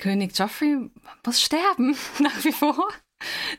[0.00, 0.90] König Joffrey
[1.24, 2.88] muss sterben, nach wie vor,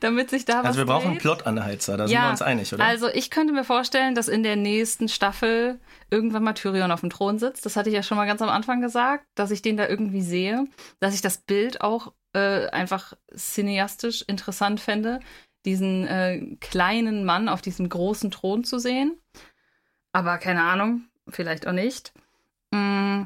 [0.01, 2.41] damit sich da also was Also wir brauchen einen Plot-Anheizer, da ja, sind wir uns
[2.41, 2.83] einig, oder?
[2.83, 5.79] Also ich könnte mir vorstellen, dass in der nächsten Staffel
[6.09, 7.65] irgendwann mal Tyrion auf dem Thron sitzt.
[7.65, 10.21] Das hatte ich ja schon mal ganz am Anfang gesagt, dass ich den da irgendwie
[10.21, 10.67] sehe,
[10.99, 15.19] dass ich das Bild auch äh, einfach cineastisch interessant fände,
[15.65, 19.17] diesen äh, kleinen Mann auf diesem großen Thron zu sehen.
[20.13, 22.13] Aber keine Ahnung, vielleicht auch nicht.
[22.71, 23.23] Mm,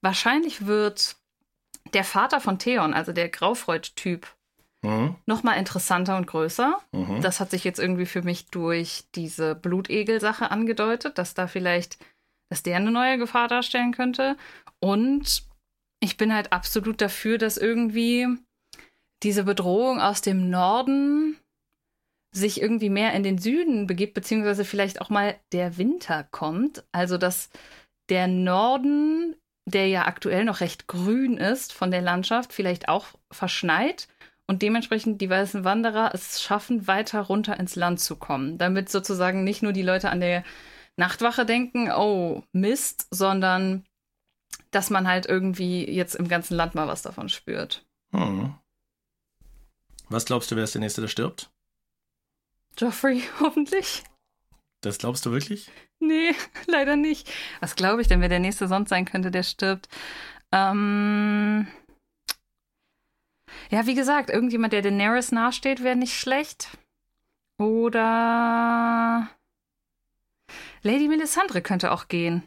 [0.00, 1.16] wahrscheinlich wird
[1.92, 4.26] der Vater von Theon, also der Graufreud-Typ,
[4.82, 5.16] mhm.
[5.26, 6.78] nochmal interessanter und größer.
[6.92, 7.20] Mhm.
[7.20, 11.98] Das hat sich jetzt irgendwie für mich durch diese Blutegel-Sache angedeutet, dass da vielleicht,
[12.48, 14.36] dass der eine neue Gefahr darstellen könnte.
[14.80, 15.44] Und
[16.04, 18.28] ich bin halt absolut dafür, dass irgendwie
[19.22, 21.38] diese Bedrohung aus dem Norden
[22.30, 26.84] sich irgendwie mehr in den Süden begibt, beziehungsweise vielleicht auch mal der Winter kommt.
[26.92, 27.48] Also, dass
[28.10, 29.36] der Norden,
[29.66, 34.08] der ja aktuell noch recht grün ist von der Landschaft, vielleicht auch verschneit
[34.46, 39.42] und dementsprechend die weißen Wanderer es schaffen, weiter runter ins Land zu kommen, damit sozusagen
[39.44, 40.44] nicht nur die Leute an der
[40.96, 43.84] Nachtwache denken, oh Mist, sondern
[44.74, 47.86] dass man halt irgendwie jetzt im ganzen Land mal was davon spürt.
[48.12, 48.54] Hm.
[50.08, 51.50] Was glaubst du, wer ist der Nächste, der stirbt?
[52.78, 54.04] Joffrey, hoffentlich.
[54.80, 55.70] Das glaubst du wirklich?
[56.00, 56.34] Nee,
[56.66, 57.30] leider nicht.
[57.60, 59.88] Was glaube ich denn, wer der nächste sonst sein könnte, der stirbt?
[60.52, 61.66] Ähm
[63.70, 66.76] ja, wie gesagt, irgendjemand, der Daenerys nahesteht, wäre nicht schlecht.
[67.58, 69.30] Oder
[70.82, 72.42] Lady Melisandre könnte auch gehen.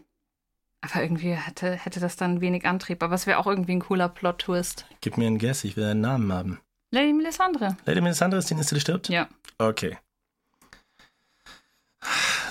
[0.82, 3.02] Aber irgendwie hätte, hätte das dann wenig Antrieb.
[3.04, 4.86] Aber es wäre auch irgendwie ein cooler Plot-Twist.
[5.02, 6.60] Gib mir einen Guess, ich will einen Namen haben.
[6.91, 7.76] Lady Melisandre.
[7.86, 9.10] Lady Melisandre ist die nächste, die stirbt?
[9.10, 9.28] Ja.
[9.58, 9.98] Okay.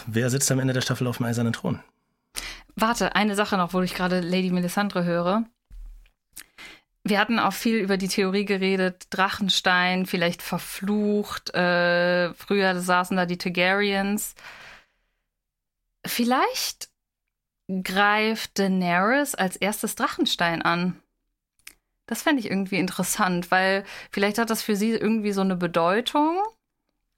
[0.07, 1.81] Wer sitzt am Ende der Staffel auf dem eisernen Thron?
[2.75, 5.45] Warte, eine Sache noch, wo ich gerade Lady Melisandre höre.
[7.05, 11.55] wir hatten auch viel über die Theorie geredet, Drachenstein, vielleicht verflucht.
[11.55, 14.35] Äh, früher saßen da die Targaryens.
[16.05, 16.91] Vielleicht
[17.69, 21.01] greift Daenerys als erstes Drachenstein an.
[22.07, 26.39] Das fände ich irgendwie interessant, weil vielleicht hat das für sie irgendwie so eine Bedeutung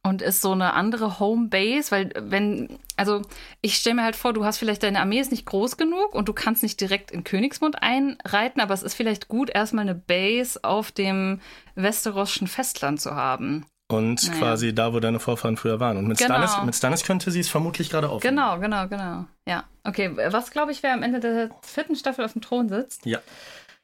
[0.03, 3.23] und ist so eine andere Homebase, weil wenn, also
[3.61, 6.29] ich stelle mir halt vor, du hast vielleicht deine Armee ist nicht groß genug und
[6.29, 10.65] du kannst nicht direkt in Königsmund einreiten, aber es ist vielleicht gut, erstmal eine Base
[10.65, 11.41] auf dem
[11.75, 13.67] westeroschen Festland zu haben.
[13.91, 14.39] Und naja.
[14.39, 15.97] quasi da, wo deine Vorfahren früher waren.
[15.97, 16.35] Und mit, genau.
[16.35, 18.37] Stannis, mit Stannis könnte sie es vermutlich gerade aufnehmen.
[18.37, 19.25] Genau, genau, genau.
[19.47, 19.65] Ja.
[19.85, 23.07] Okay, was glaube ich, wer am Ende der vierten Staffel auf dem Thron sitzt?
[23.07, 23.21] Ja.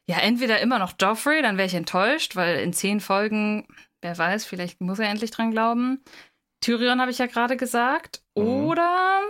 [0.06, 3.66] Ja, entweder immer noch Joffrey, dann wäre ich enttäuscht, weil in zehn Folgen
[4.04, 6.02] Wer weiß, vielleicht muss er endlich dran glauben.
[6.60, 8.22] Tyrion habe ich ja gerade gesagt.
[8.36, 8.44] Mhm.
[8.44, 9.22] Oder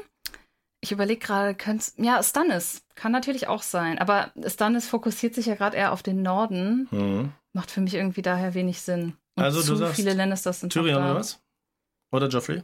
[0.80, 4.01] ich überlege gerade, könnte Ja, Stannis kann natürlich auch sein.
[4.01, 6.88] Aber Stannis fokussiert sich ja gerade eher auf den Norden.
[6.90, 7.32] Mhm.
[7.52, 9.16] Macht für mich irgendwie daher wenig Sinn.
[9.36, 11.40] Und also du sagst viele Lannisters sind Tyrion oder was?
[12.12, 12.62] Oder Joffrey?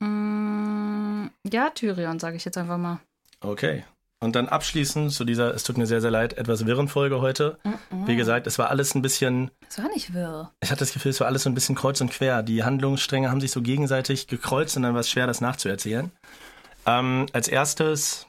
[0.00, 3.00] Mm, ja, Tyrion, sage ich jetzt einfach mal.
[3.40, 3.84] Okay.
[4.20, 7.58] Und dann abschließend zu dieser, es tut mir sehr, sehr leid, etwas wirren Folge heute.
[7.64, 8.06] Mm -mm.
[8.06, 9.50] Wie gesagt, es war alles ein bisschen.
[9.68, 10.52] Es war nicht wirr.
[10.62, 12.44] Ich hatte das Gefühl, es war alles so ein bisschen kreuz und quer.
[12.44, 16.12] Die Handlungsstränge haben sich so gegenseitig gekreuzt und dann war es schwer, das nachzuerzählen.
[16.86, 18.26] Ähm, als erstes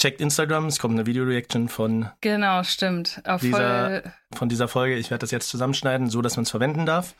[0.00, 2.08] checkt Instagram, es kommt eine Videoreaction von.
[2.20, 3.22] Genau, stimmt.
[3.24, 4.02] Auf dieser,
[4.34, 4.96] von dieser Folge.
[4.96, 7.14] Ich werde das jetzt zusammenschneiden, so dass man es verwenden darf.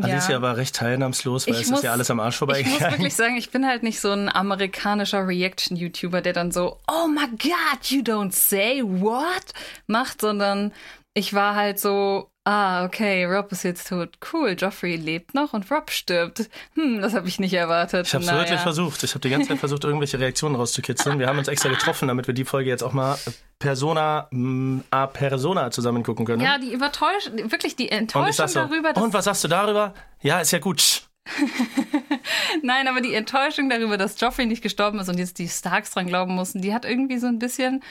[0.00, 0.42] Alicia ja.
[0.42, 2.76] war recht teilnahmslos, weil ich es muss, ist ja alles am Arsch vorbeigegangen.
[2.76, 6.78] Ich muss wirklich sagen, ich bin halt nicht so ein amerikanischer Reaction-YouTuber, der dann so,
[6.86, 9.42] oh my God, you don't say what?
[9.86, 10.72] macht, sondern
[11.14, 14.16] ich war halt so, ah, okay, Rob ist jetzt tot.
[14.32, 16.48] Cool, Joffrey lebt noch und Rob stirbt.
[16.74, 18.06] Hm, das habe ich nicht erwartet.
[18.06, 18.40] Ich habe es naja.
[18.40, 19.02] wirklich versucht.
[19.04, 21.18] Ich habe die ganze Zeit versucht, irgendwelche Reaktionen rauszukitzeln.
[21.18, 23.18] Wir haben uns extra getroffen, damit wir die Folge jetzt auch mal
[23.58, 26.42] Persona mm, a Persona zusammen gucken können.
[26.42, 28.96] Ja, die übertäuscht, wirklich die Enttäuschung so, darüber.
[28.96, 29.92] und was sagst du darüber?
[30.22, 31.02] Ja, ist ja gut.
[32.62, 36.06] Nein, aber die Enttäuschung darüber, dass Joffrey nicht gestorben ist und jetzt die Starks dran
[36.06, 37.82] glauben mussten, die hat irgendwie so ein bisschen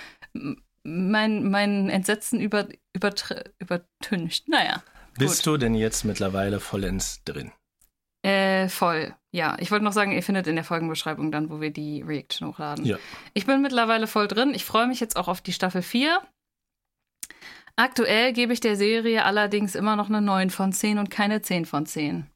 [0.87, 3.13] mein, mein Entsetzen über, über,
[3.59, 4.47] übertüncht.
[4.47, 4.81] Naja.
[5.17, 5.53] Bist gut.
[5.53, 7.51] du denn jetzt mittlerweile vollends drin?
[8.23, 9.57] Äh, voll, ja.
[9.59, 12.85] Ich wollte noch sagen, ihr findet in der Folgenbeschreibung dann, wo wir die Reaction hochladen.
[12.85, 12.97] Ja.
[13.33, 14.53] Ich bin mittlerweile voll drin.
[14.53, 16.21] Ich freue mich jetzt auch auf die Staffel 4.
[17.75, 21.65] Aktuell gebe ich der Serie allerdings immer noch eine 9 von 10 und keine 10
[21.65, 22.27] von 10.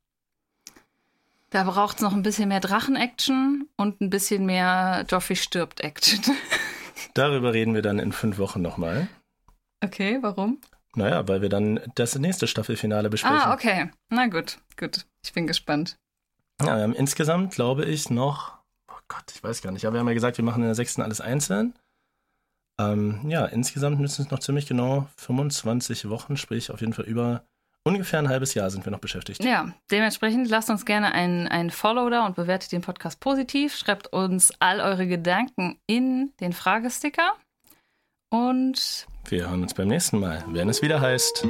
[1.50, 6.22] Da braucht es noch ein bisschen mehr Drachen-Action und ein bisschen mehr Joffrey stirbt-Action.
[7.14, 9.08] Darüber reden wir dann in fünf Wochen nochmal.
[9.84, 10.60] Okay, warum?
[10.96, 13.38] Naja, weil wir dann das nächste Staffelfinale besprechen.
[13.38, 13.90] Ah, okay.
[14.10, 15.06] Na gut, gut.
[15.24, 15.98] Ich bin gespannt.
[16.62, 18.58] Ja, wir haben insgesamt, glaube ich, noch.
[18.90, 19.86] Oh Gott, ich weiß gar nicht.
[19.86, 21.74] Aber wir haben ja gesagt, wir machen in der sechsten alles einzeln.
[22.80, 27.44] Ähm, ja, insgesamt müssen es noch ziemlich genau 25 Wochen, sprich auf jeden Fall über
[27.84, 29.44] ungefähr ein halbes Jahr sind wir noch beschäftigt.
[29.44, 33.76] Ja, dementsprechend lasst uns gerne ein, ein Follow da und bewertet den Podcast positiv.
[33.76, 37.34] Schreibt uns all eure Gedanken in den Fragesticker.
[38.30, 41.46] Und wir hören uns beim nächsten Mal, wenn es wieder heißt.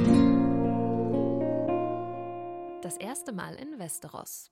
[2.82, 4.52] Das erste Mal in Westeros.